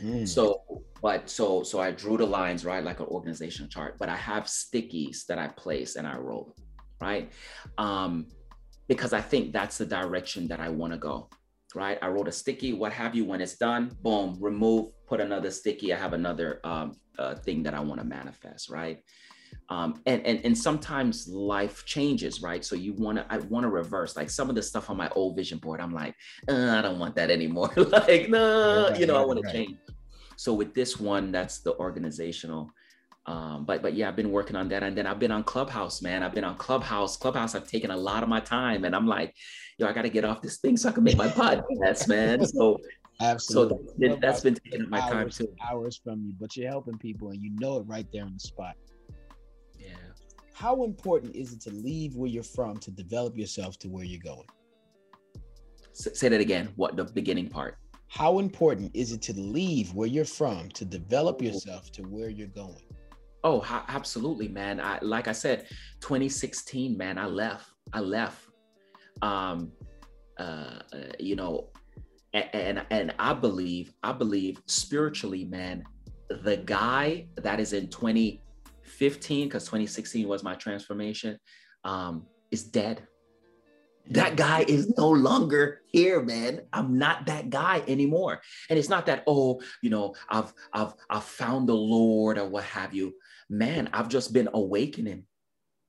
Mm. 0.00 0.26
So, 0.26 0.62
but 1.02 1.28
so 1.28 1.62
so 1.62 1.80
I 1.80 1.90
drew 1.90 2.16
the 2.16 2.26
lines 2.26 2.64
right 2.64 2.84
like 2.84 3.00
an 3.00 3.06
organizational 3.06 3.68
chart, 3.68 3.96
but 3.98 4.08
I 4.08 4.16
have 4.16 4.44
stickies 4.44 5.26
that 5.26 5.38
I 5.38 5.48
place 5.48 5.96
and 5.96 6.06
I 6.06 6.16
wrote, 6.16 6.54
right? 7.00 7.30
Um, 7.78 8.26
because 8.88 9.12
I 9.12 9.20
think 9.20 9.52
that's 9.52 9.78
the 9.78 9.86
direction 9.86 10.48
that 10.48 10.60
I 10.60 10.68
want 10.68 10.92
to 10.92 10.98
go 10.98 11.28
right? 11.76 11.98
I 12.00 12.08
wrote 12.08 12.26
a 12.26 12.32
sticky, 12.32 12.72
what 12.72 12.92
have 12.92 13.14
you. 13.14 13.24
When 13.26 13.40
it's 13.42 13.56
done, 13.56 13.94
boom, 14.02 14.36
remove, 14.40 14.86
put 15.06 15.20
another 15.20 15.50
sticky. 15.50 15.92
I 15.92 15.98
have 15.98 16.14
another 16.14 16.60
um, 16.64 16.96
uh, 17.18 17.34
thing 17.34 17.62
that 17.64 17.74
I 17.74 17.80
want 17.80 18.00
to 18.00 18.06
manifest, 18.06 18.70
right? 18.70 19.02
Um, 19.68 20.00
and, 20.06 20.24
and 20.26 20.40
and 20.44 20.56
sometimes 20.56 21.28
life 21.28 21.84
changes, 21.84 22.40
right? 22.40 22.64
So 22.64 22.76
you 22.76 22.94
want 22.94 23.18
to, 23.18 23.26
I 23.28 23.38
want 23.38 23.64
to 23.64 23.68
reverse. 23.68 24.16
Like 24.16 24.30
some 24.30 24.48
of 24.48 24.56
the 24.56 24.62
stuff 24.62 24.88
on 24.90 24.96
my 24.96 25.10
old 25.10 25.36
vision 25.36 25.58
board, 25.58 25.80
I'm 25.80 25.92
like, 25.92 26.14
uh, 26.48 26.76
I 26.78 26.82
don't 26.82 26.98
want 26.98 27.14
that 27.16 27.30
anymore. 27.30 27.70
like, 27.76 28.30
no, 28.30 28.88
right, 28.88 28.98
you 28.98 29.06
know, 29.06 29.14
right, 29.14 29.22
I 29.22 29.24
want 29.26 29.44
right. 29.44 29.52
to 29.52 29.58
change. 29.58 29.76
So 30.36 30.54
with 30.54 30.72
this 30.74 30.98
one, 30.98 31.30
that's 31.30 31.58
the 31.58 31.74
organizational. 31.76 32.70
Um, 33.26 33.64
but 33.64 33.82
but 33.82 33.94
yeah, 33.94 34.08
I've 34.08 34.16
been 34.16 34.30
working 34.30 34.54
on 34.54 34.68
that, 34.68 34.84
and 34.84 34.96
then 34.96 35.06
I've 35.06 35.18
been 35.18 35.32
on 35.32 35.42
Clubhouse, 35.42 36.00
man. 36.00 36.22
I've 36.22 36.34
been 36.34 36.44
on 36.44 36.56
Clubhouse. 36.56 37.16
Clubhouse, 37.16 37.56
I've 37.56 37.66
taken 37.66 37.90
a 37.90 37.96
lot 37.96 38.22
of 38.22 38.28
my 38.28 38.38
time, 38.38 38.84
and 38.84 38.94
I'm 38.94 39.06
like, 39.06 39.34
yo, 39.78 39.88
I 39.88 39.92
got 39.92 40.02
to 40.02 40.08
get 40.08 40.24
off 40.24 40.42
this 40.42 40.58
thing 40.58 40.76
so 40.76 40.90
I 40.90 40.92
can 40.92 41.02
make 41.02 41.16
my 41.16 41.28
podcast, 41.28 42.06
man. 42.06 42.46
So 42.46 42.78
absolutely, 43.20 43.78
so 43.78 44.16
that, 44.20 44.24
has 44.24 44.42
been 44.42 44.54
taking 44.54 44.82
up 44.82 44.88
my 44.88 45.00
hours, 45.00 45.10
time 45.10 45.30
too. 45.30 45.54
Hours 45.68 46.00
from 46.02 46.24
you, 46.24 46.34
but 46.38 46.56
you're 46.56 46.70
helping 46.70 46.98
people, 46.98 47.30
and 47.30 47.42
you 47.42 47.50
know 47.58 47.78
it 47.78 47.82
right 47.82 48.06
there 48.12 48.22
on 48.22 48.34
the 48.34 48.40
spot. 48.40 48.76
Yeah. 49.76 49.88
How 50.54 50.84
important 50.84 51.34
is 51.34 51.52
it 51.52 51.60
to 51.62 51.70
leave 51.70 52.14
where 52.14 52.30
you're 52.30 52.44
from 52.44 52.76
to 52.76 52.92
develop 52.92 53.36
yourself 53.36 53.76
to 53.80 53.88
where 53.88 54.04
you're 54.04 54.22
going? 54.22 54.46
S- 55.90 56.16
say 56.18 56.28
that 56.28 56.40
again. 56.40 56.68
What 56.76 56.96
the 56.96 57.04
beginning 57.04 57.48
part? 57.48 57.76
How 58.06 58.38
important 58.38 58.92
is 58.94 59.10
it 59.10 59.20
to 59.22 59.32
leave 59.32 59.92
where 59.94 60.06
you're 60.06 60.24
from 60.24 60.68
to 60.70 60.84
develop 60.84 61.42
yourself 61.42 61.90
to 61.92 62.02
where 62.02 62.28
you're 62.28 62.46
going? 62.46 62.82
Oh, 63.46 63.64
absolutely, 63.86 64.48
man. 64.48 64.80
I 64.80 64.98
like 65.02 65.28
I 65.28 65.32
said, 65.32 65.68
2016, 66.00 66.98
man. 66.98 67.16
I 67.16 67.26
left. 67.26 67.70
I 67.92 68.00
left. 68.00 68.44
Um, 69.22 69.70
uh, 70.36 70.80
uh 70.92 71.12
you 71.20 71.36
know, 71.36 71.68
and, 72.32 72.48
and 72.52 72.86
and 72.90 73.14
I 73.20 73.34
believe, 73.34 73.92
I 74.02 74.10
believe 74.10 74.60
spiritually, 74.66 75.44
man. 75.44 75.84
The 76.28 76.56
guy 76.56 77.28
that 77.36 77.60
is 77.60 77.72
in 77.72 77.86
2015, 77.86 79.46
because 79.46 79.62
2016 79.66 80.26
was 80.26 80.42
my 80.42 80.56
transformation, 80.56 81.38
um, 81.84 82.26
is 82.50 82.64
dead. 82.64 83.06
That 84.10 84.36
guy 84.36 84.64
is 84.68 84.92
no 84.96 85.10
longer 85.10 85.80
here, 85.86 86.22
man. 86.22 86.62
I'm 86.72 86.96
not 86.96 87.26
that 87.26 87.50
guy 87.50 87.82
anymore. 87.88 88.40
And 88.70 88.78
it's 88.78 88.88
not 88.88 89.06
that, 89.06 89.24
oh, 89.26 89.60
you 89.82 89.90
know, 89.90 90.14
I've 90.28 90.52
I've 90.72 90.94
I've 91.10 91.24
found 91.24 91.68
the 91.68 91.74
Lord 91.74 92.38
or 92.38 92.48
what 92.48 92.64
have 92.64 92.94
you 92.94 93.14
man, 93.48 93.88
I've 93.92 94.08
just 94.08 94.32
been 94.32 94.48
awakening. 94.52 95.24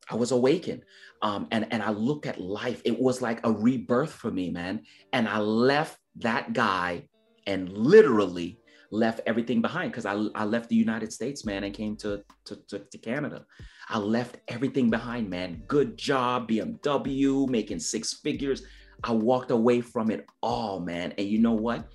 I 0.09 0.15
was 0.15 0.31
awakened. 0.31 0.83
Um, 1.21 1.47
and, 1.51 1.67
and 1.71 1.81
I 1.83 1.89
look 1.89 2.25
at 2.25 2.39
life. 2.39 2.81
It 2.85 2.97
was 2.97 3.21
like 3.21 3.45
a 3.45 3.51
rebirth 3.51 4.11
for 4.11 4.31
me, 4.31 4.51
man. 4.51 4.83
And 5.11 5.27
I 5.27 5.39
left 5.39 5.97
that 6.17 6.53
guy 6.53 7.07
and 7.45 7.69
literally 7.69 8.59
left 8.91 9.21
everything 9.25 9.61
behind 9.61 9.91
because 9.91 10.05
I, 10.05 10.13
I 10.35 10.45
left 10.45 10.69
the 10.69 10.75
United 10.75 11.11
States, 11.11 11.43
man, 11.43 11.63
and 11.63 11.73
came 11.73 11.97
to, 11.97 12.23
to, 12.45 12.55
to, 12.69 12.79
to, 12.79 12.97
Canada. 12.97 13.45
I 13.89 13.99
left 13.99 14.37
everything 14.49 14.89
behind, 14.89 15.29
man. 15.29 15.63
Good 15.67 15.97
job, 15.97 16.49
BMW, 16.49 17.47
making 17.47 17.79
six 17.79 18.13
figures. 18.13 18.63
I 19.03 19.13
walked 19.13 19.51
away 19.51 19.79
from 19.79 20.11
it 20.11 20.25
all, 20.41 20.81
man. 20.81 21.13
And 21.17 21.27
you 21.27 21.39
know 21.39 21.53
what? 21.53 21.87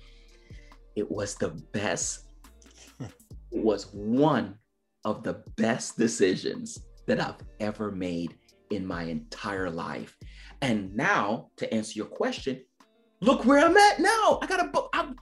It 0.95 1.09
was 1.09 1.35
the 1.35 1.49
best. 1.71 2.27
It 3.51 3.63
was 3.63 3.93
one 3.93 4.55
of 5.05 5.21
the 5.21 5.43
best 5.57 5.95
decisions 5.95 6.79
that 7.05 7.19
I've 7.19 7.37
ever 7.59 7.91
made 7.91 8.35
in 8.71 8.83
my 8.83 9.03
entire 9.03 9.69
life. 9.69 10.17
And 10.63 10.95
now, 10.95 11.49
to 11.57 11.71
answer 11.71 11.93
your 11.95 12.07
question, 12.07 12.63
look 13.21 13.45
where 13.45 13.63
I'm 13.63 13.77
at 13.77 13.99
now. 13.99 14.39
I 14.41 14.47
got 14.47 14.65
a 14.65 14.69
book. 14.69 14.89
I'm, 14.93 15.15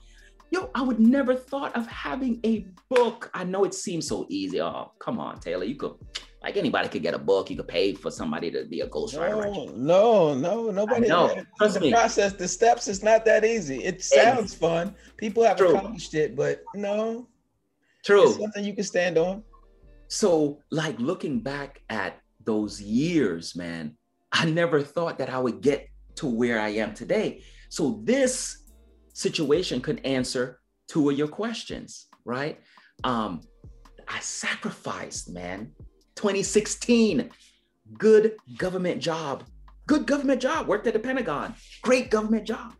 yo, 0.50 0.70
I 0.74 0.80
would 0.80 0.98
never 0.98 1.34
thought 1.34 1.76
of 1.76 1.86
having 1.88 2.40
a 2.46 2.66
book. 2.88 3.30
I 3.34 3.44
know 3.44 3.64
it 3.64 3.74
seems 3.74 4.08
so 4.08 4.24
easy. 4.30 4.62
Oh, 4.62 4.92
come 4.98 5.18
on, 5.18 5.38
Taylor. 5.40 5.64
You 5.64 5.76
could 5.76 5.96
Like 6.42 6.56
anybody 6.56 6.88
could 6.88 7.02
get 7.02 7.14
a 7.14 7.18
book. 7.18 7.50
You 7.50 7.56
could 7.56 7.68
pay 7.68 7.94
for 7.94 8.10
somebody 8.10 8.50
to 8.50 8.64
be 8.64 8.80
a 8.80 8.88
ghostwriter. 8.88 9.74
No, 9.76 10.34
no, 10.34 10.34
no, 10.34 10.70
nobody. 10.70 11.08
No, 11.08 11.42
trust 11.56 11.74
the 11.74 11.80
me. 11.80 11.92
process, 11.92 12.32
the 12.32 12.48
steps, 12.48 12.88
It's 12.88 13.02
not 13.02 13.24
that 13.26 13.44
easy. 13.44 13.84
It 13.84 14.02
sounds 14.02 14.52
fun. 14.52 14.94
People 15.16 15.44
have 15.44 15.56
True. 15.56 15.76
accomplished 15.76 16.14
it, 16.14 16.34
but 16.34 16.64
no, 16.74 17.28
True. 18.04 18.28
it's 18.28 18.38
something 18.38 18.64
you 18.64 18.74
can 18.74 18.84
stand 18.84 19.18
on. 19.18 19.44
So, 20.08 20.60
like 20.70 20.98
looking 20.98 21.40
back 21.40 21.80
at 21.88 22.18
those 22.44 22.82
years, 22.82 23.54
man, 23.54 23.96
I 24.32 24.46
never 24.46 24.82
thought 24.82 25.18
that 25.18 25.30
I 25.30 25.38
would 25.38 25.60
get 25.60 25.88
to 26.16 26.26
where 26.26 26.60
I 26.60 26.70
am 26.70 26.92
today. 26.92 27.44
So, 27.68 28.00
this 28.02 28.64
situation 29.14 29.80
could 29.80 30.04
answer 30.04 30.60
two 30.88 31.08
of 31.08 31.16
your 31.16 31.28
questions, 31.28 32.08
right? 32.24 32.58
Um, 33.04 33.42
I 34.08 34.18
sacrificed, 34.20 35.30
man. 35.30 35.72
2016, 36.16 37.30
good 37.98 38.36
government 38.56 39.00
job, 39.00 39.44
good 39.86 40.06
government 40.06 40.40
job, 40.40 40.66
worked 40.66 40.86
at 40.86 40.92
the 40.92 40.98
Pentagon, 40.98 41.54
great 41.82 42.10
government 42.10 42.46
job. 42.46 42.74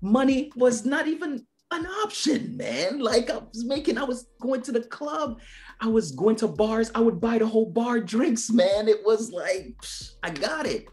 Money 0.00 0.50
was 0.56 0.84
not 0.84 1.06
even 1.06 1.46
an 1.70 1.86
option, 2.04 2.56
man. 2.56 2.98
Like 2.98 3.30
I 3.30 3.38
was 3.38 3.64
making, 3.64 3.98
I 3.98 4.04
was 4.04 4.26
going 4.40 4.62
to 4.62 4.72
the 4.72 4.82
club, 4.82 5.40
I 5.80 5.86
was 5.86 6.12
going 6.12 6.36
to 6.36 6.48
bars, 6.48 6.90
I 6.94 7.00
would 7.00 7.20
buy 7.20 7.38
the 7.38 7.46
whole 7.46 7.70
bar 7.70 8.00
drinks, 8.00 8.50
man. 8.50 8.88
It 8.88 9.04
was 9.04 9.30
like, 9.32 9.74
psh, 9.82 10.12
I 10.22 10.30
got 10.30 10.66
it. 10.66 10.88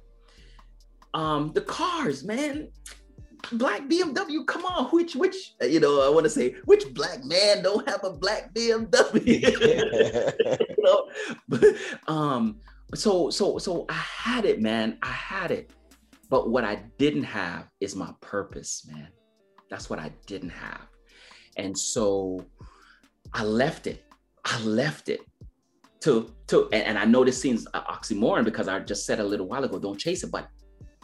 Um, 1.13 1.51
the 1.53 1.61
cars, 1.61 2.23
man. 2.23 2.69
Black 3.53 3.87
BMW, 3.87 4.45
come 4.45 4.65
on, 4.65 4.85
which 4.87 5.15
which 5.15 5.53
you 5.61 5.79
know, 5.79 6.05
I 6.05 6.09
want 6.09 6.25
to 6.25 6.29
say 6.29 6.55
which 6.65 6.93
black 6.93 7.23
man 7.23 7.63
don't 7.63 7.87
have 7.89 8.03
a 8.03 8.11
black 8.11 8.53
BMW? 8.53 9.25
you 10.69 10.75
know, 10.79 11.09
but 11.47 11.63
um, 12.07 12.59
so 12.95 13.29
so 13.29 13.57
so 13.57 13.85
I 13.89 13.93
had 13.93 14.45
it, 14.45 14.61
man. 14.61 14.97
I 15.01 15.11
had 15.11 15.51
it. 15.51 15.71
But 16.29 16.49
what 16.49 16.63
I 16.63 16.83
didn't 16.97 17.23
have 17.23 17.67
is 17.79 17.95
my 17.95 18.13
purpose, 18.21 18.87
man. 18.91 19.07
That's 19.69 19.89
what 19.89 19.99
I 19.99 20.11
didn't 20.27 20.51
have. 20.51 20.87
And 21.57 21.77
so 21.77 22.45
I 23.33 23.43
left 23.43 23.87
it. 23.87 24.05
I 24.45 24.61
left 24.61 25.09
it 25.09 25.21
to 26.01 26.33
to 26.47 26.69
and, 26.71 26.83
and 26.83 26.97
I 26.97 27.05
know 27.05 27.25
this 27.25 27.41
seems 27.41 27.65
oxymoron 27.73 28.45
because 28.45 28.67
I 28.67 28.79
just 28.79 29.05
said 29.05 29.19
a 29.19 29.23
little 29.23 29.47
while 29.47 29.63
ago, 29.63 29.79
don't 29.79 29.99
chase 29.99 30.23
it, 30.23 30.31
but 30.31 30.47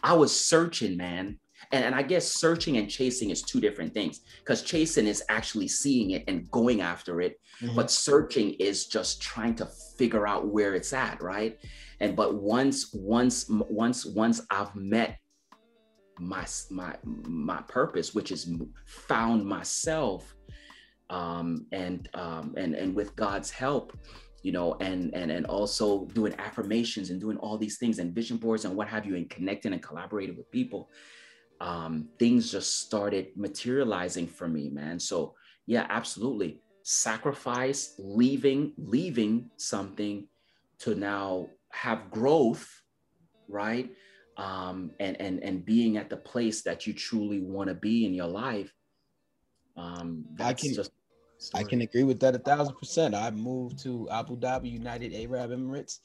I 0.03 0.13
was 0.13 0.37
searching, 0.37 0.97
man. 0.97 1.39
And, 1.71 1.83
and 1.85 1.95
I 1.95 2.01
guess 2.03 2.27
searching 2.27 2.77
and 2.77 2.89
chasing 2.89 3.29
is 3.29 3.41
two 3.41 3.59
different 3.59 3.93
things 3.93 4.21
because 4.39 4.61
chasing 4.61 5.07
is 5.07 5.23
actually 5.29 5.67
seeing 5.67 6.11
it 6.11 6.23
and 6.27 6.49
going 6.51 6.81
after 6.81 7.21
it, 7.21 7.39
Mhm. 7.61 7.75
but 7.75 7.89
searching 7.91 8.53
is 8.55 8.87
just 8.87 9.21
trying 9.21 9.55
to 9.55 9.65
figure 9.97 10.27
out 10.27 10.47
where 10.47 10.75
it's 10.75 10.93
at, 10.93 11.21
right? 11.21 11.57
And 11.99 12.15
but 12.15 12.35
once, 12.35 12.93
once, 12.93 13.47
once, 13.49 14.05
once 14.05 14.41
I've 14.49 14.75
met 14.75 15.17
my 16.19 16.45
my 16.69 16.95
my 17.03 17.61
purpose, 17.67 18.13
which 18.15 18.31
is 18.31 18.49
found 18.85 19.45
myself, 19.45 20.35
um, 21.09 21.65
and 21.71 22.09
um, 22.13 22.53
and 22.57 22.73
and 22.73 22.95
with 22.95 23.15
God's 23.15 23.51
help, 23.51 23.97
you 24.41 24.51
know, 24.51 24.75
and 24.79 25.13
and 25.13 25.29
and 25.31 25.45
also 25.45 26.05
doing 26.13 26.33
affirmations 26.39 27.09
and 27.09 27.19
doing 27.19 27.37
all 27.37 27.57
these 27.57 27.77
things 27.77 27.99
and 27.99 28.13
vision 28.15 28.37
boards 28.37 28.63
and 28.65 28.75
what 28.75 28.87
have 28.87 29.05
you, 29.05 29.15
and 29.15 29.29
connecting 29.29 29.73
and 29.73 29.83
collaborating 29.83 30.37
with 30.37 30.49
people, 30.51 30.89
um, 31.59 32.09
things 32.19 32.51
just 32.51 32.79
started 32.81 33.27
materializing 33.35 34.27
for 34.27 34.47
me, 34.47 34.69
man. 34.69 34.99
So 34.99 35.35
yeah, 35.65 35.87
absolutely, 35.89 36.61
sacrifice, 36.83 37.95
leaving, 37.97 38.73
leaving 38.77 39.49
something 39.57 40.27
to 40.79 40.95
now 40.95 41.47
have 41.71 42.11
growth, 42.11 42.67
right? 43.47 43.89
Um, 44.37 44.91
and 44.99 45.19
and 45.21 45.43
and 45.43 45.65
being 45.65 45.97
at 45.97 46.09
the 46.09 46.17
place 46.17 46.63
that 46.63 46.85
you 46.85 46.93
truly 46.93 47.39
want 47.39 47.69
to 47.69 47.75
be 47.75 48.05
in 48.05 48.13
your 48.13 48.27
life. 48.27 48.73
Um, 49.77 50.25
I 50.39 50.53
can- 50.53 50.73
just 50.73 50.91
I 51.53 51.63
can 51.63 51.81
agree 51.81 52.03
with 52.03 52.19
that 52.21 52.35
a 52.35 52.39
thousand 52.39 52.75
percent. 52.77 53.15
I 53.15 53.31
moved 53.31 53.79
to 53.83 54.09
Abu 54.09 54.37
Dhabi, 54.37 54.71
United 54.71 55.13
Arab 55.13 55.51
Emirates. 55.51 55.99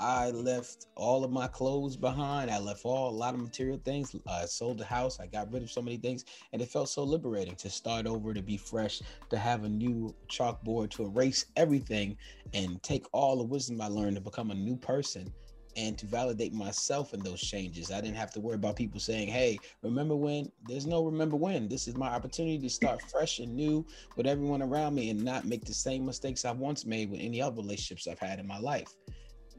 I 0.00 0.30
left 0.30 0.86
all 0.96 1.24
of 1.24 1.30
my 1.30 1.46
clothes 1.46 1.94
behind. 1.94 2.50
I 2.50 2.58
left 2.58 2.86
all 2.86 3.10
a 3.10 3.14
lot 3.14 3.34
of 3.34 3.40
material 3.40 3.78
things. 3.84 4.16
I 4.26 4.46
sold 4.46 4.78
the 4.78 4.84
house. 4.86 5.20
I 5.20 5.26
got 5.26 5.52
rid 5.52 5.62
of 5.62 5.70
so 5.70 5.82
many 5.82 5.98
things, 5.98 6.24
and 6.54 6.62
it 6.62 6.70
felt 6.70 6.88
so 6.88 7.04
liberating 7.04 7.54
to 7.56 7.68
start 7.68 8.06
over, 8.06 8.32
to 8.32 8.40
be 8.40 8.56
fresh, 8.56 9.02
to 9.28 9.36
have 9.36 9.64
a 9.64 9.68
new 9.68 10.16
chalkboard, 10.26 10.88
to 10.92 11.04
erase 11.04 11.44
everything, 11.56 12.16
and 12.54 12.82
take 12.82 13.04
all 13.12 13.36
the 13.36 13.44
wisdom 13.44 13.78
I 13.82 13.88
learned 13.88 14.16
to 14.16 14.22
become 14.22 14.50
a 14.50 14.54
new 14.54 14.74
person, 14.74 15.30
and 15.76 15.98
to 15.98 16.06
validate 16.06 16.54
myself 16.54 17.12
in 17.12 17.22
those 17.22 17.42
changes. 17.42 17.90
I 17.90 18.00
didn't 18.00 18.16
have 18.16 18.32
to 18.32 18.40
worry 18.40 18.54
about 18.54 18.76
people 18.76 19.00
saying, 19.00 19.28
"Hey, 19.28 19.60
remember 19.82 20.16
when?" 20.16 20.50
There's 20.64 20.86
no 20.86 21.04
remember 21.04 21.36
when. 21.36 21.68
This 21.68 21.86
is 21.86 21.94
my 21.94 22.08
opportunity 22.08 22.58
to 22.58 22.70
start 22.70 23.02
fresh 23.02 23.38
and 23.38 23.54
new 23.54 23.86
with 24.16 24.26
everyone 24.26 24.62
around 24.62 24.94
me 24.94 25.10
and 25.10 25.22
not 25.22 25.44
make 25.44 25.66
the 25.66 25.74
same 25.74 26.06
mistakes 26.06 26.46
I've 26.46 26.58
once 26.58 26.86
made 26.86 27.10
with 27.10 27.20
any 27.20 27.42
other 27.42 27.56
relationships 27.56 28.08
I've 28.08 28.18
had 28.18 28.38
in 28.38 28.46
my 28.46 28.58
life. 28.58 28.96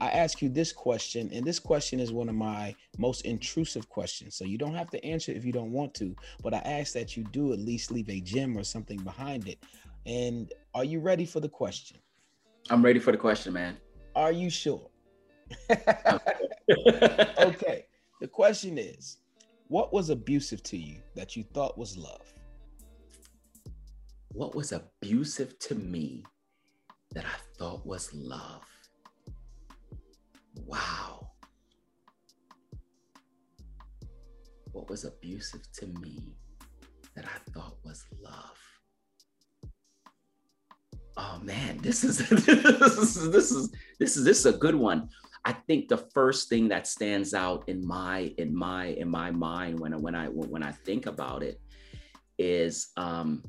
I 0.02 0.10
ask 0.10 0.42
you 0.42 0.50
this 0.50 0.74
question, 0.74 1.30
and 1.32 1.46
this 1.46 1.60
question 1.60 2.00
is 2.00 2.12
one 2.12 2.28
of 2.28 2.36
my 2.36 2.76
most 2.98 3.22
intrusive 3.22 3.88
questions. 3.88 4.36
So 4.36 4.44
you 4.44 4.58
don't 4.58 4.76
have 4.76 4.90
to 4.90 5.06
answer 5.06 5.32
if 5.32 5.46
you 5.46 5.54
don't 5.54 5.72
want 5.72 5.94
to, 5.96 6.16
but 6.44 6.54
I 6.54 6.58
ask 6.58 6.94
that 6.94 7.16
you 7.16 7.24
do 7.32 7.54
at 7.54 7.60
least 7.60 7.92
leave 7.92 8.10
a 8.10 8.20
gem 8.20 8.58
or 8.58 8.64
something 8.64 8.98
behind 8.98 9.48
it. 9.48 9.64
And 10.06 10.52
are 10.74 10.84
you 10.84 11.00
ready 11.00 11.26
for 11.26 11.40
the 11.40 11.48
question? 11.48 11.98
I'm 12.70 12.84
ready 12.84 13.00
for 13.00 13.12
the 13.12 13.18
question, 13.18 13.54
man. 13.54 13.78
Are 14.16 14.32
you 14.32 14.50
sure? 14.50 14.90
okay. 15.70 17.86
The 18.20 18.28
question 18.28 18.78
is 18.78 19.18
what 19.70 19.94
was 19.94 20.10
abusive 20.10 20.62
to 20.64 20.78
you 20.78 20.98
that 21.16 21.38
you 21.38 21.44
thought 21.44 21.78
was 21.78 21.96
love? 21.96 22.34
what 24.34 24.56
was 24.56 24.72
abusive 24.72 25.58
to 25.60 25.76
me 25.76 26.24
that 27.14 27.26
I 27.26 27.38
thought 27.58 27.86
was 27.86 28.14
love? 28.14 28.64
Wow. 30.56 31.32
What 34.72 34.90
was 34.90 35.04
abusive 35.04 35.62
to 35.74 35.88
me 35.88 36.36
that 37.16 37.26
I 37.26 37.52
thought 37.52 37.78
was 37.84 38.06
love? 38.22 38.58
Oh 41.18 41.40
man, 41.44 41.78
this 41.80 42.04
is 42.04 42.18
this 42.30 42.48
is 42.48 43.32
this 43.32 43.52
is 43.52 43.72
this 44.00 44.18
is 44.18 44.24
this 44.24 44.40
is 44.40 44.46
a 44.46 44.58
good 44.58 44.76
one. 44.76 45.10
I 45.44 45.54
think 45.54 45.90
the 45.90 45.98
first 45.98 46.50
thing 46.50 46.70
that 46.70 46.88
stands 46.88 47.34
out 47.34 47.68
in 47.68 47.86
my 47.86 48.34
in 48.38 48.56
my 48.56 48.86
in 48.86 49.10
my 49.10 49.32
mind 49.32 49.80
when 49.80 49.94
I 49.94 49.98
when 49.98 50.16
I 50.16 50.28
when 50.28 50.64
I 50.64 50.72
think 50.72 51.06
about 51.08 51.44
it 51.44 51.60
is 52.38 52.90
um 52.96 53.44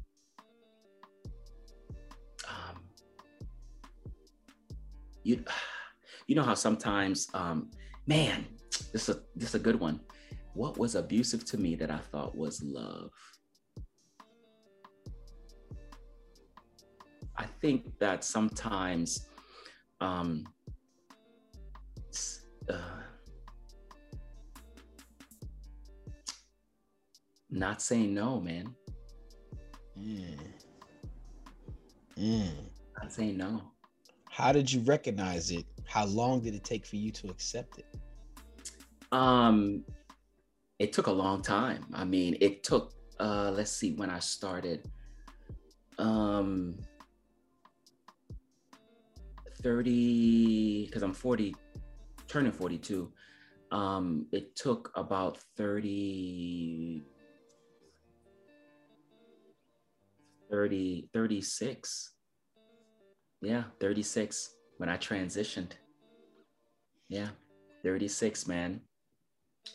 um, 2.48 2.82
you 5.22 5.44
you 6.32 6.36
know 6.36 6.42
how 6.42 6.54
sometimes 6.54 7.28
um, 7.34 7.70
man 8.06 8.46
this 8.90 9.06
is 9.10 9.16
a 9.16 9.20
this 9.36 9.50
is 9.50 9.54
a 9.54 9.58
good 9.58 9.78
one 9.78 10.00
what 10.54 10.78
was 10.78 10.94
abusive 10.94 11.44
to 11.44 11.58
me 11.58 11.74
that 11.74 11.90
i 11.90 11.98
thought 11.98 12.34
was 12.34 12.62
love 12.62 13.10
i 17.36 17.44
think 17.60 17.84
that 17.98 18.24
sometimes 18.24 19.28
um 20.00 20.42
uh, 22.70 23.02
not 27.50 27.82
saying 27.82 28.14
no 28.14 28.40
man 28.40 28.74
Mm. 29.98 30.38
Mm. 32.16 32.52
not 32.98 33.12
saying 33.12 33.36
no 33.36 33.60
How 34.30 34.52
did 34.52 34.72
you 34.72 34.80
recognize 34.80 35.50
it? 35.50 35.66
How 35.92 36.06
long 36.06 36.40
did 36.40 36.54
it 36.54 36.64
take 36.64 36.86
for 36.86 36.96
you 36.96 37.10
to 37.10 37.28
accept 37.28 37.78
it? 37.78 37.84
Um, 39.12 39.84
it 40.78 40.90
took 40.90 41.06
a 41.06 41.12
long 41.12 41.42
time. 41.42 41.84
I 41.92 42.04
mean, 42.04 42.38
it 42.40 42.62
took. 42.64 42.94
Uh, 43.20 43.52
let's 43.54 43.70
see 43.70 43.92
when 43.92 44.08
I 44.08 44.18
started. 44.18 44.88
Um, 45.98 46.78
thirty 49.62 50.86
because 50.86 51.02
I'm 51.02 51.12
forty, 51.12 51.54
turning 52.26 52.52
forty-two. 52.52 53.12
Um, 53.70 54.28
it 54.32 54.56
took 54.56 54.92
about 54.96 55.38
30, 55.58 57.02
30, 60.50 61.08
36. 61.12 62.12
Yeah, 63.42 63.64
36 63.78 64.56
when 64.78 64.88
I 64.88 64.96
transitioned. 64.96 65.72
Yeah, 67.12 67.28
36, 67.82 68.46
man. 68.48 68.80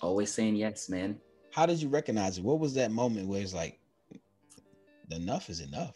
Always 0.01 0.33
saying 0.33 0.55
yes, 0.55 0.89
man. 0.89 1.19
How 1.51 1.67
did 1.67 1.79
you 1.79 1.87
recognize 1.87 2.39
it? 2.39 2.43
What 2.43 2.57
was 2.57 2.73
that 2.73 2.89
moment 2.89 3.27
where 3.27 3.39
it's 3.39 3.53
like, 3.53 3.79
enough 5.11 5.47
is 5.51 5.59
enough? 5.59 5.95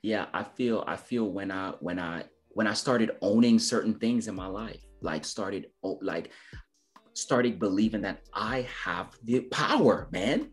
Yeah, 0.00 0.24
I 0.32 0.42
feel 0.42 0.82
I 0.86 0.96
feel 0.96 1.30
when 1.30 1.50
I 1.50 1.72
when 1.80 1.98
I 1.98 2.24
when 2.48 2.66
I 2.66 2.72
started 2.72 3.10
owning 3.20 3.58
certain 3.58 3.92
things 3.92 4.26
in 4.26 4.34
my 4.34 4.46
life, 4.46 4.80
like 5.02 5.26
started 5.26 5.66
like 5.82 6.30
started 7.12 7.58
believing 7.58 8.00
that 8.00 8.22
I 8.32 8.66
have 8.84 9.18
the 9.22 9.40
power, 9.40 10.08
man. 10.12 10.50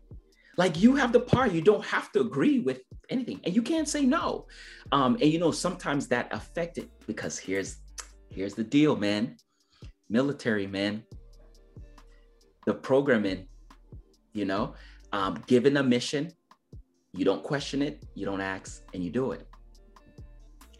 Like 0.58 0.78
you 0.78 0.94
have 0.94 1.12
the 1.12 1.20
power. 1.20 1.46
You 1.46 1.62
don't 1.62 1.86
have 1.86 2.12
to 2.12 2.20
agree 2.20 2.58
with 2.58 2.82
anything, 3.08 3.40
and 3.44 3.56
you 3.56 3.62
can't 3.62 3.88
say 3.88 4.04
no. 4.04 4.46
Um, 4.92 5.14
and 5.22 5.32
you 5.32 5.38
know 5.38 5.52
sometimes 5.52 6.06
that 6.08 6.28
affected 6.32 6.90
because 7.06 7.38
here's 7.38 7.78
here's 8.28 8.54
the 8.54 8.64
deal, 8.64 8.94
man. 8.94 9.38
Military 10.12 10.66
man. 10.66 11.02
The 12.66 12.74
programming, 12.74 13.48
you 14.34 14.44
know, 14.44 14.74
um, 15.12 15.42
given 15.46 15.78
a 15.78 15.82
mission, 15.82 16.30
you 17.12 17.24
don't 17.24 17.42
question 17.42 17.80
it, 17.80 18.04
you 18.14 18.26
don't 18.26 18.42
ask, 18.42 18.82
and 18.92 19.02
you 19.02 19.10
do 19.10 19.32
it. 19.32 19.48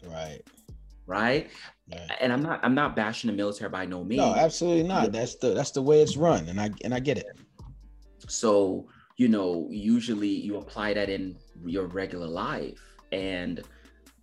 Right. 0.05 0.41
Right. 1.07 1.49
And 2.21 2.31
I'm 2.31 2.41
not 2.41 2.59
I'm 2.63 2.75
not 2.75 2.95
bashing 2.95 3.29
the 3.29 3.35
military 3.35 3.69
by 3.69 3.85
no 3.85 4.03
means. 4.03 4.21
No, 4.21 4.35
absolutely 4.35 4.83
not. 4.83 5.11
That's 5.11 5.35
the 5.35 5.53
that's 5.53 5.71
the 5.71 5.81
way 5.81 6.01
it's 6.01 6.15
run, 6.15 6.47
and 6.47 6.61
I 6.61 6.69
and 6.83 6.93
I 6.93 6.99
get 6.99 7.17
it. 7.17 7.37
So 8.27 8.87
you 9.17 9.27
know, 9.27 9.67
usually 9.69 10.29
you 10.29 10.57
apply 10.57 10.93
that 10.93 11.09
in 11.09 11.35
your 11.65 11.87
regular 11.87 12.27
life, 12.27 12.79
and 13.11 13.61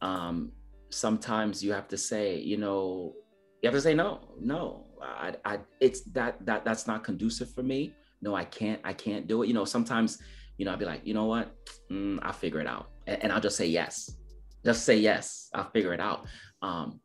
um, 0.01 0.53
sometimes 0.89 1.63
you 1.63 1.73
have 1.73 1.89
to 1.89 1.99
say, 1.99 2.39
you 2.39 2.57
know, 2.57 3.15
you 3.63 3.69
have 3.69 3.75
to 3.75 3.81
say 3.81 3.95
no, 3.95 4.21
no. 4.41 4.87
I, 5.03 5.35
I, 5.45 5.59
it's 5.81 6.03
that 6.13 6.45
that 6.47 6.65
that's 6.65 6.87
not 6.87 7.05
conducive 7.05 7.53
for 7.53 7.63
me. 7.63 7.95
No, 8.23 8.35
I 8.35 8.45
can't. 8.45 8.81
I 8.85 8.93
can't 8.93 9.27
do 9.27 9.43
it. 9.43 9.49
You 9.49 9.55
know, 9.55 9.65
sometimes, 9.65 10.19
you 10.59 10.65
know, 10.65 10.73
I'd 10.73 10.79
be 10.79 10.85
like, 10.85 11.07
you 11.07 11.15
know 11.15 11.27
what? 11.27 11.55
Mm, 11.91 12.19
I'll 12.23 12.33
figure 12.33 12.61
it 12.61 12.67
out, 12.67 12.91
and, 13.07 13.25
and 13.25 13.33
I'll 13.33 13.41
just 13.41 13.57
say 13.57 13.67
yes. 13.67 14.17
Just 14.65 14.85
say 14.85 14.97
yes. 14.97 15.49
I'll 15.55 15.71
figure 15.71 15.95
it 15.95 16.01
out. 16.01 16.27
Um, 16.63 17.01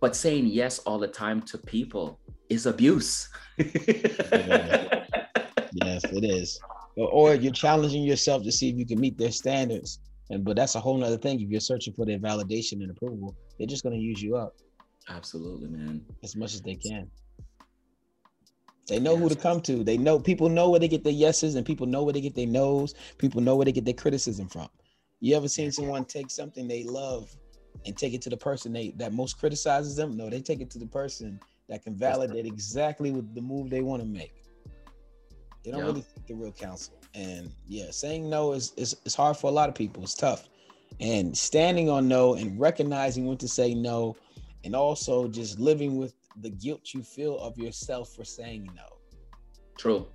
but 0.00 0.14
saying 0.14 0.46
yes 0.46 0.80
all 0.80 0.98
the 0.98 1.08
time 1.08 1.40
to 1.42 1.58
people 1.58 2.20
is 2.48 2.66
abuse. 2.66 3.28
yes, 3.58 3.72
it 6.04 6.24
is. 6.24 6.60
Or, 6.96 7.08
or 7.08 7.34
you're 7.34 7.52
challenging 7.52 8.02
yourself 8.02 8.44
to 8.44 8.52
see 8.52 8.68
if 8.68 8.76
you 8.76 8.86
can 8.86 9.00
meet 9.00 9.18
their 9.18 9.32
standards. 9.32 10.00
And 10.30 10.44
but 10.44 10.56
that's 10.56 10.74
a 10.74 10.80
whole 10.80 10.96
nother 10.96 11.18
thing. 11.18 11.40
If 11.40 11.50
you're 11.50 11.60
searching 11.60 11.94
for 11.94 12.06
their 12.06 12.18
validation 12.18 12.82
and 12.82 12.90
approval, 12.90 13.34
they're 13.58 13.66
just 13.66 13.82
gonna 13.82 13.96
use 13.96 14.22
you 14.22 14.36
up. 14.36 14.54
Absolutely, 15.08 15.68
man. 15.68 16.04
As 16.22 16.36
much 16.36 16.54
as 16.54 16.62
they 16.62 16.76
can. 16.76 17.10
They 18.86 19.00
know 19.00 19.12
yes. 19.12 19.22
who 19.22 19.28
to 19.30 19.36
come 19.36 19.60
to. 19.62 19.82
They 19.82 19.96
know 19.96 20.18
people 20.18 20.48
know 20.48 20.70
where 20.70 20.80
they 20.80 20.88
get 20.88 21.04
their 21.04 21.12
yeses 21.12 21.54
and 21.54 21.64
people 21.64 21.86
know 21.86 22.02
where 22.02 22.12
they 22.12 22.20
get 22.20 22.34
their 22.34 22.46
no's. 22.46 22.94
People 23.18 23.40
know 23.40 23.56
where 23.56 23.64
they 23.64 23.72
get 23.72 23.84
their 23.84 23.94
criticism 23.94 24.48
from. 24.48 24.68
You 25.20 25.36
ever 25.36 25.48
seen 25.48 25.72
someone 25.72 26.04
take 26.04 26.30
something 26.30 26.68
they 26.68 26.84
love 26.84 27.34
and 27.86 27.96
take 27.96 28.12
it 28.12 28.22
to 28.22 28.30
the 28.30 28.36
person 28.36 28.72
they 28.72 28.90
that 28.96 29.12
most 29.12 29.38
criticizes 29.38 29.96
them. 29.96 30.16
No, 30.16 30.28
they 30.28 30.40
take 30.40 30.60
it 30.60 30.70
to 30.72 30.78
the 30.78 30.86
person 30.86 31.40
that 31.68 31.82
can 31.82 31.94
validate 31.94 32.46
exactly 32.46 33.10
what 33.10 33.34
the 33.34 33.40
move 33.40 33.70
they 33.70 33.80
want 33.80 34.02
to 34.02 34.08
make. 34.08 34.34
They 35.64 35.70
don't 35.70 35.80
yeah. 35.80 35.86
really 35.86 36.02
think 36.02 36.26
the 36.26 36.34
real 36.34 36.52
counsel. 36.52 36.94
And 37.14 37.50
yeah, 37.66 37.90
saying 37.90 38.28
no 38.28 38.52
is, 38.52 38.72
is 38.76 38.96
is 39.04 39.14
hard 39.14 39.36
for 39.36 39.48
a 39.48 39.54
lot 39.54 39.68
of 39.68 39.74
people. 39.74 40.02
It's 40.02 40.14
tough. 40.14 40.48
And 41.00 41.36
standing 41.36 41.88
on 41.88 42.06
no 42.06 42.34
and 42.34 42.60
recognizing 42.60 43.26
when 43.26 43.38
to 43.38 43.48
say 43.48 43.74
no, 43.74 44.16
and 44.64 44.74
also 44.74 45.28
just 45.28 45.60
living 45.60 45.96
with 45.96 46.14
the 46.40 46.50
guilt 46.50 46.92
you 46.94 47.02
feel 47.02 47.38
of 47.38 47.56
yourself 47.58 48.14
for 48.14 48.24
saying 48.24 48.68
no. 48.74 48.86
True. 49.78 50.06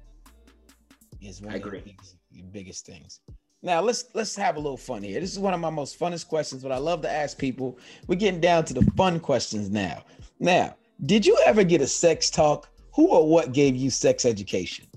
Is 1.21 1.41
one 1.41 1.53
I 1.53 1.57
of 1.57 1.65
agree. 1.65 1.79
the 1.79 1.85
biggest, 1.91 2.15
the 2.31 2.41
biggest 2.41 2.85
things. 2.85 3.19
Now 3.61 3.81
let's 3.81 4.05
let's 4.13 4.35
have 4.37 4.55
a 4.55 4.59
little 4.59 4.77
fun 4.77 5.03
here. 5.03 5.19
This 5.19 5.31
is 5.33 5.39
one 5.39 5.53
of 5.53 5.59
my 5.59 5.69
most 5.69 5.99
funnest 5.99 6.27
questions, 6.27 6.63
but 6.63 6.71
I 6.71 6.77
love 6.77 7.01
to 7.01 7.11
ask 7.11 7.37
people. 7.37 7.77
We're 8.07 8.15
getting 8.15 8.39
down 8.39 8.65
to 8.65 8.73
the 8.73 8.89
fun 8.95 9.19
questions 9.19 9.69
now. 9.69 10.03
Now, 10.39 10.75
did 11.05 11.25
you 11.25 11.37
ever 11.45 11.63
get 11.63 11.81
a 11.81 11.87
sex 11.87 12.29
talk? 12.29 12.69
Who 12.95 13.07
or 13.07 13.27
what 13.27 13.51
gave 13.51 13.75
you 13.75 13.89
sex 13.89 14.25
education? 14.25 14.87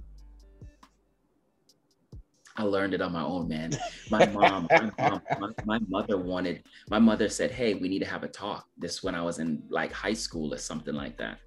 I 2.57 2.65
learned 2.65 2.95
it 2.95 3.01
on 3.01 3.13
my 3.13 3.23
own, 3.23 3.49
man. 3.49 3.73
My 4.11 4.27
mom, 4.35 4.69
my, 4.71 4.91
mom 4.99 5.23
my, 5.41 5.51
my, 5.65 5.79
mother 5.89 6.19
wanted, 6.19 6.63
my 6.91 6.99
mother 6.99 7.29
said, 7.29 7.51
Hey, 7.51 7.75
we 7.75 7.89
need 7.89 8.01
to 8.01 8.07
have 8.07 8.23
a 8.23 8.29
talk. 8.29 8.67
This 8.77 9.03
when 9.03 9.15
I 9.15 9.23
was 9.23 9.39
in 9.39 9.63
like 9.71 9.93
high 9.93 10.13
school 10.13 10.53
or 10.53 10.59
something 10.59 10.95
like 10.95 11.17
that. 11.19 11.39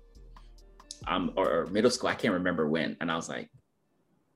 Um, 1.08 1.34
or, 1.36 1.52
or 1.52 1.66
middle 1.68 1.92
school, 1.92 2.10
I 2.10 2.16
can't 2.16 2.34
remember 2.34 2.68
when. 2.68 2.98
And 3.00 3.12
I 3.12 3.16
was 3.16 3.30
like, 3.30 3.50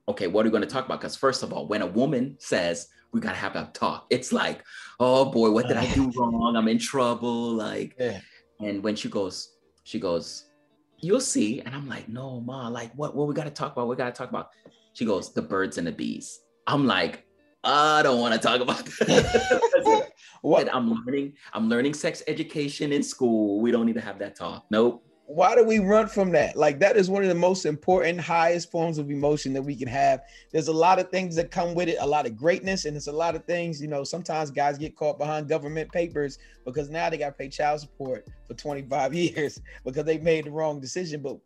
okay, 0.10 0.28
what 0.28 0.46
are 0.46 0.50
we 0.50 0.52
going 0.52 0.64
to 0.64 0.70
talk 0.70 0.86
about? 0.86 1.00
Because 1.00 1.16
first 1.16 1.44
of 1.44 1.54
all, 1.54 1.68
when 1.68 1.84
a 1.84 1.88
woman 1.88 2.36
says 2.40 2.88
we 3.14 3.22
got 3.22 3.32
to 3.32 3.38
have 3.38 3.56
a 3.56 3.70
talk, 3.74 4.08
it's 4.10 4.34
like, 4.34 4.64
oh 5.00 5.32
boy, 5.32 5.52
what 5.52 5.68
did 5.68 5.78
I 5.78 5.92
do 5.94 6.12
wrong? 6.18 6.56
I'm 6.56 6.68
in 6.68 6.80
trouble. 6.80 7.54
Like, 7.54 7.96
yeah. 8.00 8.20
and 8.60 8.84
when 8.84 8.96
she 8.96 9.08
goes, 9.08 9.56
she 9.84 10.00
goes, 10.00 10.50
you'll 10.98 11.22
see. 11.22 11.62
And 11.62 11.74
I'm 11.74 11.88
like, 11.88 12.10
no, 12.10 12.42
ma, 12.42 12.68
like 12.68 12.92
what, 12.94 13.16
what 13.16 13.28
we 13.28 13.34
got 13.34 13.46
to 13.46 13.52
talk 13.52 13.72
about? 13.72 13.88
We 13.88 13.96
got 13.96 14.14
to 14.14 14.18
talk 14.18 14.30
about. 14.30 14.50
She 14.94 15.06
goes, 15.06 15.32
the 15.32 15.42
birds 15.42 15.78
and 15.78 15.88
the 15.88 15.92
bees. 15.92 16.42
I'm 16.70 16.86
like, 16.86 17.26
I 17.64 18.04
don't 18.04 18.20
want 18.20 18.34
to 18.36 18.40
talk 18.40 18.62
about 18.62 18.86
that. 18.86 20.12
what? 20.42 20.74
I'm 20.74 20.92
learning, 20.92 21.34
I'm 21.52 21.68
learning 21.68 21.96
sex 21.96 22.22
education 22.28 22.94
in 22.94 23.02
school. 23.02 23.60
We 23.60 23.72
don't 23.72 23.86
need 23.86 23.96
to 23.96 24.02
have 24.02 24.20
that 24.20 24.36
talk. 24.36 24.66
Nope 24.70 25.04
why 25.30 25.54
do 25.54 25.64
we 25.64 25.78
run 25.78 26.08
from 26.08 26.32
that? 26.32 26.56
Like 26.56 26.80
that 26.80 26.98
is 26.98 27.08
one 27.08 27.22
of 27.22 27.30
the 27.30 27.36
most 27.36 27.68
important, 27.68 28.20
highest 28.20 28.72
forms 28.72 28.98
of 28.98 29.12
emotion 29.12 29.54
that 29.54 29.62
we 29.62 29.76
can 29.76 29.88
have. 29.88 30.22
There's 30.52 30.70
a 30.70 30.74
lot 30.74 30.98
of 30.98 31.12
things 31.12 31.36
that 31.36 31.52
come 31.52 31.76
with 31.76 31.88
it, 31.88 31.98
a 32.00 32.08
lot 32.08 32.26
of 32.26 32.36
greatness, 32.36 32.86
and 32.86 32.98
it's 32.98 33.06
a 33.06 33.12
lot 33.12 33.36
of 33.36 33.46
things. 33.46 33.80
You 33.80 33.90
know, 33.90 34.04
sometimes 34.04 34.50
guys 34.50 34.80
get 34.80 34.96
caught 34.96 35.20
behind 35.20 35.48
government 35.48 35.92
papers 35.92 36.40
because 36.66 36.90
now 36.90 37.12
they 37.12 37.18
got 37.20 37.28
to 37.28 37.34
pay 37.34 37.48
child 37.48 37.82
support 37.82 38.28
for 38.48 38.56
25 38.56 39.14
years 39.14 39.62
because 39.86 40.04
they 40.04 40.18
made 40.18 40.46
the 40.46 40.52
wrong 40.52 40.80
decision. 40.80 41.22
But 41.22 41.38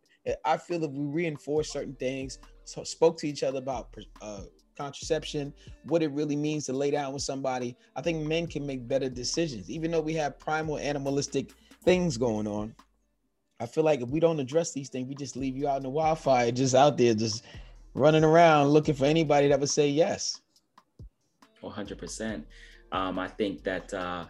I 0.46 0.56
feel 0.56 0.78
that 0.78 0.90
we 0.90 1.04
reinforce 1.04 1.70
certain 1.70 1.94
things, 1.96 2.38
so 2.64 2.84
spoke 2.84 3.18
to 3.18 3.28
each 3.28 3.42
other 3.42 3.58
about 3.58 3.94
uh, 4.22 4.44
contraception, 4.76 5.52
what 5.84 6.02
it 6.02 6.10
really 6.12 6.36
means 6.36 6.66
to 6.66 6.72
lay 6.72 6.90
down 6.90 7.12
with 7.12 7.22
somebody. 7.22 7.76
I 7.96 8.02
think 8.02 8.26
men 8.26 8.46
can 8.46 8.66
make 8.66 8.86
better 8.86 9.08
decisions, 9.08 9.70
even 9.70 9.90
though 9.90 10.00
we 10.00 10.14
have 10.14 10.38
primal 10.38 10.78
animalistic 10.78 11.52
things 11.84 12.16
going 12.16 12.46
on 12.46 12.74
I 13.60 13.66
feel 13.66 13.84
like 13.84 14.00
if 14.00 14.08
we 14.08 14.20
don't 14.20 14.40
address 14.40 14.72
these 14.72 14.88
things, 14.88 15.08
we 15.08 15.14
just 15.14 15.36
leave 15.36 15.56
you 15.56 15.68
out 15.68 15.76
in 15.76 15.84
the 15.84 15.90
wildfire, 15.90 16.50
just 16.50 16.74
out 16.74 16.98
there, 16.98 17.14
just 17.14 17.44
running 17.94 18.24
around 18.24 18.68
looking 18.68 18.94
for 18.94 19.04
anybody 19.04 19.48
that 19.48 19.60
would 19.60 19.70
say 19.70 19.88
yes. 19.88 20.40
100%. 21.62 22.42
Um, 22.92 23.18
I 23.18 23.28
think 23.28 23.62
that 23.64 23.94
uh, 23.94 24.26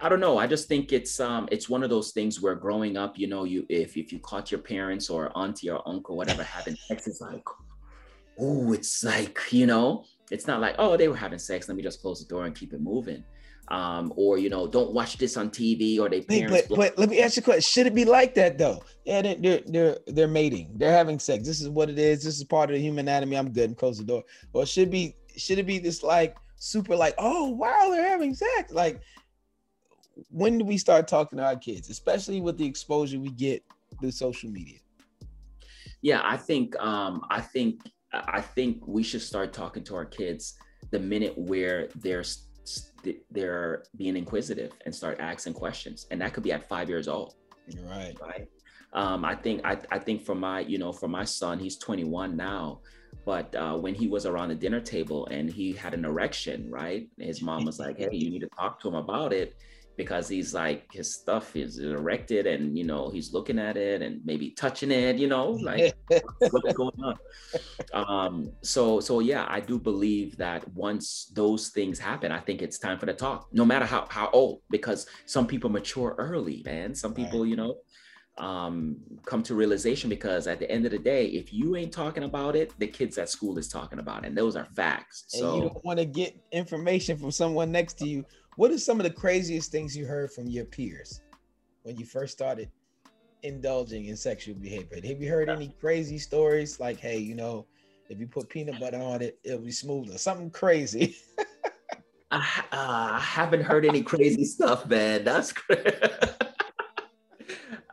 I 0.00 0.08
don't 0.08 0.20
know. 0.20 0.38
I 0.38 0.46
just 0.46 0.66
think 0.66 0.92
it's 0.92 1.20
um, 1.20 1.48
it's 1.52 1.68
one 1.68 1.82
of 1.82 1.90
those 1.90 2.10
things 2.10 2.40
where 2.40 2.54
growing 2.54 2.96
up, 2.96 3.18
you 3.18 3.26
know, 3.28 3.44
you 3.44 3.64
if 3.68 3.96
if 3.96 4.12
you 4.12 4.18
caught 4.18 4.50
your 4.50 4.60
parents 4.60 5.08
or 5.08 5.30
auntie 5.38 5.70
or 5.70 5.86
uncle, 5.88 6.16
whatever, 6.16 6.42
having 6.42 6.76
sex, 6.88 7.06
it's 7.06 7.20
like, 7.20 7.44
oh, 8.38 8.72
it's 8.72 9.04
like 9.04 9.40
you 9.50 9.66
know, 9.66 10.04
it's 10.30 10.46
not 10.46 10.60
like 10.60 10.76
oh 10.78 10.96
they 10.96 11.08
were 11.08 11.16
having 11.16 11.38
sex. 11.38 11.68
Let 11.68 11.76
me 11.76 11.82
just 11.82 12.00
close 12.00 12.22
the 12.22 12.28
door 12.28 12.46
and 12.46 12.54
keep 12.54 12.72
it 12.72 12.80
moving 12.80 13.24
um, 13.70 14.12
or 14.16 14.38
you 14.38 14.48
know, 14.48 14.66
don't 14.66 14.92
watch 14.92 15.18
this 15.18 15.36
on 15.36 15.50
TV, 15.50 15.98
or 15.98 16.08
they. 16.08 16.24
Hey, 16.28 16.46
but, 16.46 16.68
but, 16.68 16.98
let 16.98 17.10
me 17.10 17.20
ask 17.20 17.36
you 17.36 17.40
a 17.40 17.44
question: 17.44 17.60
Should 17.60 17.86
it 17.86 17.94
be 17.94 18.04
like 18.04 18.34
that 18.34 18.56
though? 18.56 18.82
Yeah, 19.04 19.22
they're, 19.22 19.34
they're 19.36 19.60
they're 19.66 19.98
they're 20.06 20.28
mating, 20.28 20.72
they're 20.76 20.92
having 20.92 21.18
sex. 21.18 21.46
This 21.46 21.60
is 21.60 21.68
what 21.68 21.90
it 21.90 21.98
is. 21.98 22.24
This 22.24 22.38
is 22.38 22.44
part 22.44 22.70
of 22.70 22.76
the 22.76 22.82
human 22.82 23.06
anatomy. 23.06 23.36
I'm 23.36 23.50
good. 23.50 23.68
And 23.68 23.76
close 23.76 23.98
the 23.98 24.04
door. 24.04 24.24
Or 24.54 24.64
should 24.64 24.90
be 24.90 25.14
should 25.36 25.58
it 25.58 25.66
be 25.66 25.78
this 25.78 26.02
like 26.02 26.36
super 26.56 26.96
like 26.96 27.14
oh 27.18 27.50
wow 27.50 27.88
they're 27.90 28.08
having 28.08 28.34
sex 28.34 28.72
like 28.72 29.00
when 30.30 30.58
do 30.58 30.64
we 30.64 30.76
start 30.76 31.06
talking 31.06 31.38
to 31.38 31.44
our 31.44 31.54
kids, 31.54 31.90
especially 31.90 32.40
with 32.40 32.58
the 32.58 32.66
exposure 32.66 33.20
we 33.20 33.30
get 33.30 33.62
through 34.00 34.10
social 34.10 34.50
media? 34.50 34.78
Yeah, 36.00 36.22
I 36.24 36.36
think 36.36 36.74
um, 36.80 37.22
I 37.30 37.40
think 37.40 37.82
I 38.12 38.40
think 38.40 38.86
we 38.86 39.02
should 39.02 39.22
start 39.22 39.52
talking 39.52 39.84
to 39.84 39.94
our 39.94 40.04
kids 40.04 40.54
the 40.90 40.98
minute 40.98 41.36
where 41.36 41.88
there's 41.96 42.44
they're 43.30 43.84
being 43.96 44.16
inquisitive 44.16 44.72
and 44.84 44.94
start 44.94 45.18
asking 45.20 45.54
questions. 45.54 46.06
And 46.10 46.20
that 46.20 46.34
could 46.34 46.42
be 46.42 46.52
at 46.52 46.68
five 46.68 46.88
years 46.88 47.08
old. 47.08 47.34
You're 47.66 47.84
right. 47.84 48.16
Right? 48.20 48.48
Um, 48.94 49.22
i 49.22 49.34
think 49.34 49.60
I, 49.66 49.76
I 49.90 49.98
think 49.98 50.24
for 50.24 50.34
my 50.34 50.60
you 50.60 50.78
know 50.78 50.92
for 50.92 51.08
my 51.08 51.24
son 51.24 51.58
he's 51.58 51.76
21 51.76 52.36
now. 52.36 52.80
But 53.24 53.54
uh, 53.54 53.76
when 53.76 53.94
he 53.94 54.06
was 54.06 54.24
around 54.24 54.48
the 54.48 54.54
dinner 54.54 54.80
table 54.80 55.26
and 55.26 55.50
he 55.50 55.72
had 55.72 55.92
an 55.92 56.04
erection 56.04 56.70
right? 56.70 57.08
His 57.18 57.42
mom 57.42 57.64
was 57.64 57.78
like 57.78 57.98
hey 57.98 58.08
you 58.12 58.30
need 58.30 58.40
to 58.40 58.48
talk 58.58 58.80
to 58.80 58.88
him 58.88 58.94
about 58.94 59.32
it 59.32 59.56
because 59.98 60.28
he's 60.28 60.54
like 60.54 60.90
his 60.92 61.12
stuff 61.12 61.56
is 61.56 61.80
erected 61.80 62.46
and 62.46 62.78
you 62.78 62.84
know 62.84 63.10
he's 63.10 63.34
looking 63.34 63.58
at 63.58 63.76
it 63.76 64.00
and 64.00 64.24
maybe 64.24 64.50
touching 64.50 64.92
it 64.92 65.16
you 65.16 65.26
know 65.26 65.50
like 65.50 65.92
what's 66.38 66.72
going 66.72 66.94
on 67.02 67.18
um 67.92 68.52
so 68.62 69.00
so 69.00 69.18
yeah 69.18 69.44
i 69.50 69.58
do 69.58 69.76
believe 69.76 70.36
that 70.36 70.66
once 70.72 71.30
those 71.34 71.70
things 71.70 71.98
happen 71.98 72.30
i 72.30 72.38
think 72.38 72.62
it's 72.62 72.78
time 72.78 72.96
for 72.96 73.06
the 73.06 73.12
talk 73.12 73.48
no 73.52 73.64
matter 73.64 73.84
how 73.84 74.06
how 74.08 74.30
old 74.30 74.62
because 74.70 75.06
some 75.26 75.46
people 75.46 75.68
mature 75.68 76.14
early 76.16 76.62
man 76.64 76.94
some 76.94 77.12
people 77.12 77.40
right. 77.40 77.48
you 77.50 77.56
know 77.56 77.74
um, 78.38 78.98
come 79.26 79.42
to 79.42 79.54
realization 79.56 80.08
because 80.08 80.46
at 80.46 80.60
the 80.60 80.70
end 80.70 80.84
of 80.84 80.92
the 80.92 80.98
day, 80.98 81.26
if 81.26 81.52
you 81.52 81.74
ain't 81.74 81.92
talking 81.92 82.22
about 82.22 82.54
it, 82.54 82.72
the 82.78 82.86
kids 82.86 83.18
at 83.18 83.28
school 83.28 83.58
is 83.58 83.66
talking 83.66 83.98
about 83.98 84.22
it. 84.22 84.28
And 84.28 84.38
those 84.38 84.54
are 84.54 84.68
facts. 84.76 85.24
And 85.32 85.40
so 85.40 85.54
you 85.56 85.62
don't 85.62 85.84
want 85.84 85.98
to 85.98 86.04
get 86.04 86.36
information 86.52 87.18
from 87.18 87.32
someone 87.32 87.72
next 87.72 87.98
to 87.98 88.08
you 88.08 88.24
what 88.58 88.70
are 88.70 88.78
some 88.78 89.00
of 89.00 89.04
the 89.04 89.10
craziest 89.10 89.70
things 89.70 89.96
you 89.96 90.04
heard 90.04 90.32
from 90.32 90.48
your 90.48 90.64
peers? 90.64 91.20
when 91.88 91.96
you 91.96 92.04
first 92.04 92.34
started 92.34 92.70
indulging 93.42 94.06
in 94.06 94.16
sexual 94.16 94.54
behavior? 94.56 95.00
Have 95.02 95.22
you 95.22 95.30
heard 95.30 95.48
any 95.48 95.74
crazy 95.80 96.18
stories 96.18 96.78
like, 96.78 96.98
hey, 96.98 97.16
you 97.16 97.34
know, 97.34 97.64
if 98.10 98.20
you 98.20 98.26
put 98.26 98.50
peanut 98.50 98.78
butter 98.78 98.98
on 98.98 99.22
it, 99.22 99.38
it'll 99.42 99.60
be 99.60 99.70
smooth 99.70 100.14
or 100.14 100.18
something 100.18 100.50
crazy? 100.50 101.16
I, 102.30 102.62
uh, 102.72 103.08
I 103.12 103.20
haven't 103.20 103.62
heard 103.62 103.86
any 103.86 104.02
crazy 104.02 104.44
stuff, 104.44 104.86
man. 104.86 105.24
That's 105.24 105.52
great. 105.52 105.86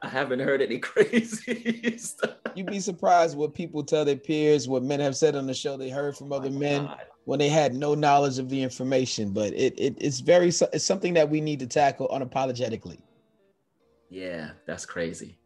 I 0.01 0.09
haven't 0.09 0.39
heard 0.39 0.61
any 0.61 0.79
crazy 0.79 1.97
stuff. 1.97 2.35
You'd 2.53 2.67
be 2.67 2.81
surprised 2.81 3.37
what 3.37 3.53
people 3.53 3.81
tell 3.81 4.03
their 4.03 4.17
peers, 4.17 4.67
what 4.67 4.83
men 4.83 4.99
have 4.99 5.15
said 5.15 5.37
on 5.37 5.47
the 5.47 5.53
show 5.53 5.77
they 5.77 5.89
heard 5.89 6.17
from 6.17 6.33
other 6.33 6.49
oh 6.49 6.59
men 6.59 6.85
God. 6.85 7.01
When 7.25 7.39
they 7.39 7.49
had 7.49 7.75
no 7.75 7.93
knowledge 7.93 8.39
of 8.39 8.49
the 8.49 8.61
information. 8.61 9.31
But 9.31 9.53
it, 9.53 9.77
it 9.77 9.97
it's 9.99 10.19
very 10.19 10.47
it's 10.47 10.83
something 10.83 11.13
that 11.15 11.29
we 11.29 11.41
need 11.41 11.59
to 11.59 11.67
tackle 11.67 12.07
unapologetically. 12.07 12.99
Yeah, 14.09 14.51
that's 14.65 14.85
crazy. 14.85 15.37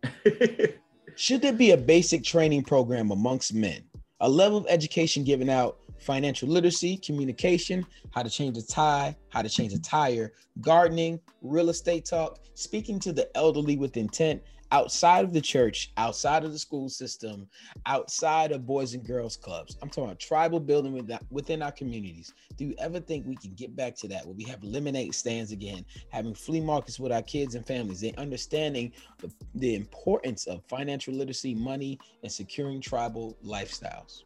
Should 1.15 1.41
there 1.41 1.53
be 1.53 1.71
a 1.71 1.77
basic 1.77 2.23
training 2.23 2.63
program 2.63 3.11
amongst 3.11 3.53
men? 3.53 3.84
A 4.21 4.30
level 4.30 4.57
of 4.57 4.65
education 4.69 5.23
given 5.23 5.49
out 5.49 5.80
financial 5.97 6.47
literacy, 6.47 6.97
communication, 6.97 7.86
how 8.11 8.23
to 8.23 8.30
change 8.30 8.57
a 8.57 8.65
tie, 8.65 9.15
how 9.30 9.41
to 9.41 9.49
change 9.49 9.73
a 9.73 9.82
tire, 9.82 10.34
gardening, 10.61 11.19
real 11.41 11.69
estate 11.69 12.05
talk, 12.05 12.39
speaking 12.53 12.99
to 12.99 13.11
the 13.11 13.30
elderly 13.36 13.77
with 13.77 13.97
intent 13.97 14.41
outside 14.72 15.26
of 15.26 15.34
the 15.34 15.41
church, 15.41 15.91
outside 15.97 16.43
of 16.43 16.51
the 16.51 16.59
school 16.59 16.89
system, 16.89 17.47
outside 17.86 18.51
of 18.51 18.65
boys 18.65 18.93
and 18.93 19.05
girls 19.05 19.36
clubs. 19.36 19.78
I'm 19.82 19.89
talking 19.89 20.05
about 20.05 20.20
tribal 20.20 20.59
building 20.59 21.07
within 21.30 21.61
our 21.61 21.72
communities. 21.72 22.34
Do 22.57 22.65
you 22.65 22.76
ever 22.78 22.99
think 22.99 23.26
we 23.26 23.36
can 23.36 23.53
get 23.53 23.76
back 23.76 23.95
to 23.97 24.07
that 24.09 24.26
where 24.26 24.36
we 24.36 24.43
have 24.45 24.63
lemonade 24.63 25.15
stands 25.15 25.51
again, 25.51 25.86
having 26.09 26.34
flea 26.34 26.61
markets 26.61 26.99
with 26.99 27.11
our 27.11 27.24
kids 27.24 27.55
and 27.55 27.65
families, 27.65 28.03
and 28.03 28.17
understanding 28.17 28.91
the, 29.20 29.32
the 29.55 29.76
importance 29.76 30.45
of 30.47 30.63
financial 30.67 31.13
literacy, 31.13 31.55
money, 31.55 31.97
and 32.24 32.32
securing 32.32 32.82
tribal 32.82 33.38
lifestyles? 33.45 34.24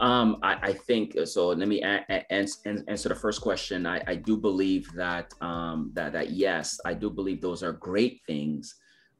Um, 0.00 0.38
I, 0.42 0.54
I, 0.62 0.72
think 0.72 1.16
uh, 1.16 1.26
so. 1.26 1.48
Let 1.48 1.68
me 1.68 1.82
a- 1.82 2.04
a- 2.08 2.32
answer 2.32 3.08
the 3.08 3.14
first 3.14 3.42
question. 3.42 3.86
I, 3.86 4.02
I 4.06 4.14
do 4.14 4.36
believe 4.36 4.90
that 4.94 5.32
um, 5.42 5.90
that 5.94 6.12
that 6.14 6.30
yes, 6.30 6.80
I 6.86 6.94
do 6.94 7.10
believe 7.10 7.42
those 7.42 7.62
are 7.62 7.72
great 7.72 8.22
things 8.26 8.76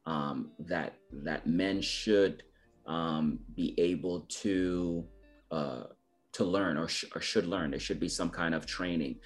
um, 0.07 0.49
that 0.57 0.95
that 1.11 1.45
men 1.45 1.81
should 1.81 2.41
um, 2.87 3.37
be 3.55 3.75
able 3.79 4.21
to 4.41 5.05
uh, 5.51 5.83
to 6.33 6.43
learn 6.43 6.77
or, 6.77 6.87
sh- 6.87 7.05
or 7.13 7.21
should 7.21 7.45
learn. 7.45 7.69
There 7.71 7.79
should 7.79 7.99
be 7.99 8.09
some 8.09 8.31
kind 8.31 8.55
of 8.55 8.65
training. 8.65 9.19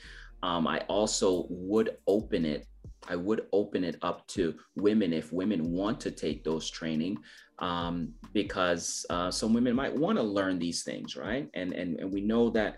Um, 0.43 0.67
I 0.67 0.79
also 0.89 1.47
would 1.49 1.97
open 2.05 2.43
it 2.43 2.67
I 3.07 3.15
would 3.15 3.47
open 3.53 3.83
it 3.83 3.97
up 4.01 4.27
to 4.29 4.55
women 4.75 5.13
if 5.13 5.31
women 5.31 5.71
want 5.71 5.99
to 6.01 6.11
take 6.11 6.43
those 6.43 6.69
training 6.69 7.17
um, 7.59 8.13
because 8.33 9.05
uh, 9.09 9.31
some 9.31 9.53
women 9.53 9.75
might 9.75 9.95
want 9.95 10.17
to 10.17 10.23
learn 10.23 10.59
these 10.59 10.83
things, 10.83 11.15
right? 11.15 11.49
And 11.53 11.73
and 11.73 11.99
and 11.99 12.11
we 12.11 12.21
know 12.21 12.49
that 12.51 12.77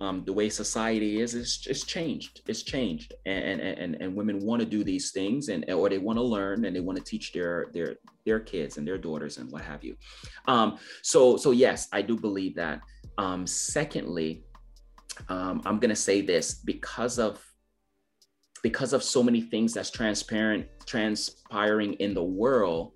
um, 0.00 0.24
the 0.24 0.32
way 0.32 0.48
society 0.48 1.20
is 1.20 1.34
is 1.34 1.58
just 1.58 1.88
changed. 1.88 2.42
It's 2.46 2.62
changed, 2.62 3.14
and 3.26 3.60
and 3.60 3.96
and 4.00 4.16
women 4.16 4.40
want 4.40 4.60
to 4.60 4.66
do 4.66 4.84
these 4.84 5.10
things, 5.10 5.48
and 5.48 5.68
or 5.70 5.88
they 5.88 5.98
want 5.98 6.18
to 6.18 6.22
learn, 6.22 6.64
and 6.64 6.74
they 6.74 6.80
want 6.80 6.98
to 6.98 7.04
teach 7.04 7.32
their 7.32 7.66
their 7.72 7.96
their 8.24 8.40
kids 8.40 8.78
and 8.78 8.86
their 8.86 8.98
daughters 8.98 9.38
and 9.38 9.50
what 9.50 9.62
have 9.62 9.84
you. 9.84 9.96
Um, 10.46 10.78
so 11.02 11.36
so 11.36 11.50
yes, 11.50 11.88
I 11.92 12.02
do 12.02 12.16
believe 12.16 12.54
that. 12.56 12.80
Um, 13.18 13.46
secondly, 13.46 14.44
um, 15.28 15.62
I'm 15.66 15.78
gonna 15.78 15.96
say 15.96 16.20
this 16.20 16.54
because 16.54 17.18
of 17.18 17.44
because 18.62 18.92
of 18.92 19.02
so 19.02 19.22
many 19.22 19.40
things 19.40 19.74
that's 19.74 19.90
transparent 19.90 20.66
transpiring 20.86 21.94
in 21.94 22.14
the 22.14 22.22
world 22.22 22.92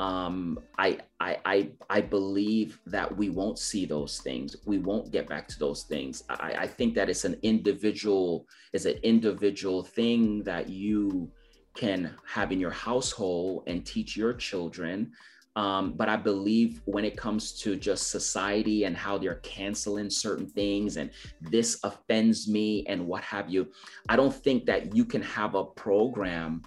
um, 0.00 0.58
I, 0.78 0.98
I, 1.20 1.36
I, 1.44 1.70
I 1.90 2.00
believe 2.00 2.80
that 2.86 3.14
we 3.14 3.28
won't 3.28 3.58
see 3.58 3.84
those 3.84 4.18
things. 4.18 4.56
We 4.64 4.78
won't 4.78 5.12
get 5.12 5.28
back 5.28 5.46
to 5.48 5.58
those 5.58 5.82
things. 5.82 6.24
I, 6.30 6.54
I 6.60 6.66
think 6.66 6.94
that 6.94 7.10
it's 7.10 7.26
an 7.26 7.36
individual, 7.42 8.46
it's 8.72 8.86
an 8.86 8.96
individual 9.02 9.84
thing 9.84 10.42
that 10.44 10.70
you 10.70 11.30
can 11.76 12.14
have 12.26 12.50
in 12.50 12.58
your 12.58 12.70
household 12.70 13.64
and 13.66 13.84
teach 13.84 14.16
your 14.16 14.32
children. 14.32 15.12
Um, 15.54 15.92
but 15.92 16.08
I 16.08 16.16
believe 16.16 16.80
when 16.86 17.04
it 17.04 17.18
comes 17.18 17.52
to 17.60 17.76
just 17.76 18.10
society 18.10 18.84
and 18.84 18.96
how 18.96 19.18
they're 19.18 19.42
canceling 19.42 20.08
certain 20.08 20.46
things 20.46 20.96
and 20.96 21.10
this 21.42 21.78
offends 21.84 22.48
me 22.48 22.86
and 22.86 23.06
what 23.06 23.22
have 23.24 23.50
you, 23.50 23.68
I 24.08 24.16
don't 24.16 24.34
think 24.34 24.64
that 24.64 24.96
you 24.96 25.04
can 25.04 25.20
have 25.20 25.56
a 25.56 25.64
program 25.64 26.62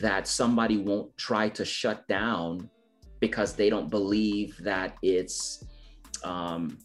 that 0.00 0.28
somebody 0.28 0.76
won't 0.76 1.16
try 1.16 1.48
to 1.48 1.64
shut 1.64 2.06
down 2.06 2.70
because 3.18 3.54
they 3.54 3.68
don't 3.68 3.90
believe 3.90 4.56
that 4.62 4.96
it's 5.02 5.64
um, 6.24 6.78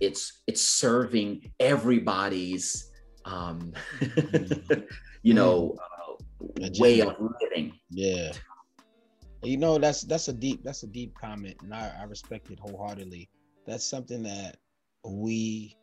it's 0.00 0.42
it's 0.46 0.62
serving 0.62 1.50
everybody's 1.58 2.92
um, 3.24 3.72
you 5.22 5.34
know 5.34 5.74
mm. 6.42 6.66
uh, 6.66 6.70
way 6.78 7.00
of 7.00 7.16
living. 7.40 7.72
Yeah. 7.90 8.32
You 9.42 9.56
know 9.56 9.78
that's 9.78 10.02
that's 10.02 10.28
a 10.28 10.32
deep 10.32 10.64
that's 10.64 10.82
a 10.82 10.88
deep 10.88 11.14
comment, 11.14 11.56
and 11.62 11.72
I, 11.72 11.92
I 12.00 12.04
respect 12.04 12.50
it 12.50 12.58
wholeheartedly. 12.58 13.28
That's 13.66 13.88
something 13.88 14.22
that 14.24 14.56
we 15.04 15.76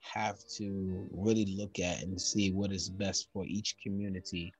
have 0.00 0.38
to 0.56 1.08
really 1.12 1.46
look 1.56 1.78
at 1.78 2.02
and 2.02 2.20
see 2.20 2.52
what 2.52 2.72
is 2.72 2.88
best 2.88 3.28
for 3.32 3.44
each 3.46 3.76
community 3.82 4.52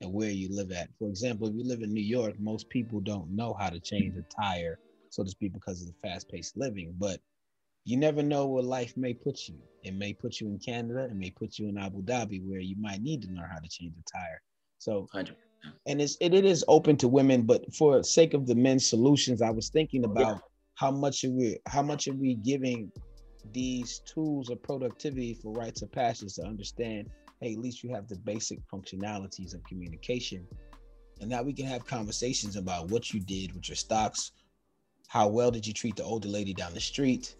and 0.00 0.12
where 0.12 0.30
you 0.30 0.48
live 0.50 0.70
at. 0.72 0.88
For 0.98 1.08
example, 1.08 1.48
if 1.48 1.54
you 1.54 1.64
live 1.64 1.82
in 1.82 1.92
New 1.92 2.00
York, 2.00 2.34
most 2.38 2.68
people 2.68 3.00
don't 3.00 3.30
know 3.30 3.54
how 3.58 3.68
to 3.68 3.80
change 3.80 4.16
a 4.16 4.22
tire, 4.22 4.78
so 5.10 5.24
to 5.24 5.30
speak, 5.30 5.52
because 5.52 5.80
of 5.80 5.88
the 5.88 6.08
fast 6.08 6.28
paced 6.28 6.56
living. 6.56 6.94
But 6.98 7.20
you 7.84 7.96
never 7.96 8.22
know 8.22 8.46
where 8.46 8.62
life 8.62 8.96
may 8.96 9.14
put 9.14 9.48
you. 9.48 9.56
It 9.82 9.94
may 9.94 10.12
put 10.12 10.40
you 10.40 10.48
in 10.48 10.58
Canada, 10.58 11.04
it 11.04 11.16
may 11.16 11.30
put 11.30 11.58
you 11.58 11.68
in 11.68 11.78
Abu 11.78 12.02
Dhabi, 12.02 12.46
where 12.46 12.60
you 12.60 12.76
might 12.78 13.02
need 13.02 13.22
to 13.22 13.28
learn 13.28 13.48
how 13.50 13.58
to 13.58 13.68
change 13.68 13.94
a 13.98 14.18
tire. 14.18 14.42
So, 14.78 15.08
100. 15.12 15.34
and 15.86 16.00
it's 16.00 16.16
it, 16.20 16.34
it 16.34 16.44
is 16.44 16.64
open 16.68 16.96
to 16.98 17.08
women, 17.08 17.42
but 17.42 17.74
for 17.74 18.02
sake 18.02 18.34
of 18.34 18.46
the 18.46 18.54
men's 18.54 18.88
solutions, 18.88 19.42
I 19.42 19.50
was 19.50 19.70
thinking 19.70 20.04
oh, 20.06 20.10
about 20.10 20.36
yeah. 20.36 20.40
how 20.74 20.90
much 20.90 21.24
are 21.24 21.30
we 21.30 21.58
how 21.66 21.82
much 21.82 22.06
are 22.06 22.14
we 22.14 22.34
giving 22.34 22.92
these 23.52 24.00
tools 24.00 24.50
of 24.50 24.62
productivity 24.62 25.34
for 25.34 25.52
rites 25.52 25.82
of 25.82 25.90
passage 25.90 26.34
to 26.34 26.42
understand 26.42 27.08
hey, 27.40 27.52
at 27.52 27.58
least 27.58 27.82
you 27.82 27.94
have 27.94 28.08
the 28.08 28.16
basic 28.16 28.60
functionalities 28.68 29.54
of 29.54 29.62
communication. 29.64 30.46
And 31.20 31.30
now 31.30 31.42
we 31.42 31.52
can 31.52 31.66
have 31.66 31.86
conversations 31.86 32.56
about 32.56 32.90
what 32.90 33.12
you 33.12 33.20
did 33.20 33.54
with 33.54 33.68
your 33.68 33.76
stocks. 33.76 34.32
How 35.08 35.28
well 35.28 35.50
did 35.50 35.66
you 35.66 35.72
treat 35.72 35.96
the 35.96 36.04
older 36.04 36.28
lady 36.28 36.54
down 36.54 36.74
the 36.74 36.80
street? 36.80 37.36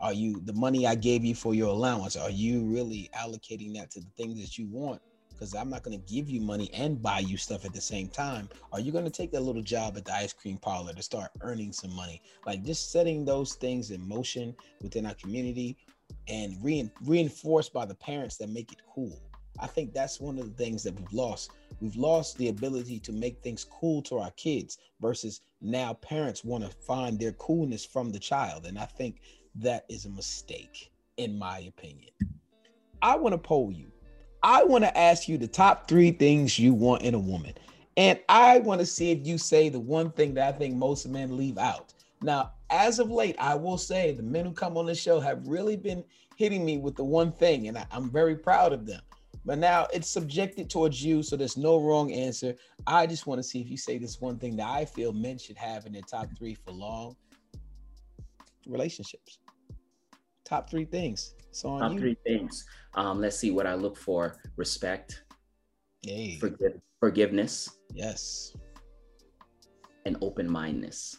Are 0.00 0.12
you 0.12 0.40
the 0.44 0.52
money 0.52 0.86
I 0.86 0.94
gave 0.94 1.24
you 1.24 1.34
for 1.34 1.54
your 1.54 1.68
allowance? 1.68 2.16
Are 2.16 2.30
you 2.30 2.64
really 2.64 3.08
allocating 3.16 3.74
that 3.74 3.90
to 3.92 4.00
the 4.00 4.10
things 4.16 4.40
that 4.40 4.58
you 4.58 4.66
want? 4.66 5.00
Because 5.30 5.54
I'm 5.54 5.70
not 5.70 5.82
going 5.82 5.98
to 5.98 6.12
give 6.12 6.28
you 6.28 6.40
money 6.40 6.70
and 6.74 7.02
buy 7.02 7.20
you 7.20 7.36
stuff 7.36 7.64
at 7.64 7.72
the 7.72 7.80
same 7.80 8.08
time. 8.08 8.48
Are 8.72 8.80
you 8.80 8.92
going 8.92 9.04
to 9.04 9.10
take 9.10 9.32
that 9.32 9.40
little 9.42 9.62
job 9.62 9.96
at 9.96 10.04
the 10.04 10.12
ice 10.14 10.32
cream 10.32 10.58
parlor 10.58 10.92
to 10.92 11.02
start 11.02 11.30
earning 11.40 11.72
some 11.72 11.94
money? 11.94 12.20
Like 12.46 12.62
just 12.64 12.92
setting 12.92 13.24
those 13.24 13.54
things 13.54 13.90
in 13.90 14.06
motion 14.06 14.54
within 14.80 15.06
our 15.06 15.14
community 15.14 15.76
and 16.28 16.56
rein, 16.62 16.90
reinforced 17.04 17.72
by 17.72 17.86
the 17.86 17.94
parents 17.94 18.36
that 18.38 18.48
make 18.48 18.72
it 18.72 18.78
cool. 18.94 19.20
I 19.58 19.66
think 19.66 19.92
that's 19.92 20.20
one 20.20 20.38
of 20.38 20.44
the 20.44 20.64
things 20.64 20.82
that 20.82 20.98
we've 20.98 21.12
lost. 21.12 21.52
We've 21.80 21.96
lost 21.96 22.38
the 22.38 22.48
ability 22.48 22.98
to 23.00 23.12
make 23.12 23.42
things 23.42 23.64
cool 23.64 24.02
to 24.02 24.18
our 24.18 24.30
kids 24.32 24.78
versus 25.00 25.40
now 25.60 25.94
parents 25.94 26.44
want 26.44 26.64
to 26.64 26.70
find 26.70 27.18
their 27.18 27.32
coolness 27.32 27.84
from 27.84 28.10
the 28.10 28.18
child. 28.18 28.66
And 28.66 28.78
I 28.78 28.86
think 28.86 29.20
that 29.56 29.84
is 29.88 30.04
a 30.04 30.10
mistake, 30.10 30.90
in 31.16 31.38
my 31.38 31.58
opinion. 31.60 32.10
I 33.02 33.16
want 33.16 33.32
to 33.32 33.38
poll 33.38 33.70
you. 33.70 33.92
I 34.42 34.64
want 34.64 34.84
to 34.84 34.98
ask 34.98 35.28
you 35.28 35.38
the 35.38 35.48
top 35.48 35.88
three 35.88 36.10
things 36.10 36.58
you 36.58 36.74
want 36.74 37.02
in 37.02 37.14
a 37.14 37.18
woman. 37.18 37.54
And 37.96 38.18
I 38.28 38.58
want 38.58 38.80
to 38.80 38.86
see 38.86 39.10
if 39.10 39.26
you 39.26 39.38
say 39.38 39.68
the 39.68 39.80
one 39.80 40.10
thing 40.10 40.34
that 40.34 40.54
I 40.54 40.58
think 40.58 40.74
most 40.74 41.08
men 41.08 41.36
leave 41.36 41.58
out. 41.58 41.94
Now, 42.22 42.52
as 42.70 42.98
of 42.98 43.10
late, 43.10 43.36
I 43.38 43.54
will 43.54 43.78
say 43.78 44.12
the 44.12 44.22
men 44.22 44.44
who 44.44 44.52
come 44.52 44.76
on 44.76 44.86
the 44.86 44.94
show 44.94 45.20
have 45.20 45.46
really 45.46 45.76
been 45.76 46.02
hitting 46.36 46.64
me 46.64 46.78
with 46.78 46.96
the 46.96 47.04
one 47.04 47.30
thing, 47.30 47.68
and 47.68 47.78
I, 47.78 47.86
am 47.92 48.10
very 48.10 48.36
proud 48.36 48.72
of 48.72 48.86
them. 48.86 49.00
But 49.44 49.58
now 49.58 49.86
it's 49.92 50.08
subjected 50.08 50.70
towards 50.70 51.02
you, 51.04 51.22
so 51.22 51.36
there's 51.36 51.56
no 51.56 51.80
wrong 51.80 52.12
answer. 52.12 52.54
I 52.86 53.06
just 53.06 53.26
want 53.26 53.38
to 53.38 53.42
see 53.42 53.60
if 53.60 53.70
you 53.70 53.76
say 53.76 53.98
this 53.98 54.20
one 54.20 54.38
thing 54.38 54.56
that 54.56 54.68
I 54.68 54.84
feel 54.84 55.12
men 55.12 55.38
should 55.38 55.56
have 55.56 55.86
in 55.86 55.92
their 55.92 56.02
top 56.02 56.28
three 56.38 56.54
for 56.54 56.72
long 56.72 57.16
relationships. 58.66 59.38
Top 60.44 60.68
three 60.68 60.84
things. 60.84 61.34
So 61.52 61.78
top 61.78 61.92
you. 61.92 61.98
three 61.98 62.16
things. 62.26 62.66
Um, 62.94 63.20
let's 63.20 63.36
see 63.36 63.50
what 63.50 63.66
I 63.66 63.74
look 63.74 63.96
for: 63.96 64.36
respect, 64.56 65.24
hey. 66.02 66.38
Forgive, 66.38 66.80
forgiveness, 67.00 67.68
yes, 67.92 68.54
and 70.06 70.16
open 70.20 70.50
mindedness. 70.50 71.16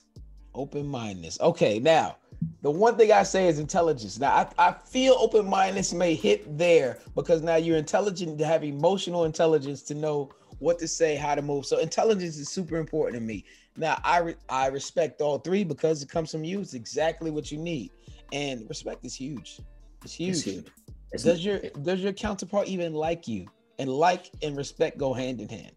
Open 0.54 0.88
mindedness. 0.88 1.40
Okay, 1.42 1.80
now 1.80 2.18
the 2.62 2.72
one 2.72 2.98
thing 2.98 3.12
I 3.12 3.24
say 3.24 3.48
is 3.48 3.60
intelligence. 3.60 4.20
Now, 4.20 4.50
I, 4.58 4.70
I 4.70 4.72
feel 4.74 5.16
open 5.20 5.48
mindedness 5.48 5.94
may 5.94 6.16
hit 6.16 6.58
there 6.58 7.00
because 7.14 7.42
now 7.42 7.56
you're 7.56 7.78
intelligent 7.78 8.40
to 8.40 8.46
have 8.46 8.64
emotional 8.64 9.26
intelligence 9.26 9.84
to 9.84 9.94
know 9.94 10.32
what 10.60 10.80
to 10.80 10.88
say, 10.88 11.16
how 11.16 11.36
to 11.36 11.42
move. 11.42 11.66
So 11.66 11.80
intelligence 11.80 12.38
is 12.38 12.50
super 12.50 12.78
important 12.78 13.22
to 13.22 13.26
me. 13.26 13.46
Now 13.78 14.00
I 14.04 14.20
re- 14.20 14.36
I 14.50 14.68
respect 14.68 15.22
all 15.22 15.38
three 15.40 15.64
because 15.64 16.02
it 16.02 16.10
comes 16.10 16.32
from 16.32 16.44
you. 16.44 16.62
It's 16.62 16.74
exactly 16.74 17.30
what 17.30 17.52
you 17.52 17.58
need, 17.58 17.92
and 18.32 18.68
respect 18.70 19.06
is 19.06 19.16
huge. 19.16 19.60
It's 20.04 20.14
huge. 20.14 20.30
It's 20.30 20.44
huge. 20.44 20.66
It's 21.12 21.24
does 21.24 21.44
your 21.44 21.60
does 21.82 22.00
your 22.00 22.14
counterpart 22.14 22.68
even 22.68 22.94
like 22.94 23.28
you? 23.28 23.48
And 23.78 23.90
like 23.90 24.32
and 24.42 24.56
respect 24.56 24.98
go 24.98 25.14
hand 25.14 25.42
in 25.42 25.50
hand. 25.50 25.74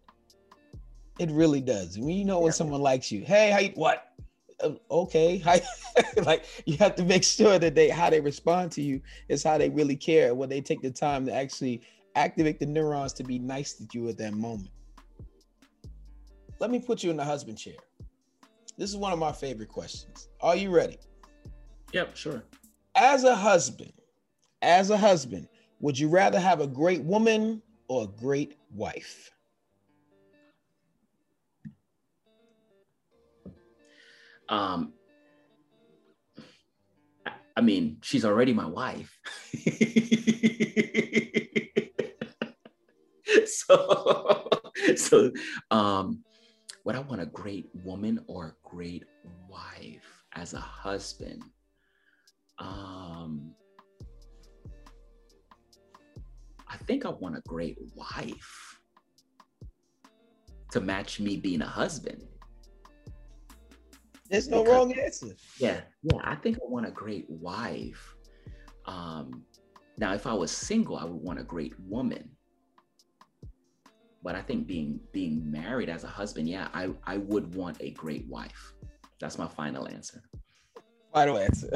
It 1.19 1.29
really 1.31 1.59
does. 1.59 1.99
When 1.99 2.09
you 2.09 2.23
know 2.23 2.39
when 2.39 2.47
yeah. 2.47 2.53
someone 2.53 2.81
likes 2.81 3.11
you, 3.11 3.25
hey, 3.25 3.51
how 3.51 3.59
you, 3.59 3.71
what? 3.75 4.08
Uh, 4.61 4.71
okay, 4.91 5.41
like 6.23 6.45
you 6.65 6.77
have 6.77 6.95
to 6.95 7.03
make 7.03 7.23
sure 7.23 7.57
that 7.59 7.75
they 7.75 7.89
how 7.89 8.09
they 8.09 8.19
respond 8.19 8.71
to 8.73 8.81
you 8.81 9.01
is 9.27 9.43
how 9.43 9.57
they 9.57 9.69
really 9.69 9.95
care 9.95 10.35
when 10.35 10.49
they 10.49 10.61
take 10.61 10.81
the 10.81 10.91
time 10.91 11.25
to 11.25 11.33
actually 11.33 11.81
activate 12.15 12.59
the 12.59 12.65
neurons 12.65 13.13
to 13.13 13.23
be 13.23 13.39
nice 13.39 13.73
to 13.73 13.87
you 13.93 14.09
at 14.09 14.17
that 14.17 14.33
moment. 14.33 14.69
Let 16.59 16.71
me 16.71 16.79
put 16.79 17.03
you 17.03 17.09
in 17.09 17.17
the 17.17 17.23
husband 17.23 17.57
chair. 17.57 17.75
This 18.77 18.89
is 18.89 18.97
one 18.97 19.13
of 19.13 19.19
my 19.19 19.31
favorite 19.31 19.69
questions. 19.69 20.29
Are 20.41 20.55
you 20.55 20.71
ready? 20.71 20.97
Yep, 21.93 22.15
sure. 22.15 22.43
As 22.95 23.23
a 23.23 23.35
husband, 23.35 23.93
as 24.61 24.89
a 24.89 24.97
husband, 24.97 25.47
would 25.79 25.97
you 25.97 26.09
rather 26.09 26.39
have 26.39 26.59
a 26.59 26.67
great 26.67 27.01
woman 27.01 27.61
or 27.87 28.03
a 28.03 28.07
great 28.07 28.57
wife? 28.71 29.31
Um, 34.49 34.93
I 37.55 37.61
mean, 37.61 37.97
she's 38.01 38.25
already 38.25 38.53
my 38.53 38.65
wife. 38.65 39.19
so, 43.45 44.49
so, 44.95 45.31
um, 45.69 46.23
would 46.85 46.95
I 46.95 46.99
want 46.99 47.21
a 47.21 47.25
great 47.25 47.69
woman 47.83 48.23
or 48.27 48.47
a 48.47 48.53
great 48.67 49.03
wife 49.49 50.23
as 50.33 50.53
a 50.53 50.59
husband? 50.59 51.43
Um, 52.57 53.51
I 56.67 56.77
think 56.77 57.05
I 57.05 57.09
want 57.09 57.37
a 57.37 57.41
great 57.41 57.77
wife 57.93 58.79
to 60.71 60.79
match 60.79 61.19
me 61.19 61.37
being 61.37 61.61
a 61.61 61.67
husband. 61.67 62.23
There's 64.29 64.47
no 64.47 64.63
because, 64.63 64.75
wrong 64.75 64.93
answer. 64.93 65.35
Yeah, 65.57 65.81
yeah. 66.03 66.19
I 66.23 66.35
think 66.35 66.57
I 66.57 66.65
want 66.65 66.85
a 66.85 66.91
great 66.91 67.29
wife. 67.29 68.15
Um, 68.85 69.43
now, 69.97 70.13
if 70.13 70.27
I 70.27 70.33
was 70.33 70.51
single, 70.51 70.97
I 70.97 71.03
would 71.03 71.21
want 71.21 71.39
a 71.39 71.43
great 71.43 71.73
woman. 71.79 72.29
But 74.21 74.35
I 74.35 74.41
think 74.41 74.67
being 74.67 74.99
being 75.11 75.49
married 75.49 75.89
as 75.89 76.03
a 76.03 76.07
husband, 76.07 76.47
yeah, 76.47 76.67
I, 76.73 76.89
I 77.05 77.17
would 77.17 77.55
want 77.55 77.77
a 77.79 77.91
great 77.91 78.27
wife. 78.27 78.73
That's 79.19 79.37
my 79.37 79.47
final 79.47 79.87
answer. 79.87 80.21
Final 81.13 81.37
answer. 81.37 81.69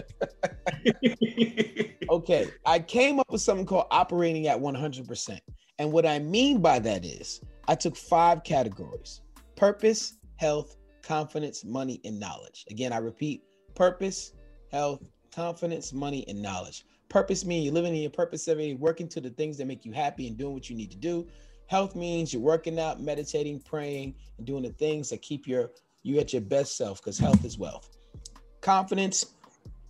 okay, 2.09 2.47
I 2.65 2.79
came 2.79 3.19
up 3.19 3.31
with 3.31 3.41
something 3.41 3.65
called 3.65 3.87
operating 3.91 4.47
at 4.47 4.59
100%. 4.59 5.39
And 5.79 5.91
what 5.91 6.05
I 6.05 6.19
mean 6.19 6.61
by 6.61 6.79
that 6.79 7.03
is 7.03 7.41
I 7.67 7.75
took 7.75 7.95
five 7.95 8.43
categories 8.43 9.21
purpose, 9.55 10.17
health, 10.35 10.77
confidence, 11.03 11.63
money, 11.63 12.01
and 12.05 12.19
knowledge. 12.19 12.65
Again, 12.71 12.93
I 12.93 12.97
repeat 12.97 13.43
purpose, 13.75 14.33
health, 14.71 15.03
confidence, 15.33 15.93
money, 15.93 16.25
and 16.27 16.41
knowledge. 16.41 16.85
Purpose 17.09 17.45
means 17.45 17.65
you're 17.65 17.73
living 17.73 17.93
in 17.95 18.01
your 18.01 18.09
purpose 18.09 18.47
every 18.47 18.69
day, 18.69 18.73
working 18.73 19.07
to 19.09 19.21
the 19.21 19.29
things 19.29 19.57
that 19.57 19.67
make 19.67 19.85
you 19.85 19.91
happy 19.91 20.27
and 20.27 20.37
doing 20.37 20.53
what 20.53 20.69
you 20.69 20.75
need 20.75 20.89
to 20.91 20.97
do. 20.97 21.27
Health 21.67 21.95
means 21.95 22.33
you're 22.33 22.41
working 22.41 22.79
out, 22.79 23.01
meditating, 23.01 23.59
praying, 23.59 24.15
and 24.37 24.47
doing 24.47 24.63
the 24.63 24.71
things 24.71 25.09
that 25.09 25.21
keep 25.21 25.47
your 25.47 25.71
you 26.03 26.19
at 26.19 26.33
your 26.33 26.41
best 26.41 26.75
self 26.75 26.99
because 26.99 27.17
health 27.17 27.45
is 27.45 27.57
wealth. 27.57 27.97
Confidence, 28.61 29.33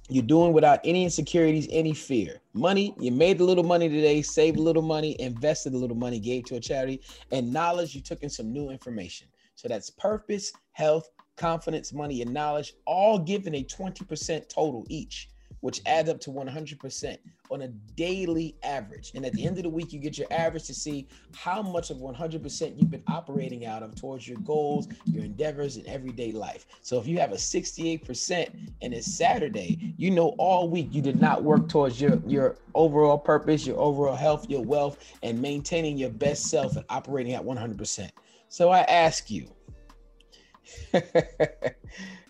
you're 0.09 0.24
doing 0.24 0.53
without 0.53 0.80
any 0.84 1.03
insecurities, 1.03 1.68
any 1.72 1.93
fear. 1.93 2.39
Money, 2.53 2.93
you 2.99 3.11
made 3.11 3.39
a 3.39 3.43
little 3.43 3.64
money 3.64 3.89
today, 3.89 4.22
saved 4.22 4.57
a 4.57 4.61
little 4.61 4.84
money, 4.84 5.20
invested 5.20 5.74
a 5.74 5.78
little 5.78 5.95
money, 5.95 6.20
gave 6.20 6.45
to 6.45 6.55
a 6.55 6.59
charity, 6.59 7.01
and 7.32 7.51
knowledge, 7.51 7.95
you 7.95 8.01
took 8.01 8.22
in 8.22 8.30
some 8.30 8.53
new 8.53 8.70
information. 8.70 9.28
So 9.55 9.67
that's 9.67 9.89
purpose, 9.89 10.51
health, 10.71 11.09
confidence, 11.37 11.93
money, 11.93 12.21
and 12.21 12.33
knowledge, 12.33 12.73
all 12.85 13.19
given 13.19 13.55
a 13.55 13.63
20% 13.63 14.49
total 14.49 14.85
each, 14.89 15.29
which 15.61 15.81
adds 15.85 16.09
up 16.09 16.19
to 16.19 16.29
100% 16.29 17.17
on 17.49 17.61
a 17.61 17.67
daily 17.95 18.55
average. 18.63 19.11
And 19.15 19.25
at 19.25 19.33
the 19.33 19.45
end 19.45 19.57
of 19.57 19.63
the 19.63 19.69
week, 19.69 19.93
you 19.93 19.99
get 19.99 20.17
your 20.17 20.27
average 20.31 20.65
to 20.65 20.73
see 20.73 21.07
how 21.35 21.61
much 21.61 21.89
of 21.89 21.97
100% 21.97 22.77
you've 22.77 22.89
been 22.89 23.03
operating 23.07 23.65
out 23.65 23.83
of 23.83 23.95
towards 23.95 24.27
your 24.27 24.39
goals, 24.39 24.87
your 25.05 25.23
endeavors, 25.23 25.77
and 25.77 25.85
everyday 25.87 26.31
life. 26.31 26.65
So 26.81 26.99
if 26.99 27.07
you 27.07 27.19
have 27.19 27.31
a 27.31 27.35
68% 27.35 28.49
and 28.81 28.93
it's 28.93 29.15
Saturday, 29.15 29.93
you 29.97 30.11
know 30.11 30.35
all 30.37 30.67
week 30.69 30.89
you 30.91 31.01
did 31.01 31.21
not 31.21 31.43
work 31.43 31.69
towards 31.69 32.01
your, 32.01 32.21
your 32.27 32.57
overall 32.75 33.17
purpose, 33.17 33.65
your 33.65 33.79
overall 33.79 34.15
health, 34.15 34.49
your 34.49 34.63
wealth, 34.63 34.97
and 35.21 35.41
maintaining 35.41 35.97
your 35.97 36.09
best 36.09 36.47
self 36.47 36.75
and 36.75 36.85
operating 36.89 37.33
at 37.33 37.43
100%. 37.43 38.09
So 38.53 38.69
I 38.69 38.81
ask 38.81 39.31
you, 39.31 39.47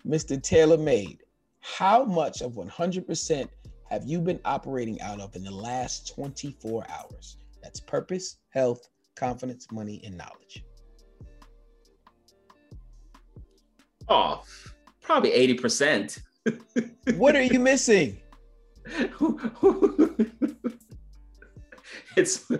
Mr. 0.06 0.42
Taylor 0.42 0.78
Made, 0.78 1.22
how 1.60 2.06
much 2.06 2.40
of 2.40 2.52
100% 2.52 3.48
have 3.90 4.06
you 4.06 4.22
been 4.22 4.40
operating 4.46 4.98
out 5.02 5.20
of 5.20 5.36
in 5.36 5.44
the 5.44 5.50
last 5.50 6.14
24 6.14 6.86
hours? 6.88 7.36
That's 7.62 7.78
purpose, 7.78 8.38
health, 8.48 8.88
confidence, 9.16 9.66
money, 9.70 10.00
and 10.02 10.16
knowledge. 10.16 10.64
Oh, 14.08 14.42
probably 15.02 15.32
80%. 15.32 16.22
what 17.16 17.36
are 17.36 17.42
you 17.42 17.60
missing? 17.60 18.22
it's 22.16 22.50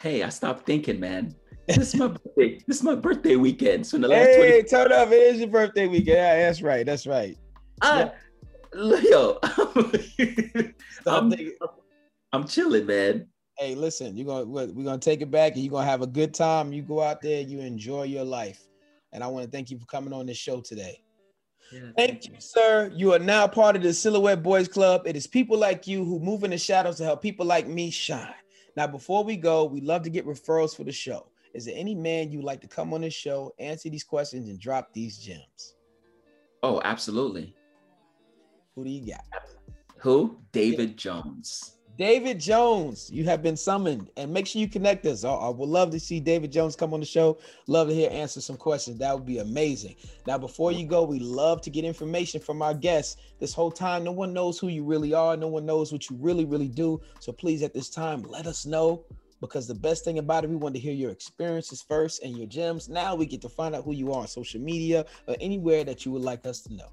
hey, 0.00 0.24
I 0.24 0.28
stopped 0.28 0.66
thinking, 0.66 0.98
man 0.98 1.36
this 1.66 1.94
is 1.94 1.96
my 1.96 2.08
birthday. 2.24 2.60
This 2.66 2.76
is 2.78 2.82
my 2.82 2.94
birthday 2.94 3.36
weekend. 3.36 3.86
So 3.86 3.96
in 3.96 4.02
the 4.02 4.08
last 4.08 4.26
hey, 4.26 4.62
20- 4.62 4.70
turn 4.70 4.92
up! 4.92 5.08
It 5.08 5.14
is 5.14 5.40
your 5.40 5.48
birthday 5.48 5.86
weekend. 5.86 6.08
Yeah, 6.08 6.36
that's 6.46 6.62
right. 6.62 6.84
That's 6.86 7.06
right. 7.06 7.36
Uh, 7.82 8.08
yo, 8.74 9.38
I'm, 11.06 11.34
I'm 12.32 12.46
chilling, 12.46 12.86
man. 12.86 13.26
Hey, 13.58 13.74
listen, 13.74 14.16
you're 14.16 14.26
gonna 14.26 14.44
we're 14.44 14.84
gonna 14.84 14.98
take 14.98 15.20
it 15.20 15.30
back, 15.30 15.54
and 15.54 15.62
you're 15.62 15.70
gonna 15.70 15.86
have 15.86 16.02
a 16.02 16.06
good 16.06 16.34
time. 16.34 16.72
You 16.72 16.82
go 16.82 17.00
out 17.00 17.20
there, 17.20 17.40
you 17.40 17.60
enjoy 17.60 18.04
your 18.04 18.24
life, 18.24 18.66
and 19.12 19.22
I 19.22 19.28
want 19.28 19.44
to 19.44 19.50
thank 19.50 19.70
you 19.70 19.78
for 19.78 19.86
coming 19.86 20.12
on 20.12 20.26
this 20.26 20.36
show 20.36 20.60
today. 20.60 21.00
Yeah, 21.72 21.80
thank, 21.80 21.96
thank 21.96 22.26
you, 22.26 22.34
you, 22.34 22.40
sir. 22.40 22.92
You 22.94 23.12
are 23.14 23.18
now 23.18 23.46
part 23.46 23.76
of 23.76 23.82
the 23.82 23.94
Silhouette 23.94 24.42
Boys 24.42 24.68
Club. 24.68 25.02
It 25.06 25.16
is 25.16 25.26
people 25.26 25.56
like 25.56 25.86
you 25.86 26.04
who 26.04 26.18
move 26.18 26.44
in 26.44 26.50
the 26.50 26.58
shadows 26.58 26.96
to 26.96 27.04
help 27.04 27.22
people 27.22 27.46
like 27.46 27.66
me 27.66 27.90
shine. 27.90 28.34
Now, 28.76 28.88
before 28.88 29.22
we 29.22 29.36
go, 29.36 29.64
we 29.64 29.80
love 29.80 30.02
to 30.02 30.10
get 30.10 30.26
referrals 30.26 30.76
for 30.76 30.84
the 30.84 30.92
show. 30.92 31.28
Is 31.54 31.66
there 31.66 31.74
any 31.76 31.94
man 31.94 32.32
you'd 32.32 32.44
like 32.44 32.60
to 32.62 32.66
come 32.66 32.92
on 32.92 33.02
this 33.02 33.14
show, 33.14 33.54
answer 33.60 33.88
these 33.88 34.02
questions, 34.02 34.48
and 34.48 34.58
drop 34.58 34.92
these 34.92 35.18
gems? 35.18 35.76
Oh, 36.64 36.80
absolutely. 36.84 37.54
Who 38.74 38.84
do 38.84 38.90
you 38.90 39.12
got? 39.12 39.24
Who? 39.98 40.38
David 40.50 40.96
Jones. 40.96 41.76
David 41.96 42.40
Jones, 42.40 43.08
you 43.08 43.22
have 43.24 43.40
been 43.40 43.56
summoned, 43.56 44.10
and 44.16 44.32
make 44.32 44.48
sure 44.48 44.60
you 44.60 44.68
connect 44.68 45.06
us. 45.06 45.22
I, 45.22 45.30
I, 45.30 45.48
would 45.48 45.68
love 45.68 45.90
to 45.92 46.00
see 46.00 46.18
David 46.18 46.50
Jones 46.50 46.74
come 46.74 46.92
on 46.92 46.98
the 46.98 47.06
show. 47.06 47.38
Love 47.68 47.86
to 47.86 47.94
hear 47.94 48.10
answer 48.10 48.40
some 48.40 48.56
questions. 48.56 48.98
That 48.98 49.14
would 49.14 49.26
be 49.26 49.38
amazing. 49.38 49.94
Now, 50.26 50.36
before 50.36 50.72
you 50.72 50.88
go, 50.88 51.04
we 51.04 51.20
love 51.20 51.60
to 51.62 51.70
get 51.70 51.84
information 51.84 52.40
from 52.40 52.62
our 52.62 52.74
guests. 52.74 53.16
This 53.38 53.54
whole 53.54 53.70
time, 53.70 54.02
no 54.02 54.10
one 54.10 54.32
knows 54.32 54.58
who 54.58 54.66
you 54.66 54.82
really 54.82 55.14
are. 55.14 55.36
No 55.36 55.46
one 55.46 55.66
knows 55.66 55.92
what 55.92 56.10
you 56.10 56.16
really, 56.20 56.44
really 56.44 56.68
do. 56.68 57.00
So 57.20 57.30
please, 57.30 57.62
at 57.62 57.72
this 57.72 57.90
time, 57.90 58.22
let 58.22 58.48
us 58.48 58.66
know 58.66 59.04
because 59.46 59.66
the 59.66 59.74
best 59.74 60.04
thing 60.04 60.18
about 60.18 60.44
it, 60.44 60.50
we 60.50 60.56
want 60.56 60.74
to 60.74 60.80
hear 60.80 60.92
your 60.92 61.10
experiences 61.10 61.82
first 61.82 62.22
and 62.22 62.36
your 62.36 62.46
gems. 62.46 62.88
Now 62.88 63.14
we 63.14 63.26
get 63.26 63.40
to 63.42 63.48
find 63.48 63.74
out 63.74 63.84
who 63.84 63.92
you 63.92 64.12
are 64.12 64.20
on 64.20 64.26
social 64.26 64.60
media 64.60 65.04
or 65.26 65.36
anywhere 65.40 65.84
that 65.84 66.04
you 66.04 66.12
would 66.12 66.22
like 66.22 66.46
us 66.46 66.60
to 66.62 66.74
know. 66.74 66.88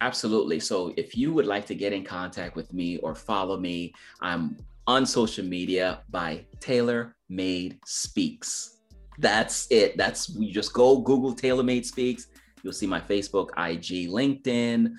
Absolutely. 0.00 0.60
So 0.60 0.92
if 0.96 1.16
you 1.16 1.32
would 1.32 1.46
like 1.46 1.66
to 1.66 1.74
get 1.74 1.92
in 1.92 2.04
contact 2.04 2.56
with 2.56 2.72
me 2.72 2.98
or 2.98 3.14
follow 3.14 3.56
me, 3.56 3.94
I'm 4.20 4.56
on 4.86 5.06
social 5.06 5.44
media 5.44 6.00
by 6.10 6.44
Taylor 6.60 7.16
Made 7.28 7.78
Speaks. 7.86 8.78
That's 9.18 9.66
it. 9.70 9.96
That's 9.96 10.28
you 10.28 10.52
just 10.52 10.72
go 10.72 10.98
Google 10.98 11.32
Taylor 11.32 11.62
Made 11.62 11.86
Speaks. 11.86 12.26
You'll 12.62 12.74
see 12.74 12.86
my 12.86 13.00
Facebook, 13.00 13.50
IG, 13.56 14.10
LinkedIn, 14.10 14.92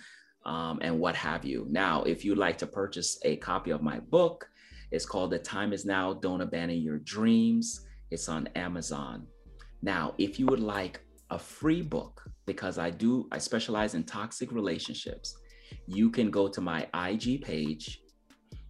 um, 0.46 0.80
and 0.82 1.00
what 1.00 1.16
have 1.16 1.46
you. 1.46 1.68
Now, 1.70 2.04
if 2.04 2.26
you'd 2.26 2.38
like 2.38 2.58
to 2.60 2.68
purchase 2.68 3.20
a 3.24 3.36
copy 3.38 3.72
of 3.72 3.82
my 3.82 4.00
book, 4.00 4.50
it's 4.92 5.06
called 5.06 5.32
The 5.32 5.40
Time 5.40 5.74
Is 5.74 5.86
Now 5.86 6.14
Don't 6.14 6.42
Abandon 6.42 6.82
Your 6.82 7.00
Dreams. 7.00 7.86
It's 8.10 8.30
on 8.30 8.48
Amazon. 8.56 9.28
Now, 9.82 10.14
if 10.18 10.40
you 10.40 10.46
would 10.48 10.62
like 10.62 11.02
a 11.30 11.38
free 11.38 11.82
book, 11.82 12.24
because 12.46 12.78
I 12.78 12.90
do, 12.90 13.28
I 13.32 13.38
specialize 13.38 13.96
in 13.96 14.04
toxic 14.06 14.52
relationships, 14.52 15.38
you 15.88 16.10
can 16.10 16.32
go 16.32 16.48
to 16.48 16.62
my 16.62 16.88
IG 16.94 17.42
page, 17.42 18.02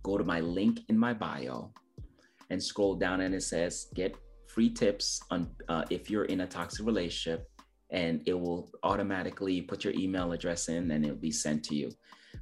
go 0.02 0.18
to 0.18 0.24
my 0.24 0.40
link 0.40 0.80
in 0.90 0.98
my 0.98 1.14
bio, 1.14 1.72
and 2.50 2.62
scroll 2.62 2.96
down 2.96 3.22
and 3.22 3.36
it 3.36 3.44
says 3.44 3.88
get 3.94 4.16
free 4.48 4.70
tips 4.70 5.22
on 5.30 5.50
uh, 5.70 5.84
if 5.90 6.10
you're 6.10 6.26
in 6.26 6.42
a 6.42 6.48
toxic 6.48 6.86
relationship, 6.86 7.48
and 7.92 8.22
it 8.26 8.34
will 8.34 8.72
automatically 8.84 9.62
put 9.62 9.84
your 9.84 9.94
email 9.94 10.32
address 10.32 10.68
in 10.68 10.90
and 10.92 11.06
it'll 11.06 11.16
be 11.16 11.32
sent 11.32 11.64
to 11.66 11.76
you. 11.76 11.92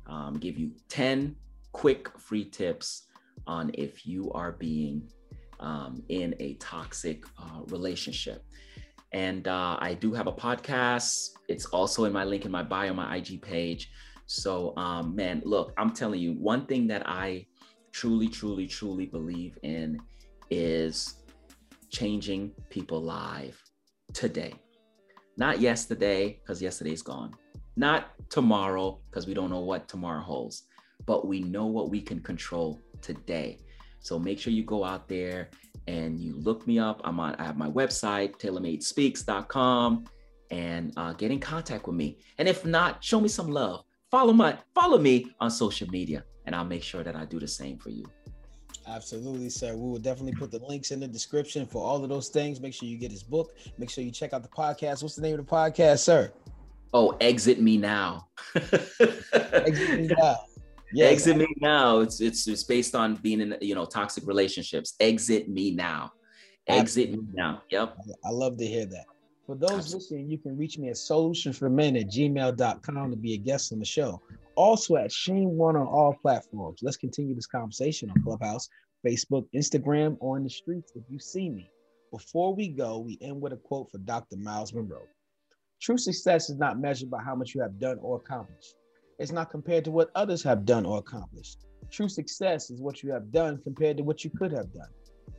Um, 0.07 0.35
give 0.39 0.57
you 0.57 0.71
10 0.89 1.35
quick 1.71 2.09
free 2.17 2.45
tips 2.45 3.03
on 3.47 3.71
if 3.73 4.05
you 4.05 4.31
are 4.31 4.53
being 4.53 5.07
um, 5.59 6.03
in 6.09 6.35
a 6.39 6.55
toxic 6.55 7.25
uh, 7.37 7.61
relationship. 7.67 8.43
And 9.11 9.47
uh, 9.47 9.77
I 9.79 9.93
do 9.93 10.13
have 10.13 10.27
a 10.27 10.31
podcast. 10.31 11.29
It's 11.47 11.65
also 11.67 12.05
in 12.05 12.13
my 12.13 12.23
link 12.23 12.45
in 12.45 12.51
my 12.51 12.63
bio, 12.63 12.93
my 12.93 13.15
IG 13.15 13.41
page. 13.41 13.91
So, 14.25 14.75
um, 14.75 15.15
man, 15.15 15.41
look, 15.45 15.73
I'm 15.77 15.91
telling 15.91 16.19
you, 16.19 16.33
one 16.33 16.65
thing 16.65 16.87
that 16.87 17.07
I 17.07 17.45
truly, 17.91 18.27
truly, 18.27 18.67
truly 18.67 19.05
believe 19.05 19.57
in 19.63 19.99
is 20.49 21.15
changing 21.89 22.51
people 22.69 23.01
live 23.01 23.61
today. 24.13 24.53
Not 25.37 25.61
yesterday, 25.61 26.39
because 26.41 26.61
yesterday's 26.61 27.01
gone. 27.01 27.33
Not 27.77 28.09
tomorrow, 28.29 28.99
because 29.09 29.27
we 29.27 29.33
don't 29.33 29.49
know 29.49 29.59
what 29.59 29.87
tomorrow 29.87 30.21
holds. 30.21 30.63
But 31.05 31.27
we 31.27 31.41
know 31.41 31.67
what 31.67 31.89
we 31.89 32.01
can 32.01 32.19
control 32.21 32.79
today. 33.05 33.59
So 33.99 34.19
make 34.19 34.39
sure 34.39 34.51
you 34.51 34.63
go 34.63 34.83
out 34.83 35.07
there 35.07 35.49
and 35.87 36.19
you 36.19 36.35
look 36.35 36.67
me 36.67 36.79
up. 36.79 37.01
I'm 37.03 37.19
on, 37.19 37.35
I 37.35 37.43
have 37.43 37.57
my 37.57 37.69
website, 37.69 38.37
taylormadespeaks.com, 38.37 40.05
and 40.51 40.93
uh, 40.97 41.13
get 41.13 41.31
in 41.31 41.39
contact 41.39 41.87
with 41.87 41.95
me. 41.95 42.17
And 42.37 42.47
if 42.47 42.65
not, 42.65 43.03
show 43.03 43.19
me 43.19 43.27
some 43.27 43.49
love. 43.49 43.83
Follow 44.11 44.33
my, 44.33 44.57
follow 44.73 44.97
me 44.97 45.27
on 45.39 45.49
social 45.51 45.87
media, 45.89 46.23
and 46.45 46.55
I'll 46.55 46.65
make 46.65 46.83
sure 46.83 47.03
that 47.03 47.15
I 47.15 47.25
do 47.25 47.39
the 47.39 47.47
same 47.47 47.77
for 47.77 47.89
you. 47.89 48.05
Absolutely, 48.87 49.49
sir. 49.49 49.75
We 49.75 49.89
will 49.89 49.99
definitely 49.99 50.33
put 50.33 50.51
the 50.51 50.59
links 50.59 50.91
in 50.91 50.99
the 50.99 51.07
description 51.07 51.65
for 51.65 51.83
all 51.83 52.03
of 52.03 52.09
those 52.09 52.29
things. 52.29 52.61
Make 52.61 52.73
sure 52.73 52.87
you 52.87 52.97
get 52.97 53.11
his 53.11 53.23
book. 53.23 53.55
Make 53.77 53.89
sure 53.89 54.03
you 54.03 54.11
check 54.11 54.33
out 54.33 54.43
the 54.43 54.49
podcast. 54.49 55.01
What's 55.01 55.15
the 55.15 55.23
name 55.23 55.39
of 55.39 55.45
the 55.45 55.51
podcast, 55.51 55.99
sir? 55.99 56.31
Oh, 56.93 57.17
exit 57.19 57.59
me 57.59 57.77
now. 57.77 58.27
exit 58.55 59.99
me 59.99 60.07
now. 60.07 60.37
Yes. 60.95 61.11
Exit 61.11 61.37
me 61.37 61.47
now. 61.59 61.99
It's 61.99 62.21
it's 62.21 62.47
it's 62.47 62.63
based 62.63 62.95
on 62.95 63.15
being 63.15 63.41
in 63.41 63.57
you 63.59 63.75
know 63.75 63.85
toxic 63.85 64.25
relationships. 64.25 64.95
Exit 65.01 65.49
me 65.49 65.71
now. 65.71 66.13
Exit 66.67 67.09
Absolutely. 67.09 67.27
me 67.27 67.33
now. 67.35 67.61
Yep. 67.69 67.97
I 68.23 68.29
love 68.29 68.57
to 68.57 68.65
hear 68.65 68.85
that. 68.85 69.05
For 69.45 69.55
those 69.55 69.71
Absolutely. 69.71 69.99
listening, 69.99 70.29
you 70.29 70.37
can 70.37 70.57
reach 70.57 70.79
me 70.79 70.87
at 70.87 70.95
solutionsformen 70.95 71.99
at 71.99 72.07
gmail.com 72.07 73.11
to 73.11 73.17
be 73.17 73.33
a 73.33 73.37
guest 73.37 73.73
on 73.73 73.79
the 73.79 73.85
show. 73.85 74.21
Also 74.55 74.95
at 74.95 75.11
Shane 75.11 75.57
One 75.57 75.75
on 75.75 75.85
all 75.85 76.15
platforms. 76.21 76.79
Let's 76.81 76.97
continue 76.97 77.35
this 77.35 77.45
conversation 77.45 78.09
on 78.09 78.23
Clubhouse, 78.23 78.69
Facebook, 79.05 79.45
Instagram, 79.53 80.15
or 80.21 80.37
in 80.37 80.45
the 80.45 80.49
streets 80.49 80.93
if 80.95 81.03
you 81.09 81.19
see 81.19 81.49
me. 81.49 81.69
Before 82.09 82.55
we 82.55 82.69
go, 82.69 82.99
we 82.99 83.17
end 83.21 83.41
with 83.41 83.51
a 83.51 83.57
quote 83.57 83.91
for 83.91 83.97
Dr. 83.97 84.37
Myles 84.37 84.73
Munroe. 84.73 85.07
True 85.81 85.97
success 85.97 86.49
is 86.49 86.57
not 86.57 86.79
measured 86.79 87.11
by 87.11 87.21
how 87.21 87.35
much 87.35 87.53
you 87.53 87.61
have 87.61 87.77
done 87.79 87.99
or 88.01 88.15
accomplished. 88.15 88.75
It's 89.17 89.31
not 89.31 89.49
compared 89.49 89.85
to 89.85 89.91
what 89.91 90.11
others 90.15 90.43
have 90.43 90.65
done 90.65 90.85
or 90.85 90.99
accomplished. 90.99 91.65
True 91.89 92.09
success 92.09 92.69
is 92.69 92.81
what 92.81 93.03
you 93.03 93.11
have 93.11 93.31
done 93.31 93.59
compared 93.63 93.97
to 93.97 94.03
what 94.03 94.23
you 94.23 94.29
could 94.29 94.51
have 94.51 94.73
done. 94.73 94.89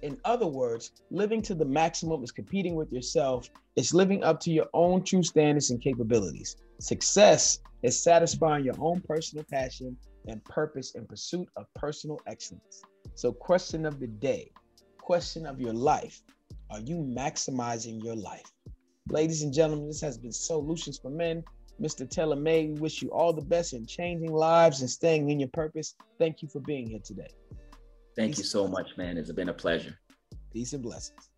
In 0.03 0.19
other 0.25 0.47
words, 0.47 0.93
living 1.11 1.43
to 1.43 1.55
the 1.55 1.65
maximum 1.65 2.23
is 2.23 2.33
competing 2.33 2.75
with 2.75 2.93
yourself. 2.93 3.49
It's 3.77 3.95
living 3.95 4.23
up 4.25 4.41
to 4.41 4.51
your 4.51 4.69
own 4.73 5.03
true 5.03 5.23
standards 5.23 5.71
and 5.71 5.81
capabilities. 5.81 6.57
Success 6.81 7.61
is 7.83 8.03
satisfying 8.03 8.65
your 8.65 8.75
own 8.79 9.01
personal 9.01 9.45
passion 9.51 9.97
and 10.27 10.45
purpose 10.45 10.95
in 10.95 11.07
pursuit 11.07 11.49
of 11.57 11.67
personal 11.75 12.21
excellence. 12.27 12.83
So, 13.15 13.33
question 13.33 13.87
of 13.87 14.01
the 14.01 14.07
day, 14.07 14.51
question 14.99 15.47
of 15.47 15.61
your 15.61 15.73
life 15.73 16.23
are 16.71 16.81
you 16.81 16.97
maximizing 16.97 18.03
your 18.03 18.17
life? 18.17 18.53
Ladies 19.09 19.43
and 19.43 19.53
gentlemen, 19.53 19.87
this 19.87 20.01
has 20.01 20.19
been 20.19 20.33
Solutions 20.33 20.99
for 20.99 21.11
Men. 21.11 21.45
Mr. 21.81 22.09
Taylor 22.09 22.37
May, 22.37 22.69
we 22.69 22.81
wish 22.81 23.03
you 23.03 23.11
all 23.11 23.33
the 23.33 23.43
best 23.43 23.75
in 23.75 23.87
changing 23.87 24.33
lives 24.33 24.81
and 24.81 24.89
staying 24.89 25.29
in 25.29 25.39
your 25.39 25.51
purpose. 25.51 25.95
Thank 26.19 26.43
you 26.43 26.49
for 26.49 26.61
being 26.61 26.89
here 26.89 27.01
today. 27.05 27.29
Thank 28.17 28.33
Peace 28.33 28.39
you 28.39 28.45
so 28.45 28.67
much, 28.67 28.97
man. 28.97 29.19
It's 29.19 29.31
been 29.33 29.51
a 29.51 29.55
pleasure. 29.55 29.99
Peace 30.53 30.73
and 30.73 30.83
blessings. 30.83 31.31